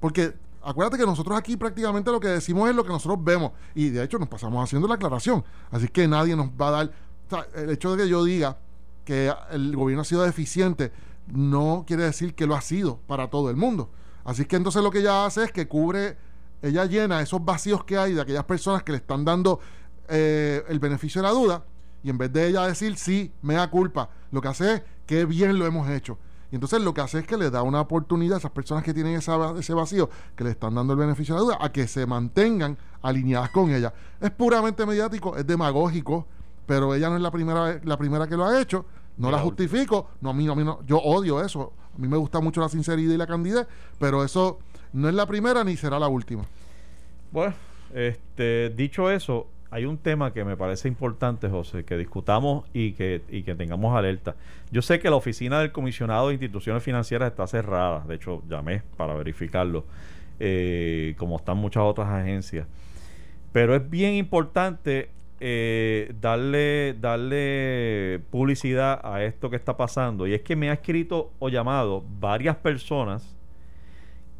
Porque 0.00 0.34
acuérdate 0.62 0.98
que 0.98 1.06
nosotros 1.06 1.38
aquí 1.38 1.56
prácticamente 1.56 2.10
lo 2.10 2.18
que 2.18 2.28
decimos 2.28 2.68
es 2.68 2.74
lo 2.74 2.82
que 2.82 2.90
nosotros 2.90 3.22
vemos. 3.22 3.52
Y 3.74 3.90
de 3.90 4.02
hecho 4.02 4.18
nos 4.18 4.28
pasamos 4.28 4.64
haciendo 4.64 4.88
la 4.88 4.94
aclaración. 4.94 5.44
Así 5.70 5.88
que 5.88 6.08
nadie 6.08 6.34
nos 6.34 6.48
va 6.48 6.68
a 6.68 6.70
dar... 6.70 6.86
O 7.26 7.30
sea, 7.30 7.46
el 7.54 7.70
hecho 7.70 7.94
de 7.94 8.02
que 8.02 8.08
yo 8.08 8.24
diga 8.24 8.58
que 9.04 9.32
el 9.50 9.76
gobierno 9.76 10.02
ha 10.02 10.04
sido 10.04 10.22
deficiente 10.22 10.92
no 11.32 11.84
quiere 11.86 12.04
decir 12.04 12.34
que 12.34 12.46
lo 12.46 12.54
ha 12.54 12.60
sido 12.60 12.98
para 13.06 13.28
todo 13.28 13.50
el 13.50 13.56
mundo. 13.56 13.90
Así 14.24 14.44
que 14.44 14.56
entonces 14.56 14.82
lo 14.82 14.90
que 14.90 14.98
ella 14.98 15.26
hace 15.26 15.44
es 15.44 15.52
que 15.52 15.68
cubre, 15.68 16.16
ella 16.62 16.84
llena 16.84 17.22
esos 17.22 17.44
vacíos 17.44 17.84
que 17.84 17.96
hay 17.96 18.14
de 18.14 18.20
aquellas 18.20 18.44
personas 18.44 18.82
que 18.82 18.92
le 18.92 18.98
están 18.98 19.24
dando 19.24 19.60
eh, 20.08 20.64
el 20.68 20.78
beneficio 20.78 21.22
de 21.22 21.28
la 21.28 21.32
duda 21.32 21.64
Y 22.02 22.10
en 22.10 22.18
vez 22.18 22.32
de 22.32 22.48
ella 22.48 22.66
decir, 22.66 22.96
sí, 22.96 23.32
me 23.42 23.54
da 23.54 23.70
culpa, 23.70 24.10
lo 24.32 24.40
que 24.40 24.48
hace 24.48 24.74
es, 24.74 24.82
qué 25.06 25.24
bien 25.24 25.58
lo 25.58 25.66
hemos 25.66 25.88
hecho. 25.88 26.18
Y 26.52 26.56
entonces 26.56 26.82
lo 26.82 26.92
que 26.92 27.00
hace 27.00 27.20
es 27.20 27.26
que 27.26 27.36
le 27.36 27.50
da 27.50 27.62
una 27.62 27.80
oportunidad 27.80 28.34
a 28.34 28.38
esas 28.38 28.50
personas 28.50 28.82
que 28.82 28.92
tienen 28.92 29.14
ese 29.14 29.74
vacío, 29.74 30.10
que 30.34 30.44
le 30.44 30.50
están 30.50 30.74
dando 30.74 30.92
el 30.92 30.98
beneficio 30.98 31.34
de 31.34 31.40
la 31.40 31.44
duda, 31.44 31.58
a 31.60 31.70
que 31.70 31.86
se 31.86 32.06
mantengan 32.06 32.76
alineadas 33.02 33.50
con 33.50 33.70
ella. 33.70 33.92
Es 34.20 34.30
puramente 34.30 34.84
mediático, 34.84 35.36
es 35.36 35.46
demagógico, 35.46 36.26
pero 36.66 36.94
ella 36.94 37.08
no 37.08 37.16
es 37.16 37.22
la 37.22 37.30
primera, 37.30 37.80
la 37.84 37.96
primera 37.96 38.26
que 38.26 38.36
lo 38.36 38.44
ha 38.44 38.60
hecho. 38.60 38.84
No 39.16 39.30
la 39.30 39.38
justifico, 39.38 40.08
no 40.22 40.30
a 40.30 40.32
mí, 40.32 40.46
no, 40.46 40.52
a 40.52 40.56
mí 40.56 40.64
no, 40.64 40.80
yo 40.86 40.98
odio 40.98 41.44
eso. 41.44 41.72
A 41.94 42.00
mí 42.00 42.08
me 42.08 42.16
gusta 42.16 42.40
mucho 42.40 42.60
la 42.60 42.68
sinceridad 42.68 43.12
y 43.12 43.16
la 43.18 43.26
candidez, 43.26 43.66
pero 43.98 44.24
eso 44.24 44.60
no 44.92 45.08
es 45.08 45.14
la 45.14 45.26
primera 45.26 45.62
ni 45.62 45.76
será 45.76 45.98
la 45.98 46.08
última. 46.08 46.44
Bueno, 47.30 47.54
este, 47.92 48.70
dicho 48.70 49.10
eso, 49.10 49.46
hay 49.70 49.84
un 49.84 49.98
tema 49.98 50.32
que 50.32 50.44
me 50.44 50.56
parece 50.56 50.88
importante, 50.88 51.48
José, 51.48 51.84
que 51.84 51.96
discutamos 51.96 52.64
y 52.72 52.92
que, 52.92 53.22
y 53.28 53.42
que 53.42 53.54
tengamos 53.54 53.96
alerta. 53.96 54.34
Yo 54.72 54.82
sé 54.82 54.98
que 54.98 55.08
la 55.08 55.16
oficina 55.16 55.60
del 55.60 55.70
comisionado 55.70 56.28
de 56.28 56.34
instituciones 56.34 56.82
financieras 56.82 57.30
está 57.30 57.46
cerrada, 57.46 58.04
de 58.06 58.16
hecho 58.16 58.42
llamé 58.48 58.82
para 58.96 59.14
verificarlo, 59.14 59.84
eh, 60.40 61.14
como 61.18 61.36
están 61.36 61.58
muchas 61.58 61.84
otras 61.84 62.08
agencias. 62.08 62.66
Pero 63.52 63.76
es 63.76 63.88
bien 63.88 64.14
importante 64.14 65.10
eh, 65.38 66.12
darle, 66.20 66.96
darle 67.00 68.20
publicidad 68.30 69.00
a 69.04 69.22
esto 69.22 69.50
que 69.50 69.56
está 69.56 69.76
pasando. 69.76 70.26
Y 70.26 70.34
es 70.34 70.42
que 70.42 70.56
me 70.56 70.70
ha 70.70 70.74
escrito 70.74 71.30
o 71.38 71.48
llamado 71.48 72.04
varias 72.18 72.56
personas 72.56 73.36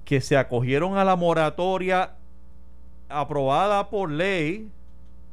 que 0.05 0.21
se 0.21 0.37
acogieron 0.37 0.99
a 0.99 1.05
la 1.05 1.15
moratoria 1.15 2.15
aprobada 3.09 3.91
por 3.91 4.11
ley 4.11 4.69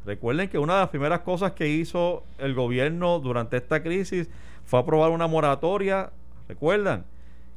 Recuerden 0.07 0.47
que 0.47 0.57
una 0.57 0.75
de 0.75 0.79
las 0.79 0.89
primeras 0.89 1.19
cosas 1.19 1.51
que 1.51 1.67
hizo 1.67 2.23
el 2.37 2.53
gobierno 2.53 3.19
durante 3.19 3.57
esta 3.57 3.83
crisis 3.83 4.29
fue 4.63 4.79
aprobar 4.79 5.11
una 5.11 5.27
moratoria. 5.27 6.11
¿Recuerdan? 6.47 7.05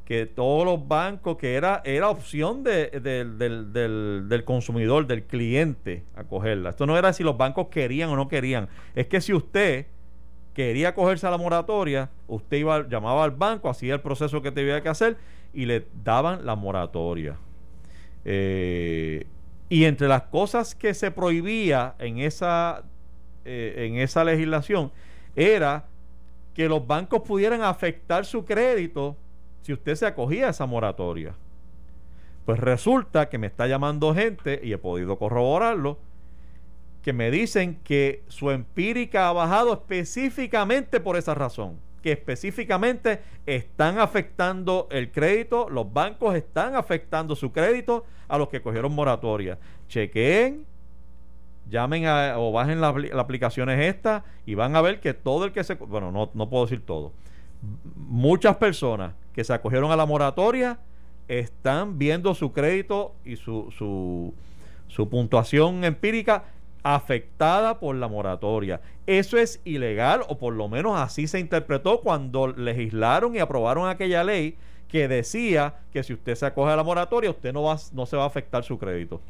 Que 0.05 0.27
todos 0.27 0.65
los 0.65 0.89
bancos, 0.89 1.37
que 1.37 1.55
era, 1.55 1.81
era 1.85 2.11
opción 2.11 2.65
del, 2.65 4.43
consumidor, 4.45 5.07
del 5.07 5.23
cliente, 5.23 6.03
acogerla. 6.17 6.71
Esto 6.71 6.87
no 6.87 6.99
era 6.99 7.13
si 7.13 7.23
los 7.23 7.37
bancos 7.37 7.69
querían 7.69 8.11
o 8.11 8.17
no 8.17 8.27
querían. 8.27 8.69
Es 8.97 9.07
que 9.07 9.21
si 9.21 9.33
usted 9.33 9.87
quería 10.53 10.89
acogerse 10.89 11.29
a 11.29 11.31
la 11.31 11.39
moratoria, 11.39 12.11
usted 12.27 12.57
iba, 12.57 12.89
llamaba 12.89 13.23
al 13.23 13.31
banco, 13.31 13.71
hacía 13.71 13.95
el 13.95 14.01
proceso 14.01 14.43
que 14.43 14.51
tenía 14.51 14.83
que 14.83 14.89
hacer 14.89 15.17
y 15.55 15.67
le 15.67 15.87
daban 16.03 16.45
la 16.45 16.57
moratoria. 16.57 17.37
Eh, 18.25 19.25
y 19.71 19.85
entre 19.85 20.09
las 20.09 20.25
cosas 20.25 20.75
que 20.75 20.93
se 20.93 21.13
prohibía 21.13 21.95
en 22.01 22.19
esa, 22.19 22.83
eh, 23.45 23.87
en 23.89 23.97
esa 23.97 24.25
legislación 24.25 24.91
era 25.37 25.87
que 26.55 26.69
los 26.69 26.85
bancos 26.85 27.23
pudieran 27.23 27.63
afectar 27.63 28.27
su 28.27 28.45
crédito 28.45 29.17
si 29.63 29.73
usted 29.73 29.95
se 29.95 30.07
acogía 30.07 30.49
a 30.49 30.51
esa 30.51 30.67
moratoria. 30.67 31.35
Pues 32.45 32.59
resulta 32.59 33.29
que 33.29 33.39
me 33.39 33.47
está 33.47 33.69
llamando 33.69 34.13
gente, 34.13 34.61
y 34.61 34.73
he 34.73 34.79
podido 34.79 35.17
corroborarlo, 35.17 35.99
que 37.03 37.13
me 37.13 37.31
dicen 37.31 37.79
que 37.85 38.25
su 38.27 38.51
empírica 38.51 39.29
ha 39.29 39.33
bajado 39.33 39.73
específicamente 39.73 40.99
por 40.99 41.17
esa 41.17 41.35
razón 41.35 41.79
que 42.03 42.13
específicamente 42.13 43.21
están 43.47 43.99
afectando 43.99 44.89
el 44.91 45.11
crédito, 45.11 45.69
los 45.69 45.93
bancos 45.93 46.35
están 46.35 46.75
afectando 46.75 47.37
su 47.37 47.53
crédito 47.53 48.05
a 48.29 48.39
los 48.39 48.49
que 48.49 48.63
cogieron 48.63 48.95
moratoria. 48.95 49.59
Chequeen, 49.89 50.65
llamen 51.69 52.05
o 52.37 52.53
bajen 52.53 52.81
las 52.81 52.95
aplicaciones 53.15 53.81
estas 53.81 54.23
y 54.47 54.55
van 54.55 54.77
a 54.77 54.81
ver 54.81 55.01
que 55.01 55.15
todo 55.15 55.45
el 55.45 55.53
que 55.53 55.65
se... 55.65 55.75
Bueno, 55.75 56.11
no, 56.11 56.31
no 56.35 56.49
puedo 56.49 56.65
decir 56.65 56.85
todo. 56.85 57.13
Muchas 57.97 58.57
personas 58.57 59.15
que 59.35 59.45
se 59.45 59.53
acogieron 59.53 59.91
a 59.91 59.97
la 59.97 60.07
moratoria 60.07 60.79
están 61.29 61.99
viendo 61.99 62.35
su 62.35 62.53
crédito 62.53 63.15
y 63.25 63.37
su, 63.37 63.71
su, 63.71 64.35
su 64.89 65.09
puntuación 65.09 65.85
empírica 65.85 66.45
afectada 66.83 67.79
por 67.79 67.95
la 67.97 68.09
moratoria. 68.09 68.81
Eso 69.07 69.39
es 69.39 69.61
ilegal, 69.65 70.23
o 70.29 70.39
por 70.39 70.55
lo 70.55 70.69
menos 70.69 70.99
así 70.99 71.27
se 71.27 71.39
interpretó 71.39 72.01
cuando 72.01 72.49
legislaron 72.49 73.35
y 73.35 73.39
aprobaron 73.39 73.89
aquella 73.89 74.25
ley 74.25 74.57
que 74.89 75.09
decía 75.09 75.75
que 75.93 76.03
si 76.03 76.13
usted 76.13 76.35
se 76.35 76.47
acoge 76.47 76.73
a 76.73 76.77
la 76.77 76.83
moratoria, 76.83 77.31
usted 77.31 77.53
no, 77.53 77.63
va, 77.63 77.77
no 77.93 78.07
se 78.07 78.17
va 78.17 78.25
a 78.25 78.27
afectar 78.27 78.65
su 78.65 78.79
crédito. 78.79 79.21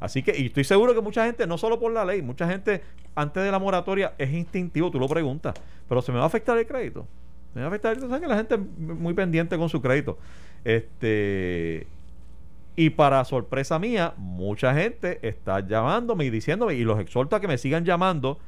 Así 0.00 0.22
que, 0.22 0.36
y 0.36 0.46
estoy 0.46 0.64
seguro 0.64 0.94
que 0.94 1.00
mucha 1.00 1.24
gente, 1.24 1.46
no 1.46 1.56
solo 1.56 1.78
por 1.78 1.92
la 1.92 2.04
ley, 2.04 2.22
mucha 2.22 2.48
gente 2.48 2.82
antes 3.14 3.42
de 3.42 3.50
la 3.50 3.58
moratoria 3.58 4.14
es 4.18 4.32
instintivo, 4.32 4.90
tú 4.90 4.98
lo 4.98 5.08
preguntas, 5.08 5.54
pero 5.88 6.02
se 6.02 6.12
me 6.12 6.18
va 6.18 6.24
a 6.24 6.26
afectar 6.26 6.58
el 6.58 6.66
crédito. 6.66 7.06
Me 7.54 7.60
va 7.60 7.66
a 7.66 7.68
afectar 7.68 7.92
el 7.92 7.98
crédito. 7.98 8.20
que 8.20 8.26
la 8.26 8.36
gente 8.36 8.54
es 8.56 8.60
muy 8.78 9.14
pendiente 9.14 9.56
con 9.56 9.68
su 9.68 9.80
crédito. 9.80 10.18
Este, 10.64 11.86
y 12.76 12.90
para 12.90 13.24
sorpresa 13.24 13.78
mía, 13.78 14.14
mucha 14.16 14.74
gente 14.74 15.20
está 15.26 15.60
llamándome 15.60 16.24
y 16.24 16.30
diciéndome, 16.30 16.74
y 16.74 16.82
los 16.82 16.98
exhorto 16.98 17.36
a 17.36 17.40
que 17.40 17.48
me 17.48 17.58
sigan 17.58 17.84
llamando. 17.84 18.38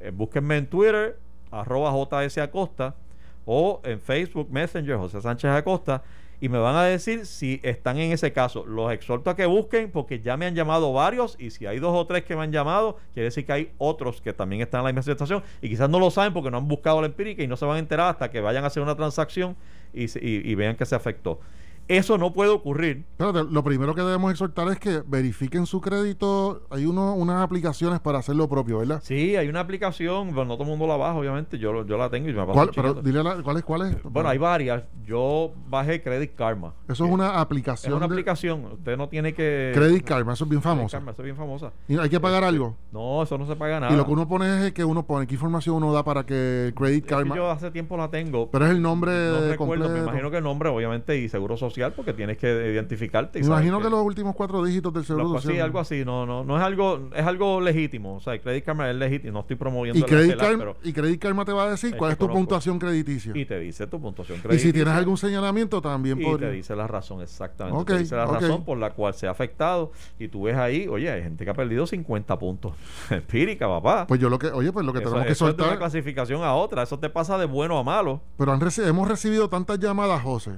Eh, 0.00 0.10
búsquenme 0.12 0.56
en 0.56 0.66
Twitter, 0.66 1.18
arroba 1.50 1.92
JS 1.92 2.38
Acosta, 2.38 2.96
o 3.44 3.80
en 3.84 4.00
Facebook 4.00 4.48
Messenger, 4.50 4.96
José 4.96 5.20
Sánchez 5.20 5.50
Acosta, 5.50 6.02
y 6.40 6.48
me 6.48 6.58
van 6.58 6.76
a 6.76 6.84
decir 6.84 7.24
si 7.24 7.60
están 7.62 7.98
en 7.98 8.12
ese 8.12 8.32
caso. 8.32 8.66
Los 8.66 8.92
exhorto 8.92 9.30
a 9.30 9.36
que 9.36 9.46
busquen, 9.46 9.92
porque 9.92 10.20
ya 10.20 10.36
me 10.36 10.46
han 10.46 10.56
llamado 10.56 10.92
varios, 10.92 11.36
y 11.38 11.50
si 11.50 11.66
hay 11.66 11.78
dos 11.78 11.94
o 11.94 12.04
tres 12.04 12.24
que 12.24 12.34
me 12.34 12.42
han 12.42 12.52
llamado, 12.52 12.96
quiere 13.14 13.26
decir 13.26 13.46
que 13.46 13.52
hay 13.52 13.72
otros 13.78 14.20
que 14.20 14.32
también 14.32 14.60
están 14.60 14.80
en 14.80 14.86
la 14.86 14.92
misma 14.92 15.02
situación, 15.02 15.44
y 15.62 15.68
quizás 15.68 15.88
no 15.88 16.00
lo 16.00 16.10
saben 16.10 16.32
porque 16.32 16.50
no 16.50 16.58
han 16.58 16.66
buscado 16.66 17.00
la 17.00 17.06
empírica 17.06 17.44
y 17.44 17.46
no 17.46 17.56
se 17.56 17.64
van 17.64 17.76
a 17.76 17.78
enterar 17.78 18.10
hasta 18.10 18.28
que 18.30 18.40
vayan 18.40 18.64
a 18.64 18.66
hacer 18.66 18.82
una 18.82 18.96
transacción 18.96 19.56
y, 19.94 20.06
y 20.20 20.54
vean 20.56 20.76
que 20.76 20.84
se 20.84 20.96
afectó. 20.96 21.40
Eso 21.88 22.18
no 22.18 22.34
puede 22.34 22.50
ocurrir. 22.50 23.06
Pero 23.16 23.32
lo 23.44 23.64
primero 23.64 23.94
que 23.94 24.02
debemos 24.02 24.30
exhortar 24.30 24.68
es 24.68 24.78
que 24.78 25.02
verifiquen 25.06 25.64
su 25.64 25.80
crédito. 25.80 26.66
Hay 26.68 26.84
uno, 26.84 27.14
unas 27.14 27.42
aplicaciones 27.42 27.98
para 27.98 28.18
hacer 28.18 28.36
lo 28.36 28.46
propio, 28.46 28.78
¿verdad? 28.78 29.00
Sí, 29.02 29.36
hay 29.36 29.48
una 29.48 29.60
aplicación, 29.60 30.28
pero 30.28 30.44
no 30.44 30.54
todo 30.54 30.64
el 30.64 30.68
mundo 30.68 30.86
la 30.86 30.96
baja, 30.96 31.14
obviamente. 31.14 31.58
Yo, 31.58 31.86
yo 31.86 31.96
la 31.96 32.10
tengo 32.10 32.28
y 32.28 32.34
me 32.34 32.40
paso 32.40 32.52
¿Cuál, 32.52 32.70
pero 32.74 32.94
dile 32.94 33.22
¿cuál 33.42 33.56
es? 33.56 33.64
¿Cuál 33.64 33.82
es? 33.82 34.02
Bueno, 34.02 34.28
hay 34.28 34.36
varias. 34.36 34.82
Yo 35.06 35.52
bajé 35.68 36.02
Credit 36.02 36.34
Karma. 36.34 36.74
Eso 36.88 37.06
es 37.06 37.10
una 37.10 37.40
aplicación. 37.40 37.92
Es 37.92 37.96
una 37.96 38.04
aplicación. 38.04 38.66
Usted 38.66 38.98
no 38.98 39.08
tiene 39.08 39.32
que. 39.32 39.72
Credit 39.74 40.04
Karma, 40.04 40.34
eso 40.34 40.44
es 40.44 40.50
bien 40.50 40.60
famoso. 40.60 40.94
Karma, 40.94 41.12
eso 41.12 41.22
es 41.22 41.24
bien 41.24 41.36
famosa. 41.36 41.72
¿Y 41.88 41.96
hay 41.96 42.10
que 42.10 42.20
pagar 42.20 42.44
algo? 42.44 42.76
No, 42.92 43.22
eso 43.22 43.38
no 43.38 43.46
se 43.46 43.56
paga 43.56 43.80
nada. 43.80 43.94
Y 43.94 43.96
lo 43.96 44.04
que 44.04 44.12
uno 44.12 44.28
pone 44.28 44.66
es 44.66 44.72
que 44.74 44.84
uno 44.84 45.06
pone, 45.06 45.26
¿qué 45.26 45.34
información 45.34 45.76
uno 45.76 45.90
da 45.92 46.04
para 46.04 46.26
que 46.26 46.74
Credit 46.76 47.06
Karma? 47.06 47.34
yo 47.34 47.50
hace 47.50 47.70
tiempo 47.70 47.96
la 47.96 48.10
tengo. 48.10 48.50
Pero 48.50 48.66
es 48.66 48.72
el 48.72 48.82
nombre. 48.82 49.12
No 49.12 49.48
recuerdo, 49.48 49.88
me 49.88 50.00
imagino 50.00 50.30
que 50.30 50.36
el 50.36 50.44
nombre, 50.44 50.68
obviamente, 50.68 51.16
y 51.16 51.30
seguro 51.30 51.56
social, 51.56 51.77
porque 51.94 52.12
tienes 52.12 52.36
que 52.38 52.72
identificarte. 52.72 53.40
Me 53.40 53.46
imagino 53.46 53.80
que, 53.80 53.88
los 53.88 54.02
últimos 54.02 54.34
cuatro 54.34 54.64
dígitos 54.64 54.92
del 54.92 55.04
seguro 55.04 55.28
social. 55.28 55.54
Sí, 55.54 55.60
algo 55.60 55.78
así. 55.78 56.04
No, 56.04 56.26
no, 56.26 56.44
no 56.44 56.56
es 56.56 56.62
algo, 56.62 57.08
es 57.14 57.24
algo 57.24 57.60
legítimo. 57.60 58.16
O 58.16 58.20
sea, 58.20 58.34
el 58.34 58.40
Credit 58.40 58.64
Karma 58.64 58.90
es 58.90 58.96
legítimo. 58.96 59.32
No 59.32 59.40
estoy 59.40 59.56
promoviendo 59.56 59.98
y 59.98 60.02
Credit, 60.02 60.36
Karma, 60.36 60.74
y 60.82 60.92
Credit 60.92 61.20
Karma 61.20 61.44
te 61.44 61.52
va 61.52 61.64
a 61.64 61.70
decir 61.70 61.96
cuál 61.96 62.12
es 62.12 62.18
tu 62.18 62.28
puntuación 62.28 62.78
crediticia. 62.78 63.32
Y 63.34 63.44
te 63.44 63.58
dice 63.58 63.86
tu 63.86 64.00
puntuación 64.00 64.40
crediticia. 64.40 64.68
Y 64.68 64.70
si 64.70 64.72
tienes 64.72 64.94
algún 64.94 65.16
señalamiento 65.16 65.80
también 65.80 66.20
y 66.20 66.36
te 66.36 66.50
dice 66.50 66.74
la 66.76 66.86
razón, 66.86 67.22
exactamente. 67.22 67.92
te 67.92 67.98
dice 67.98 68.16
la 68.16 68.26
razón 68.26 68.64
por 68.64 68.78
la 68.78 68.90
cual 68.90 69.14
se 69.14 69.26
ha 69.26 69.30
afectado. 69.30 69.92
Y 70.18 70.28
tú 70.28 70.44
ves 70.44 70.56
ahí, 70.56 70.88
oye, 70.88 71.10
hay 71.10 71.22
gente 71.22 71.44
que 71.44 71.50
ha 71.50 71.54
perdido 71.54 71.86
50 71.86 72.38
puntos. 72.38 72.74
Empírica, 73.10 73.68
papá. 73.68 74.06
Pues 74.06 74.20
yo 74.20 74.28
lo 74.28 74.38
que, 74.38 74.48
oye, 74.48 74.72
pues 74.72 74.84
lo 74.84 74.92
que 74.92 75.00
tenemos 75.00 75.26
que 75.26 75.34
soltar. 75.34 75.60
Es 75.60 75.66
de 75.66 75.72
una 75.72 75.78
clasificación 75.78 76.42
a 76.42 76.54
otra. 76.54 76.82
Eso 76.82 76.98
te 76.98 77.10
pasa 77.10 77.38
de 77.38 77.46
bueno 77.46 77.78
a 77.78 77.84
malo. 77.84 78.20
Pero 78.36 78.58
hemos 78.86 79.08
recibido 79.08 79.48
tantas 79.48 79.78
llamadas, 79.78 80.22
José 80.22 80.52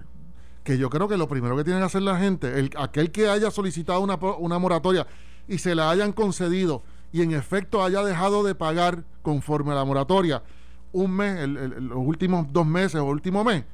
que 0.70 0.78
yo 0.78 0.88
creo 0.88 1.08
que 1.08 1.16
lo 1.16 1.28
primero 1.28 1.56
que 1.56 1.64
tiene 1.64 1.80
que 1.80 1.86
hacer 1.86 2.02
la 2.02 2.16
gente, 2.16 2.60
el, 2.60 2.70
aquel 2.78 3.10
que 3.10 3.28
haya 3.28 3.50
solicitado 3.50 4.00
una, 4.02 4.14
una 4.38 4.56
moratoria 4.60 5.04
y 5.48 5.58
se 5.58 5.74
la 5.74 5.90
hayan 5.90 6.12
concedido 6.12 6.84
y 7.12 7.22
en 7.22 7.32
efecto 7.32 7.82
haya 7.82 8.04
dejado 8.04 8.44
de 8.44 8.54
pagar 8.54 9.02
conforme 9.22 9.72
a 9.72 9.74
la 9.74 9.84
moratoria 9.84 10.44
un 10.92 11.10
mes, 11.10 11.48
los 11.48 11.98
últimos 11.98 12.52
dos 12.52 12.64
meses 12.66 13.00
o 13.00 13.04
último 13.04 13.42
mes, 13.42 13.64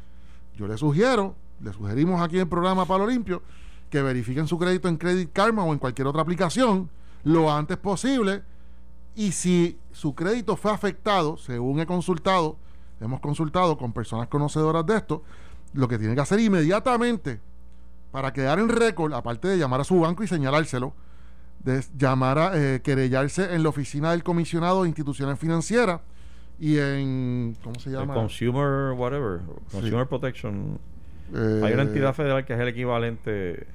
yo 0.57 0.67
le 0.67 0.79
sugiero, 0.79 1.35
le 1.61 1.71
sugerimos 1.75 2.23
aquí 2.23 2.37
en 2.37 2.43
el 2.43 2.49
programa 2.49 2.87
Palo 2.87 3.07
Limpio, 3.07 3.43
que 3.91 4.01
verifiquen 4.01 4.49
su 4.49 4.59
crédito 4.59 4.89
en 4.89 4.97
Credit 4.97 5.31
Karma 5.31 5.65
o 5.65 5.75
en 5.75 5.79
cualquier 5.79 6.07
otra 6.07 6.23
aplicación 6.23 6.89
lo 7.25 7.53
antes 7.53 7.77
posible. 7.77 8.43
Y 9.15 9.33
si 9.33 9.79
su 9.93 10.15
crédito 10.15 10.57
fue 10.57 10.73
afectado, 10.73 11.37
según 11.37 11.79
he 11.79 11.85
consultado, 11.85 12.57
hemos 13.01 13.21
consultado 13.21 13.77
con 13.77 13.93
personas 13.93 14.29
conocedoras 14.29 14.87
de 14.87 14.97
esto, 14.97 15.23
lo 15.77 15.89
que 15.89 15.99
tiene 15.99 16.15
que 16.15 16.21
hacer 16.21 16.41
inmediatamente 16.41 17.41
para 18.11 18.33
quedar 18.33 18.59
en 18.59 18.69
récord, 18.69 19.13
aparte 19.13 19.49
de 19.49 19.59
llamar 19.59 19.81
a 19.81 19.85
su 19.85 20.01
banco 20.01 20.23
y 20.23 20.27
señalárselo, 20.27 20.95
de 21.61 21.85
llamar 21.97 22.39
a 22.39 22.51
eh, 22.55 22.81
querellarse 22.83 23.55
en 23.55 23.63
la 23.63 23.69
oficina 23.69 24.13
del 24.13 24.23
comisionado 24.23 24.83
de 24.83 24.89
instituciones 24.89 25.39
financieras 25.39 26.01
y 26.59 26.79
en 26.79 27.57
¿cómo 27.63 27.79
se 27.79 27.91
llama? 27.91 28.15
consumer 28.15 28.93
whatever, 28.93 29.41
Consumer 29.71 30.07
Protection. 30.07 30.79
Hay 31.35 31.73
una 31.73 31.83
eh, 31.83 31.87
entidad 31.87 32.15
federal 32.15 32.45
que 32.45 32.55
es 32.55 32.61
el 32.61 32.69
equivalente 32.69 33.67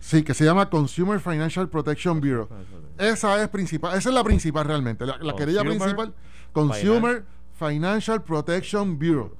Sí, 0.00 0.22
que 0.22 0.32
se 0.32 0.46
llama 0.46 0.70
Consumer 0.70 1.20
Financial 1.20 1.68
Protection 1.68 2.20
Bureau. 2.20 2.48
Esa 2.96 3.42
es 3.42 3.48
principal, 3.50 3.98
esa 3.98 4.08
es 4.08 4.14
la 4.14 4.24
principal 4.24 4.64
realmente. 4.64 5.04
La, 5.04 5.18
la 5.18 5.36
querella 5.36 5.60
principal, 5.60 6.14
Consumer 6.52 7.22
Financial 7.58 8.22
Protection 8.22 8.98
Bureau. 8.98 9.34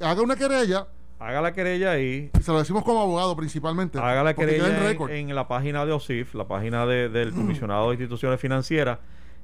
Haga 0.00 0.22
una 0.22 0.36
querella. 0.36 0.86
Haga 1.18 1.40
la 1.40 1.52
querella 1.52 1.92
ahí. 1.92 2.30
Se 2.40 2.52
lo 2.52 2.58
decimos 2.58 2.84
como 2.84 3.00
abogado 3.00 3.36
principalmente. 3.36 3.98
Haga 3.98 4.22
la 4.22 4.34
querella 4.34 4.92
en, 5.10 5.34
la 5.34 5.48
página 5.48 5.84
de 5.84 5.92
OSIF, 5.92 6.34
la 6.34 6.46
página 6.46 6.86
del 6.86 7.32
Comisionado 7.32 7.88
de 7.88 7.94
Instituciones 7.94 8.40
Financieras. 8.40 8.98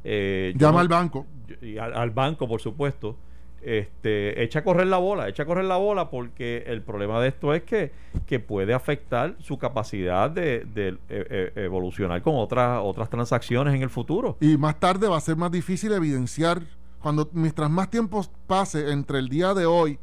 Eh, 0.04 0.54
Llama 0.56 0.80
al 0.80 0.88
banco. 0.88 1.26
Y 1.60 1.78
al 1.78 2.10
banco, 2.10 2.46
por 2.46 2.60
supuesto 2.60 3.16
este, 3.64 4.42
echa 4.42 4.58
a 4.58 4.64
correr 4.64 4.86
la 4.86 4.98
bola, 4.98 5.28
echa 5.28 5.44
a 5.44 5.46
correr 5.46 5.64
la 5.64 5.76
bola 5.76 6.10
porque 6.10 6.64
el 6.66 6.82
problema 6.82 7.20
de 7.20 7.28
esto 7.28 7.54
es 7.54 7.62
que, 7.62 7.92
que 8.26 8.38
puede 8.38 8.74
afectar 8.74 9.36
su 9.40 9.58
capacidad 9.58 10.30
de, 10.30 10.66
de, 10.74 10.98
e, 11.08 11.52
e, 11.56 11.64
evolucionar 11.64 12.20
con 12.22 12.34
otras, 12.36 12.80
otras 12.82 13.08
transacciones 13.08 13.74
en 13.74 13.82
el 13.82 13.90
futuro. 13.90 14.36
Y 14.40 14.58
más 14.58 14.78
tarde 14.78 15.08
va 15.08 15.16
a 15.16 15.20
ser 15.20 15.36
más 15.36 15.50
difícil 15.50 15.92
evidenciar, 15.92 16.62
cuando 17.00 17.28
mientras 17.32 17.70
más 17.70 17.90
tiempo 17.90 18.24
pase 18.46 18.92
entre 18.92 19.18
el 19.18 19.28
día 19.28 19.54
de 19.54 19.64
hoy, 19.64 19.98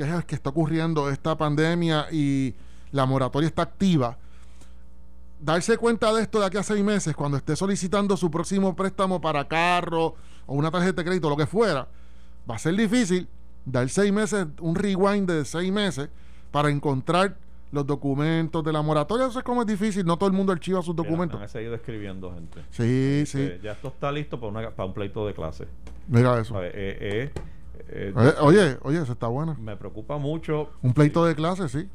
que 0.00 0.08
es 0.08 0.14
el 0.14 0.24
que 0.24 0.34
está 0.34 0.48
ocurriendo 0.48 1.10
esta 1.10 1.36
pandemia 1.36 2.06
y 2.10 2.54
la 2.90 3.04
moratoria 3.04 3.46
está 3.46 3.60
activa, 3.60 4.16
darse 5.38 5.76
cuenta 5.76 6.10
de 6.14 6.22
esto 6.22 6.40
de 6.40 6.46
aquí 6.46 6.56
a 6.56 6.62
seis 6.62 6.82
meses, 6.82 7.14
cuando 7.14 7.36
esté 7.36 7.54
solicitando 7.54 8.16
su 8.16 8.30
próximo 8.30 8.74
préstamo 8.74 9.20
para 9.20 9.46
carro 9.46 10.14
o 10.46 10.54
una 10.54 10.70
tarjeta 10.70 11.02
de 11.02 11.04
crédito, 11.04 11.28
lo 11.28 11.36
que 11.36 11.44
fuera, 11.44 11.86
va 12.50 12.54
a 12.54 12.58
ser 12.58 12.76
difícil 12.76 13.28
dar 13.66 13.90
seis 13.90 14.10
meses, 14.10 14.46
un 14.60 14.74
rewind 14.74 15.30
de 15.30 15.44
seis 15.44 15.70
meses 15.70 16.08
para 16.50 16.70
encontrar 16.70 17.36
los 17.70 17.86
documentos 17.86 18.64
de 18.64 18.72
la 18.72 18.80
moratoria. 18.80 19.26
Eso 19.26 19.40
es 19.40 19.44
como 19.44 19.60
es 19.60 19.66
difícil, 19.66 20.06
no 20.06 20.16
todo 20.16 20.30
el 20.30 20.34
mundo 20.34 20.50
archiva 20.50 20.80
sus 20.80 20.96
documentos. 20.96 21.38
Han 21.38 21.48
seguido 21.50 21.74
escribiendo, 21.74 22.32
gente. 22.32 22.62
Sí, 22.70 23.20
este, 23.22 23.58
sí. 23.58 23.62
Ya 23.62 23.72
esto 23.72 23.88
está 23.88 24.10
listo 24.10 24.40
para, 24.40 24.70
para 24.70 24.86
un 24.86 24.94
pleito 24.94 25.26
de 25.26 25.34
clase. 25.34 25.68
Mira 26.08 26.40
eso. 26.40 26.58
Eh, 26.64 26.70
eh, 26.74 27.30
eh, 27.92 28.34
oye, 28.40 28.78
oye, 28.82 29.02
eso 29.02 29.12
está 29.12 29.26
bueno. 29.26 29.56
Me 29.60 29.76
preocupa 29.76 30.18
mucho. 30.18 30.70
Un 30.82 30.92
pleito 30.92 31.24
de 31.24 31.34
clase, 31.34 31.68
sí 31.68 31.88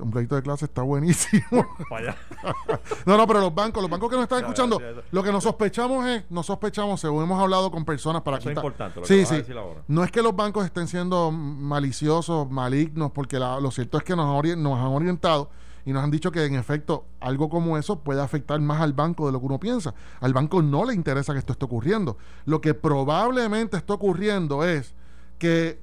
un 0.00 0.10
pleito 0.10 0.34
de 0.34 0.42
clase 0.42 0.64
está 0.64 0.82
buenísimo. 0.82 1.42
no, 3.06 3.16
no, 3.16 3.26
pero 3.26 3.40
los 3.40 3.54
bancos, 3.54 3.82
los 3.82 3.90
bancos 3.90 4.10
que 4.10 4.16
nos 4.16 4.24
están 4.24 4.40
escuchando, 4.40 4.80
lo 5.10 5.22
que 5.22 5.32
nos 5.32 5.44
sospechamos 5.44 6.06
es, 6.06 6.24
nos 6.30 6.46
sospechamos, 6.46 7.00
según 7.00 7.24
hemos 7.24 7.40
hablado 7.40 7.70
con 7.70 7.84
personas 7.84 8.22
para 8.22 8.38
Eso 8.38 8.50
Es 8.50 8.56
importante, 8.56 9.00
lo 9.00 9.06
sí, 9.06 9.24
sí. 9.24 9.42
No 9.88 10.04
es 10.04 10.10
que 10.10 10.22
los 10.22 10.34
bancos 10.34 10.64
estén 10.64 10.88
siendo 10.88 11.30
maliciosos, 11.30 12.50
malignos, 12.50 13.12
porque 13.12 13.38
lo 13.38 13.70
cierto 13.70 13.98
es 13.98 14.04
que 14.04 14.16
nos, 14.16 14.44
nos 14.56 14.78
han 14.78 14.86
orientado 14.86 15.50
y 15.86 15.92
nos 15.92 16.04
han 16.04 16.10
dicho 16.10 16.30
que 16.30 16.44
en 16.44 16.54
efecto 16.54 17.06
algo 17.20 17.48
como 17.48 17.78
eso 17.78 18.00
puede 18.00 18.20
afectar 18.20 18.60
más 18.60 18.82
al 18.82 18.92
banco 18.92 19.26
de 19.26 19.32
lo 19.32 19.40
que 19.40 19.46
uno 19.46 19.60
piensa. 19.60 19.94
Al 20.20 20.34
banco 20.34 20.62
no 20.62 20.84
le 20.84 20.94
interesa 20.94 21.32
que 21.32 21.38
esto 21.38 21.52
esté 21.52 21.64
ocurriendo. 21.64 22.18
Lo 22.44 22.60
que 22.60 22.74
probablemente 22.74 23.76
está 23.76 23.94
ocurriendo 23.94 24.64
es 24.64 24.94
que 25.40 25.80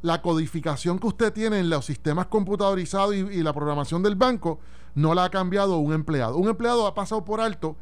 la 0.00 0.22
codificación 0.22 0.98
que 0.98 1.08
usted 1.08 1.32
tiene 1.32 1.58
en 1.58 1.68
los 1.68 1.84
sistemas 1.84 2.26
computadorizados 2.26 3.14
y, 3.14 3.42
la 3.42 3.52
programación 3.52 4.02
del 4.02 4.16
banco 4.16 4.60
no 4.94 5.12
la 5.12 5.24
ha 5.24 5.30
cambiado 5.30 5.76
un 5.76 5.92
empleado. 5.92 6.38
Un 6.38 6.48
empleado 6.48 6.86
ha 6.86 6.94
pasado 6.94 7.24
por 7.24 7.40
alto 7.40 7.76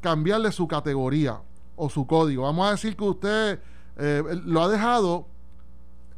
cambiarle 0.00 0.52
su 0.52 0.68
categoría 0.68 1.40
o 1.76 1.88
su 1.88 2.06
código. 2.06 2.42
Vamos 2.42 2.68
a 2.68 2.72
decir 2.72 2.96
que 2.96 3.04
usted 3.04 3.60
eh, 3.96 4.22
lo 4.44 4.62
ha 4.62 4.68
dejado 4.68 5.26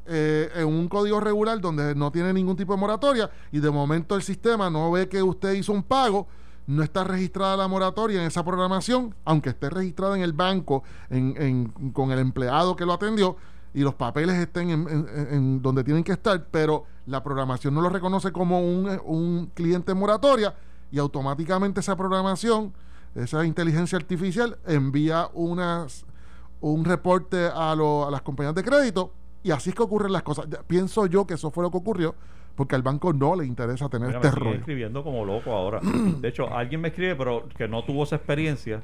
eh, 0.06 0.50
en 0.56 0.66
un 0.66 0.88
código 0.88 1.20
regular 1.20 1.60
donde 1.60 1.94
no 1.94 2.10
tiene 2.10 2.32
ningún 2.32 2.56
tipo 2.56 2.72
de 2.72 2.80
moratoria 2.80 3.30
y 3.52 3.60
de 3.60 3.70
momento 3.70 4.16
el 4.16 4.22
sistema 4.22 4.68
no 4.70 4.90
ve 4.90 5.08
que 5.08 5.22
usted 5.22 5.52
hizo 5.52 5.72
un 5.72 5.82
pago, 5.82 6.26
no 6.66 6.82
está 6.82 7.04
registrada 7.04 7.56
la 7.56 7.68
moratoria 7.68 8.20
en 8.20 8.26
esa 8.26 8.44
programación, 8.44 9.14
aunque 9.24 9.50
esté 9.50 9.70
registrada 9.70 10.16
en 10.16 10.22
el 10.22 10.32
banco 10.32 10.82
con 11.92 12.10
el 12.12 12.18
empleado 12.18 12.76
que 12.76 12.86
lo 12.86 12.92
atendió, 12.92 13.36
y 13.72 13.82
los 13.82 13.94
papeles 13.94 14.36
estén 14.36 14.70
en, 14.70 15.62
donde 15.62 15.84
tienen 15.84 16.02
que 16.02 16.12
estar, 16.12 16.46
pero 16.50 16.84
la 17.06 17.22
programación 17.22 17.74
no 17.74 17.80
lo 17.80 17.88
reconoce 17.88 18.32
como 18.32 18.60
un, 18.60 19.50
cliente 19.54 19.94
moratoria 19.94 20.54
y 20.90 20.98
automáticamente 20.98 21.80
esa 21.80 21.96
programación, 21.96 22.72
esa 23.14 23.44
inteligencia 23.44 23.96
artificial, 23.96 24.58
envía 24.66 25.28
unas, 25.34 26.04
un 26.60 26.84
reporte 26.84 27.46
a, 27.46 27.72
a 27.72 28.10
las 28.10 28.22
compañías 28.22 28.54
de 28.54 28.64
crédito 28.64 29.12
y 29.42 29.52
así 29.52 29.70
es 29.70 29.76
que 29.76 29.82
ocurren 29.82 30.12
las 30.12 30.22
cosas. 30.22 30.46
Pienso 30.66 31.06
yo 31.06 31.26
que 31.26 31.34
eso 31.34 31.50
fue 31.50 31.62
lo 31.62 31.70
que 31.70 31.78
ocurrió 31.78 32.14
porque 32.60 32.74
al 32.74 32.82
banco 32.82 33.12
no 33.14 33.36
le 33.36 33.46
interesa 33.46 33.88
tener 33.88 34.14
este 34.14 34.30
rollo. 34.32 34.58
escribiendo 34.58 35.02
como 35.02 35.24
loco 35.24 35.52
ahora. 35.52 35.80
De 36.20 36.28
hecho, 36.28 36.52
alguien 36.52 36.82
me 36.82 36.88
escribe, 36.88 37.16
pero 37.16 37.48
que 37.56 37.66
no 37.68 37.84
tuvo 37.84 38.02
esa 38.02 38.16
experiencia, 38.16 38.82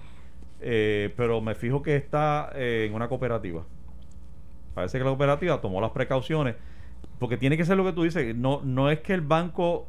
eh, 0.60 1.12
pero 1.14 1.40
me 1.42 1.54
fijo 1.54 1.82
que 1.82 1.96
está 1.96 2.50
eh, 2.54 2.86
en 2.88 2.94
una 2.94 3.06
cooperativa. 3.06 3.64
Parece 4.76 4.98
que 4.98 5.04
la 5.04 5.10
cooperativa 5.10 5.58
tomó 5.62 5.80
las 5.80 5.92
precauciones, 5.92 6.54
porque 7.18 7.38
tiene 7.38 7.56
que 7.56 7.64
ser 7.64 7.78
lo 7.78 7.84
que 7.84 7.94
tú 7.94 8.02
dices, 8.02 8.36
no, 8.36 8.60
no 8.62 8.90
es 8.90 9.00
que 9.00 9.14
el 9.14 9.22
banco 9.22 9.86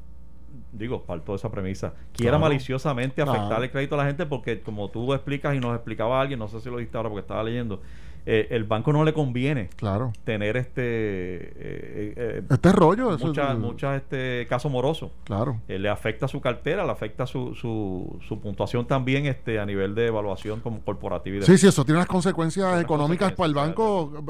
digo, 0.71 1.03
faltó 1.05 1.35
esa 1.35 1.51
premisa, 1.51 1.93
quiera 2.13 2.37
maliciosamente 2.39 3.21
afectar 3.21 3.61
el 3.61 3.69
crédito 3.69 3.95
a 3.95 3.97
la 3.97 4.05
gente 4.05 4.25
porque 4.25 4.61
como 4.61 4.89
tú 4.89 5.13
explicas 5.13 5.53
y 5.53 5.59
nos 5.59 5.75
explicaba 5.75 6.21
alguien, 6.21 6.39
no 6.39 6.47
sé 6.47 6.61
si 6.61 6.69
lo 6.69 6.77
dijiste 6.77 6.95
ahora 6.95 7.09
porque 7.09 7.21
estaba 7.21 7.43
leyendo, 7.43 7.81
eh, 8.29 8.47
el 8.49 8.65
banco 8.65 8.91
no 8.91 9.05
le 9.05 9.13
conviene 9.13 9.69
claro. 9.77 10.11
tener 10.25 10.57
este 10.57 10.81
eh, 10.83 12.13
eh, 12.17 12.43
este 12.49 12.73
rollo 12.73 13.17
muchas 13.17 13.57
muchas 13.57 13.95
este 14.01 14.45
caso 14.49 14.69
moroso. 14.69 15.11
Claro. 15.23 15.61
Le 15.69 15.87
afecta 15.87 16.27
su 16.27 16.41
cartera 16.41 16.83
le 16.83 16.91
afecta 16.91 17.25
su, 17.25 17.55
su, 17.55 18.19
su, 18.27 18.41
puntuación 18.41 18.85
también 18.85 19.27
este 19.27 19.59
a 19.59 19.65
nivel 19.65 19.95
de 19.95 20.07
evaluación 20.07 20.59
como 20.59 20.81
corporativa 20.81 21.45
sí 21.45 21.57
sí 21.57 21.67
eso 21.67 21.85
tiene 21.85 21.99
unas 21.99 22.09
consecuencias 22.09 22.81
económicas 22.81 23.31
para 23.31 23.47
el 23.47 23.53
banco 23.53 24.25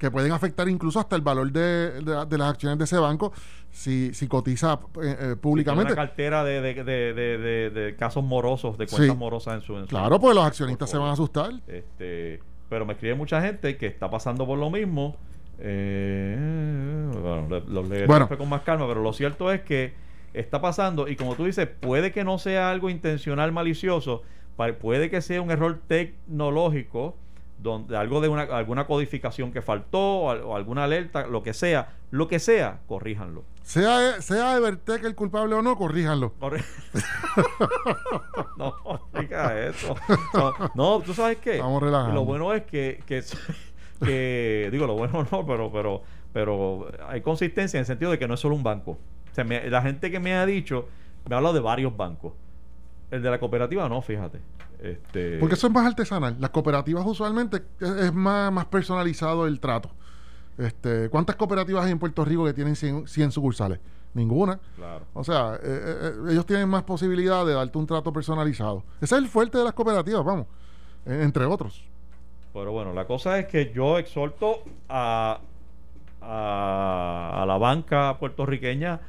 que 0.00 0.10
pueden 0.10 0.32
afectar 0.32 0.66
incluso 0.70 0.98
hasta 0.98 1.14
el 1.14 1.20
valor 1.20 1.52
de, 1.52 2.00
de, 2.00 2.38
las 2.38 2.48
acciones 2.48 2.78
de 2.78 2.84
ese 2.84 2.96
banco 2.96 3.34
si, 3.70 4.14
si 4.14 4.28
cotiza 4.28 4.80
públicamente 5.42 5.92
una 5.92 6.06
cartera 6.06 6.42
de, 6.42 6.62
de, 6.62 7.70
de, 7.70 7.96
casos 7.96 8.24
morosos 8.24 8.78
de 8.78 8.86
cuentas 8.86 9.16
morosas 9.18 9.56
en 9.56 9.60
su, 9.60 9.76
en 9.76 9.86
claro 9.86 10.18
pues 10.18 10.34
los 10.34 10.46
accionistas 10.46 10.88
se 10.88 10.96
van 10.96 11.10
a 11.10 11.12
asustar. 11.12 11.50
Este 11.66 12.40
pero 12.68 12.86
me 12.86 12.94
escribe 12.94 13.14
mucha 13.14 13.40
gente 13.40 13.76
que 13.76 13.86
está 13.86 14.10
pasando 14.10 14.46
por 14.46 14.58
lo 14.58 14.70
mismo. 14.70 15.16
Eh, 15.58 17.08
bueno, 17.12 17.62
los 17.66 17.88
leeré 17.88 18.06
con 18.36 18.48
más 18.48 18.62
calma, 18.62 18.86
pero 18.86 19.02
lo 19.02 19.12
cierto 19.12 19.52
es 19.52 19.62
que 19.62 19.94
está 20.34 20.60
pasando 20.60 21.08
y 21.08 21.16
como 21.16 21.34
tú 21.34 21.46
dices, 21.46 21.66
puede 21.66 22.12
que 22.12 22.24
no 22.24 22.38
sea 22.38 22.70
algo 22.70 22.90
intencional 22.90 23.52
malicioso, 23.52 24.22
puede 24.80 25.10
que 25.10 25.22
sea 25.22 25.40
un 25.40 25.50
error 25.50 25.80
tecnológico, 25.86 27.16
donde 27.58 27.96
algo 27.96 28.20
de 28.20 28.28
una, 28.28 28.42
alguna 28.42 28.86
codificación 28.86 29.50
que 29.50 29.62
faltó 29.62 29.98
o, 29.98 30.56
alguna 30.56 30.84
alerta, 30.84 31.26
lo 31.26 31.42
que 31.42 31.54
sea, 31.54 31.94
lo 32.10 32.28
que 32.28 32.38
sea, 32.38 32.80
corríjanlo. 32.86 33.44
Sea, 33.62 34.20
sea 34.20 34.56
Evertech 34.56 35.04
el 35.04 35.14
culpable 35.14 35.54
o 35.54 35.62
no, 35.62 35.76
corríjanlo. 35.76 36.34
no, 38.58 38.74
eso. 39.68 39.94
No, 40.74 41.00
tú 41.00 41.14
sabes 41.14 41.38
qué. 41.38 41.58
Vamos 41.58 41.82
relajando. 41.82 42.14
Lo 42.14 42.24
bueno 42.24 42.52
es 42.52 42.64
que, 42.64 43.02
que, 43.06 43.22
que, 44.04 44.68
digo, 44.70 44.86
lo 44.86 44.94
bueno 44.94 45.26
no, 45.30 45.46
pero, 45.46 45.70
pero, 45.72 46.02
pero 46.32 46.88
hay 47.08 47.20
consistencia 47.20 47.78
en 47.78 47.82
el 47.82 47.86
sentido 47.86 48.10
de 48.10 48.18
que 48.18 48.28
no 48.28 48.34
es 48.34 48.40
solo 48.40 48.54
un 48.54 48.62
banco. 48.62 48.98
la 49.36 49.82
gente 49.82 50.10
que 50.10 50.20
me 50.20 50.34
ha 50.34 50.46
dicho, 50.46 50.88
me 51.28 51.34
ha 51.34 51.38
hablado 51.38 51.54
de 51.54 51.60
varios 51.60 51.96
bancos. 51.96 52.32
El 53.10 53.22
de 53.22 53.30
la 53.30 53.38
cooperativa 53.38 53.88
no, 53.88 54.02
fíjate. 54.02 54.40
Este... 54.80 55.38
Porque 55.38 55.54
eso 55.54 55.66
es 55.68 55.72
más 55.72 55.86
artesanal. 55.86 56.36
Las 56.38 56.50
cooperativas 56.50 57.04
usualmente 57.06 57.62
es, 57.80 58.12
más, 58.12 58.52
más 58.52 58.66
personalizado 58.66 59.46
el 59.46 59.60
trato. 59.60 59.90
Este, 60.58 61.08
¿Cuántas 61.10 61.36
cooperativas 61.36 61.84
hay 61.84 61.92
en 61.92 61.98
Puerto 61.98 62.24
Rico 62.24 62.44
que 62.44 62.54
tienen 62.54 62.76
100, 62.76 63.32
sucursales? 63.32 63.78
Ninguna. 64.16 64.58
Claro. 64.76 65.04
O 65.12 65.22
sea, 65.22 65.56
eh, 65.56 65.58
eh, 65.62 65.96
eh, 66.00 66.32
ellos 66.32 66.46
tienen 66.46 66.70
más 66.70 66.84
posibilidad 66.84 67.44
de 67.44 67.52
darte 67.52 67.76
un 67.76 67.86
trato 67.86 68.14
personalizado. 68.14 68.82
Ese 68.96 69.14
es 69.14 69.22
el 69.22 69.28
fuerte 69.28 69.58
de 69.58 69.64
las 69.64 69.74
cooperativas, 69.74 70.24
vamos, 70.24 70.46
entre 71.04 71.44
otros. 71.44 71.84
Pero 72.54 72.72
bueno, 72.72 72.94
la 72.94 73.06
cosa 73.06 73.38
es 73.38 73.46
que 73.46 73.72
yo 73.74 73.98
exhorto 73.98 74.62
a, 74.88 75.40
a, 76.22 77.42
a 77.42 77.46
la 77.46 77.58
banca 77.58 78.16
puertorriqueña 78.18 79.00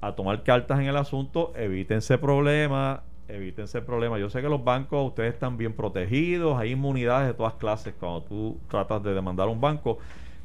a 0.00 0.12
tomar 0.14 0.44
cartas 0.44 0.78
en 0.78 0.86
el 0.86 0.96
asunto, 0.96 1.52
evítense 1.56 2.16
problemas, 2.18 3.00
evítense 3.26 3.82
problemas. 3.82 4.20
Yo 4.20 4.30
sé 4.30 4.40
que 4.40 4.48
los 4.48 4.62
bancos, 4.62 5.08
ustedes 5.08 5.34
están 5.34 5.56
bien 5.56 5.72
protegidos, 5.72 6.56
hay 6.60 6.70
inmunidades 6.72 7.26
de 7.26 7.34
todas 7.34 7.54
clases 7.54 7.92
cuando 7.98 8.22
tú 8.22 8.58
tratas 8.68 9.02
de 9.02 9.14
demandar 9.14 9.48
a 9.48 9.50
un 9.50 9.60
banco, 9.60 9.98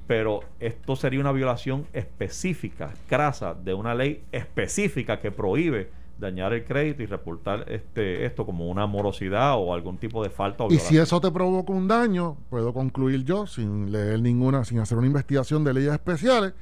pero 0.09 0.39
esto 0.59 0.95
sería 0.95 1.19
una 1.19 1.31
violación 1.31 1.85
específica, 1.93 2.91
crasa, 3.07 3.53
de 3.53 3.75
una 3.75 3.93
ley 3.93 4.23
específica 4.31 5.19
que 5.19 5.29
prohíbe 5.29 5.91
dañar 6.17 6.51
el 6.51 6.65
crédito 6.65 7.03
y 7.03 7.05
reportar 7.05 7.71
este 7.71 8.25
esto 8.25 8.43
como 8.43 8.69
una 8.69 8.87
morosidad 8.87 9.53
o 9.59 9.71
algún 9.71 9.99
tipo 9.99 10.23
de 10.23 10.31
falta 10.31 10.63
o 10.63 10.73
Y 10.73 10.79
si 10.79 10.97
eso 10.97 11.21
te 11.21 11.29
provoca 11.29 11.71
un 11.71 11.87
daño, 11.87 12.37
puedo 12.49 12.73
concluir 12.73 13.23
yo, 13.23 13.45
sin 13.45 13.91
leer 13.91 14.19
ninguna, 14.19 14.65
sin 14.65 14.79
hacer 14.79 14.97
una 14.97 15.05
investigación 15.05 15.63
de 15.63 15.75
leyes 15.75 15.93
especiales, 15.93 16.53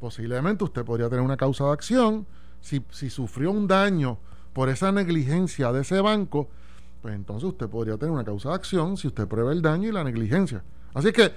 posiblemente 0.00 0.64
usted 0.64 0.84
podría 0.84 1.08
tener 1.08 1.24
una 1.24 1.36
causa 1.36 1.66
de 1.66 1.74
acción 1.74 2.26
si, 2.60 2.84
si 2.90 3.10
sufrió 3.10 3.52
un 3.52 3.68
daño 3.68 4.18
por 4.52 4.68
esa 4.68 4.90
negligencia 4.90 5.70
de 5.70 5.82
ese 5.82 6.00
banco, 6.00 6.48
pues 7.00 7.14
entonces 7.14 7.44
usted 7.44 7.68
podría 7.68 7.96
tener 7.96 8.10
una 8.10 8.24
causa 8.24 8.48
de 8.48 8.56
acción 8.56 8.96
si 8.96 9.06
usted 9.06 9.28
prueba 9.28 9.52
el 9.52 9.62
daño 9.62 9.88
y 9.88 9.92
la 9.92 10.02
negligencia. 10.02 10.64
Así 10.94 11.12
que, 11.12 11.30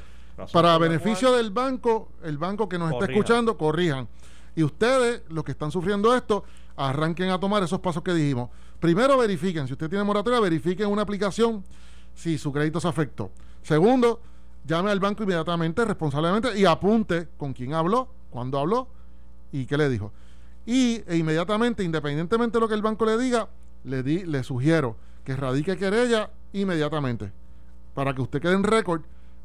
para 0.51 0.77
beneficio 0.77 1.31
del 1.33 1.51
banco, 1.51 2.09
el 2.23 2.37
banco 2.37 2.67
que 2.67 2.77
nos 2.77 2.91
está 2.91 3.05
escuchando, 3.05 3.57
corrijan. 3.57 4.07
Y 4.55 4.63
ustedes, 4.63 5.23
los 5.29 5.43
que 5.43 5.51
están 5.51 5.71
sufriendo 5.71 6.15
esto, 6.15 6.43
arranquen 6.75 7.29
a 7.29 7.39
tomar 7.39 7.63
esos 7.63 7.79
pasos 7.79 8.03
que 8.03 8.13
dijimos. 8.13 8.49
Primero, 8.79 9.17
verifiquen, 9.17 9.67
si 9.67 9.73
usted 9.73 9.89
tiene 9.89 10.03
moratoria, 10.03 10.39
verifiquen 10.39 10.87
una 10.87 11.03
aplicación 11.03 11.63
si 12.13 12.37
su 12.37 12.51
crédito 12.51 12.79
se 12.79 12.87
afectó. 12.87 13.31
Segundo, 13.61 14.21
llame 14.65 14.91
al 14.91 14.99
banco 14.99 15.23
inmediatamente, 15.23 15.85
responsablemente, 15.85 16.57
y 16.59 16.65
apunte 16.65 17.29
con 17.37 17.53
quién 17.53 17.73
habló, 17.73 18.09
cuándo 18.29 18.59
habló 18.59 18.87
y 19.51 19.65
qué 19.65 19.77
le 19.77 19.89
dijo. 19.89 20.11
Y 20.65 21.01
e 21.07 21.17
inmediatamente, 21.17 21.83
independientemente 21.83 22.57
de 22.57 22.61
lo 22.61 22.67
que 22.67 22.75
el 22.75 22.81
banco 22.81 23.05
le 23.05 23.17
diga, 23.17 23.49
le, 23.83 24.03
di, 24.03 24.25
le 24.25 24.43
sugiero 24.43 24.95
que 25.23 25.35
radique 25.35 25.77
querella 25.77 26.29
inmediatamente 26.53 27.31
para 27.93 28.13
que 28.13 28.21
usted 28.21 28.41
quede 28.41 28.53
en 28.53 28.63
récord 28.63 29.01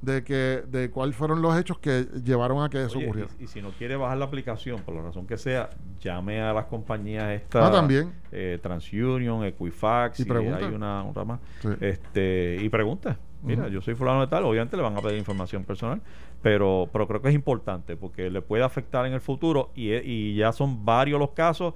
de 0.06 0.22
que 0.22 0.62
de 0.66 0.88
cuáles 0.90 1.16
fueron 1.16 1.42
los 1.42 1.58
hechos 1.58 1.78
que 1.78 2.06
llevaron 2.24 2.62
a 2.62 2.70
que 2.70 2.84
eso 2.84 2.98
ocurriera. 2.98 3.28
Y, 3.40 3.48
si 3.48 3.60
no 3.60 3.70
quiere 3.72 3.96
bajar 3.96 4.16
la 4.16 4.24
aplicación, 4.24 4.80
por 4.80 4.94
la 4.94 5.02
razón 5.02 5.26
que 5.26 5.36
sea, 5.36 5.70
llame 6.00 6.40
a 6.40 6.52
las 6.52 6.66
compañías 6.66 7.32
estas. 7.32 7.68
Ah, 7.68 7.72
también. 7.72 8.12
Eh, 8.30 8.58
TransUnion, 8.62 9.44
Equifax, 9.44 10.20
y, 10.20 10.30
hay 10.30 10.64
una 10.64 11.04
otra 11.04 11.24
más. 11.24 11.40
Este, 11.80 12.56
y 12.62 12.68
pregunta. 12.68 13.18
Mira, 13.42 13.68
yo 13.68 13.80
soy 13.80 13.94
fulano 13.94 14.20
de 14.22 14.26
tal, 14.26 14.44
obviamente 14.44 14.76
le 14.76 14.82
van 14.82 14.96
a 14.96 15.00
pedir 15.00 15.18
información 15.18 15.62
personal, 15.62 16.00
pero, 16.42 16.88
pero 16.92 17.06
creo 17.06 17.22
que 17.22 17.28
es 17.28 17.34
importante 17.34 17.96
porque 17.96 18.28
le 18.28 18.42
puede 18.42 18.64
afectar 18.64 19.06
en 19.06 19.12
el 19.12 19.20
futuro 19.20 19.70
y, 19.74 19.92
y 19.94 20.34
ya 20.34 20.52
son 20.52 20.84
varios 20.84 21.20
los 21.20 21.30
casos. 21.30 21.74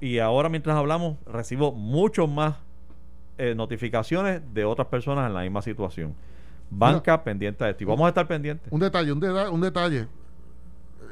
Y 0.00 0.18
ahora 0.18 0.48
mientras 0.48 0.76
hablamos, 0.76 1.16
recibo 1.26 1.72
muchos 1.72 2.28
más 2.28 2.56
eh, 3.38 3.54
notificaciones 3.54 4.40
de 4.54 4.64
otras 4.64 4.88
personas 4.88 5.26
en 5.26 5.34
la 5.34 5.42
misma 5.42 5.60
situación. 5.60 6.14
Banca 6.70 7.22
pendiente 7.22 7.64
de 7.64 7.70
esto. 7.70 7.84
Y 7.84 7.86
vamos 7.86 8.06
a 8.06 8.08
estar 8.08 8.26
pendientes. 8.26 8.72
Un 8.72 8.80
detalle, 8.80 9.12
un, 9.12 9.24
un 9.24 9.60
detalle 9.60 10.08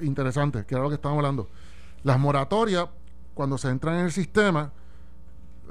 interesante, 0.00 0.64
que 0.66 0.74
era 0.74 0.82
lo 0.82 0.88
que 0.88 0.96
estábamos 0.96 1.22
hablando. 1.22 1.48
Las 2.02 2.18
moratorias, 2.18 2.86
cuando 3.34 3.58
se 3.58 3.68
entran 3.68 3.96
en 3.96 4.06
el 4.06 4.12
sistema, 4.12 4.72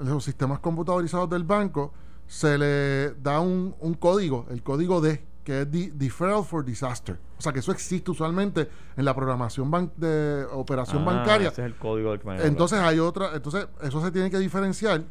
los 0.01 0.23
sistemas 0.23 0.59
computadorizados 0.59 1.29
del 1.29 1.43
banco, 1.43 1.93
se 2.27 2.57
le 2.57 3.11
da 3.15 3.39
un, 3.39 3.73
código, 3.99 4.45
el 4.49 4.63
código 4.63 5.01
D, 5.01 5.23
que 5.43 5.61
es 5.61 5.71
Deferral 5.97 6.43
for 6.43 6.63
Disaster. 6.63 7.19
O 7.37 7.41
sea, 7.41 7.51
que 7.51 7.59
eso 7.59 7.71
existe 7.71 8.09
usualmente 8.09 8.69
en 8.95 9.05
la 9.05 9.13
programación 9.13 9.91
de 9.97 10.45
operación 10.51 11.01
ah, 11.03 11.13
bancaria. 11.13 11.49
Ese 11.49 11.61
es 11.61 11.67
el 11.67 11.75
código 11.75 12.11
del 12.11 12.21
que 12.21 12.47
Entonces 12.47 12.79
hay 12.79 12.99
otra, 12.99 13.35
entonces 13.35 13.67
eso 13.81 14.01
se 14.01 14.11
tiene 14.11 14.31
que 14.31 14.39
diferenciar 14.39 15.03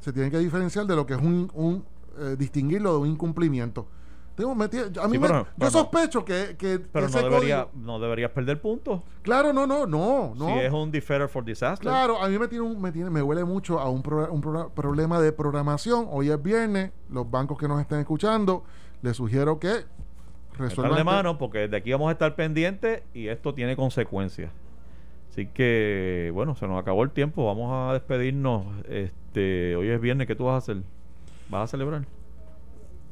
se 0.00 0.12
tiene 0.12 0.30
que 0.30 0.38
diferenciar 0.38 0.86
de 0.86 0.94
lo 0.94 1.04
que 1.04 1.14
es 1.14 1.20
un, 1.20 1.50
un 1.54 1.84
eh, 2.18 2.36
distinguirlo 2.38 2.92
de 2.92 2.98
un 2.98 3.08
incumplimiento. 3.08 3.88
Tengo 4.36 4.52
a 4.52 5.08
mí 5.08 5.18
yo 5.56 5.70
sospecho 5.70 6.22
que, 6.22 6.56
que 6.58 6.78
pero 6.78 7.08
no, 7.08 7.22
debería, 7.22 7.68
no 7.74 7.98
deberías 7.98 8.30
perder 8.32 8.60
puntos. 8.60 9.00
Claro, 9.22 9.54
no, 9.54 9.66
no, 9.66 9.86
no, 9.86 10.34
no. 10.36 10.48
Si 10.48 10.58
es 10.60 10.70
un 10.70 10.90
deferral 10.90 11.30
for 11.30 11.42
disaster. 11.42 11.88
Claro, 11.88 12.22
a 12.22 12.28
mí 12.28 12.38
me 12.38 12.46
tiene, 12.46 12.62
un, 12.62 12.78
me 12.78 12.92
tiene 12.92 13.08
me 13.08 13.22
huele 13.22 13.44
mucho 13.44 13.80
a 13.80 13.88
un, 13.88 14.02
un 14.06 14.70
problema 14.74 15.20
de 15.20 15.32
programación. 15.32 16.06
Hoy 16.10 16.28
es 16.28 16.42
viernes, 16.42 16.92
los 17.08 17.30
bancos 17.30 17.56
que 17.56 17.66
nos 17.66 17.80
estén 17.80 18.00
escuchando, 18.00 18.62
les 19.00 19.16
sugiero 19.16 19.58
que 19.58 19.86
resuelvan. 20.58 20.98
de 20.98 21.04
mano, 21.04 21.38
porque 21.38 21.66
de 21.68 21.76
aquí 21.78 21.90
vamos 21.92 22.10
a 22.10 22.12
estar 22.12 22.34
pendientes 22.36 23.04
y 23.14 23.28
esto 23.28 23.54
tiene 23.54 23.74
consecuencias. 23.74 24.50
Así 25.30 25.46
que, 25.46 26.30
bueno, 26.34 26.54
se 26.56 26.68
nos 26.68 26.78
acabó 26.78 27.04
el 27.04 27.10
tiempo. 27.10 27.46
Vamos 27.46 27.72
a 27.72 27.94
despedirnos. 27.94 28.66
Este, 28.86 29.76
hoy 29.76 29.88
es 29.88 30.00
viernes. 30.00 30.26
¿Qué 30.26 30.34
tú 30.34 30.44
vas 30.44 30.54
a 30.54 30.58
hacer? 30.58 30.82
¿Vas 31.48 31.64
a 31.64 31.66
celebrar? 31.68 32.04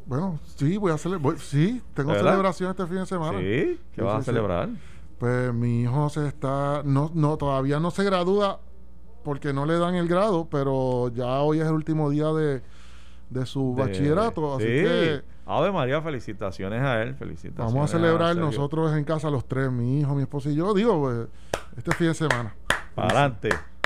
Bueno, 0.06 0.38
sí, 0.56 0.76
voy 0.76 0.92
a 0.92 0.98
celebrar. 0.98 1.38
Sí, 1.38 1.82
tengo 1.94 2.14
celebración 2.14 2.70
este 2.70 2.86
fin 2.86 2.96
de 2.96 3.06
semana. 3.06 3.38
Sí, 3.38 3.80
¿qué 3.94 4.02
vas 4.02 4.20
a 4.20 4.22
celebrar? 4.22 4.68
Pues 5.18 5.52
mi 5.54 5.82
hijo 5.82 6.08
se 6.10 6.26
está. 6.26 6.82
No, 6.84 7.10
no, 7.14 7.36
todavía 7.36 7.80
no 7.80 7.90
se 7.90 8.04
gradúa 8.04 8.60
porque 9.22 9.52
no 9.52 9.64
le 9.64 9.78
dan 9.78 9.94
el 9.94 10.06
grado, 10.06 10.48
pero 10.50 11.08
ya 11.08 11.40
hoy 11.40 11.60
es 11.60 11.66
el 11.66 11.72
último 11.72 12.10
día 12.10 12.26
de, 12.32 12.62
de 13.30 13.46
su 13.46 13.74
bachillerato. 13.74 14.56
Así 14.56 14.64
que 14.64 15.22
Ave 15.46 15.72
María, 15.72 16.00
felicitaciones 16.02 16.82
a 16.82 17.02
él, 17.02 17.14
felicitaciones. 17.14 17.72
Vamos 17.72 17.90
a 17.90 17.92
celebrar 17.92 18.36
nosotros 18.36 18.94
en 18.96 19.04
casa 19.04 19.30
los 19.30 19.46
tres, 19.46 19.70
mi 19.70 20.00
hijo, 20.00 20.14
mi 20.14 20.22
esposo 20.22 20.50
y 20.50 20.54
yo, 20.54 20.74
digo, 20.74 21.00
pues, 21.00 21.28
este 21.76 21.92
fin 21.92 22.08
de 22.08 22.14
semana. 22.14 22.54
Para 22.94 23.08
adelante. 23.08 23.50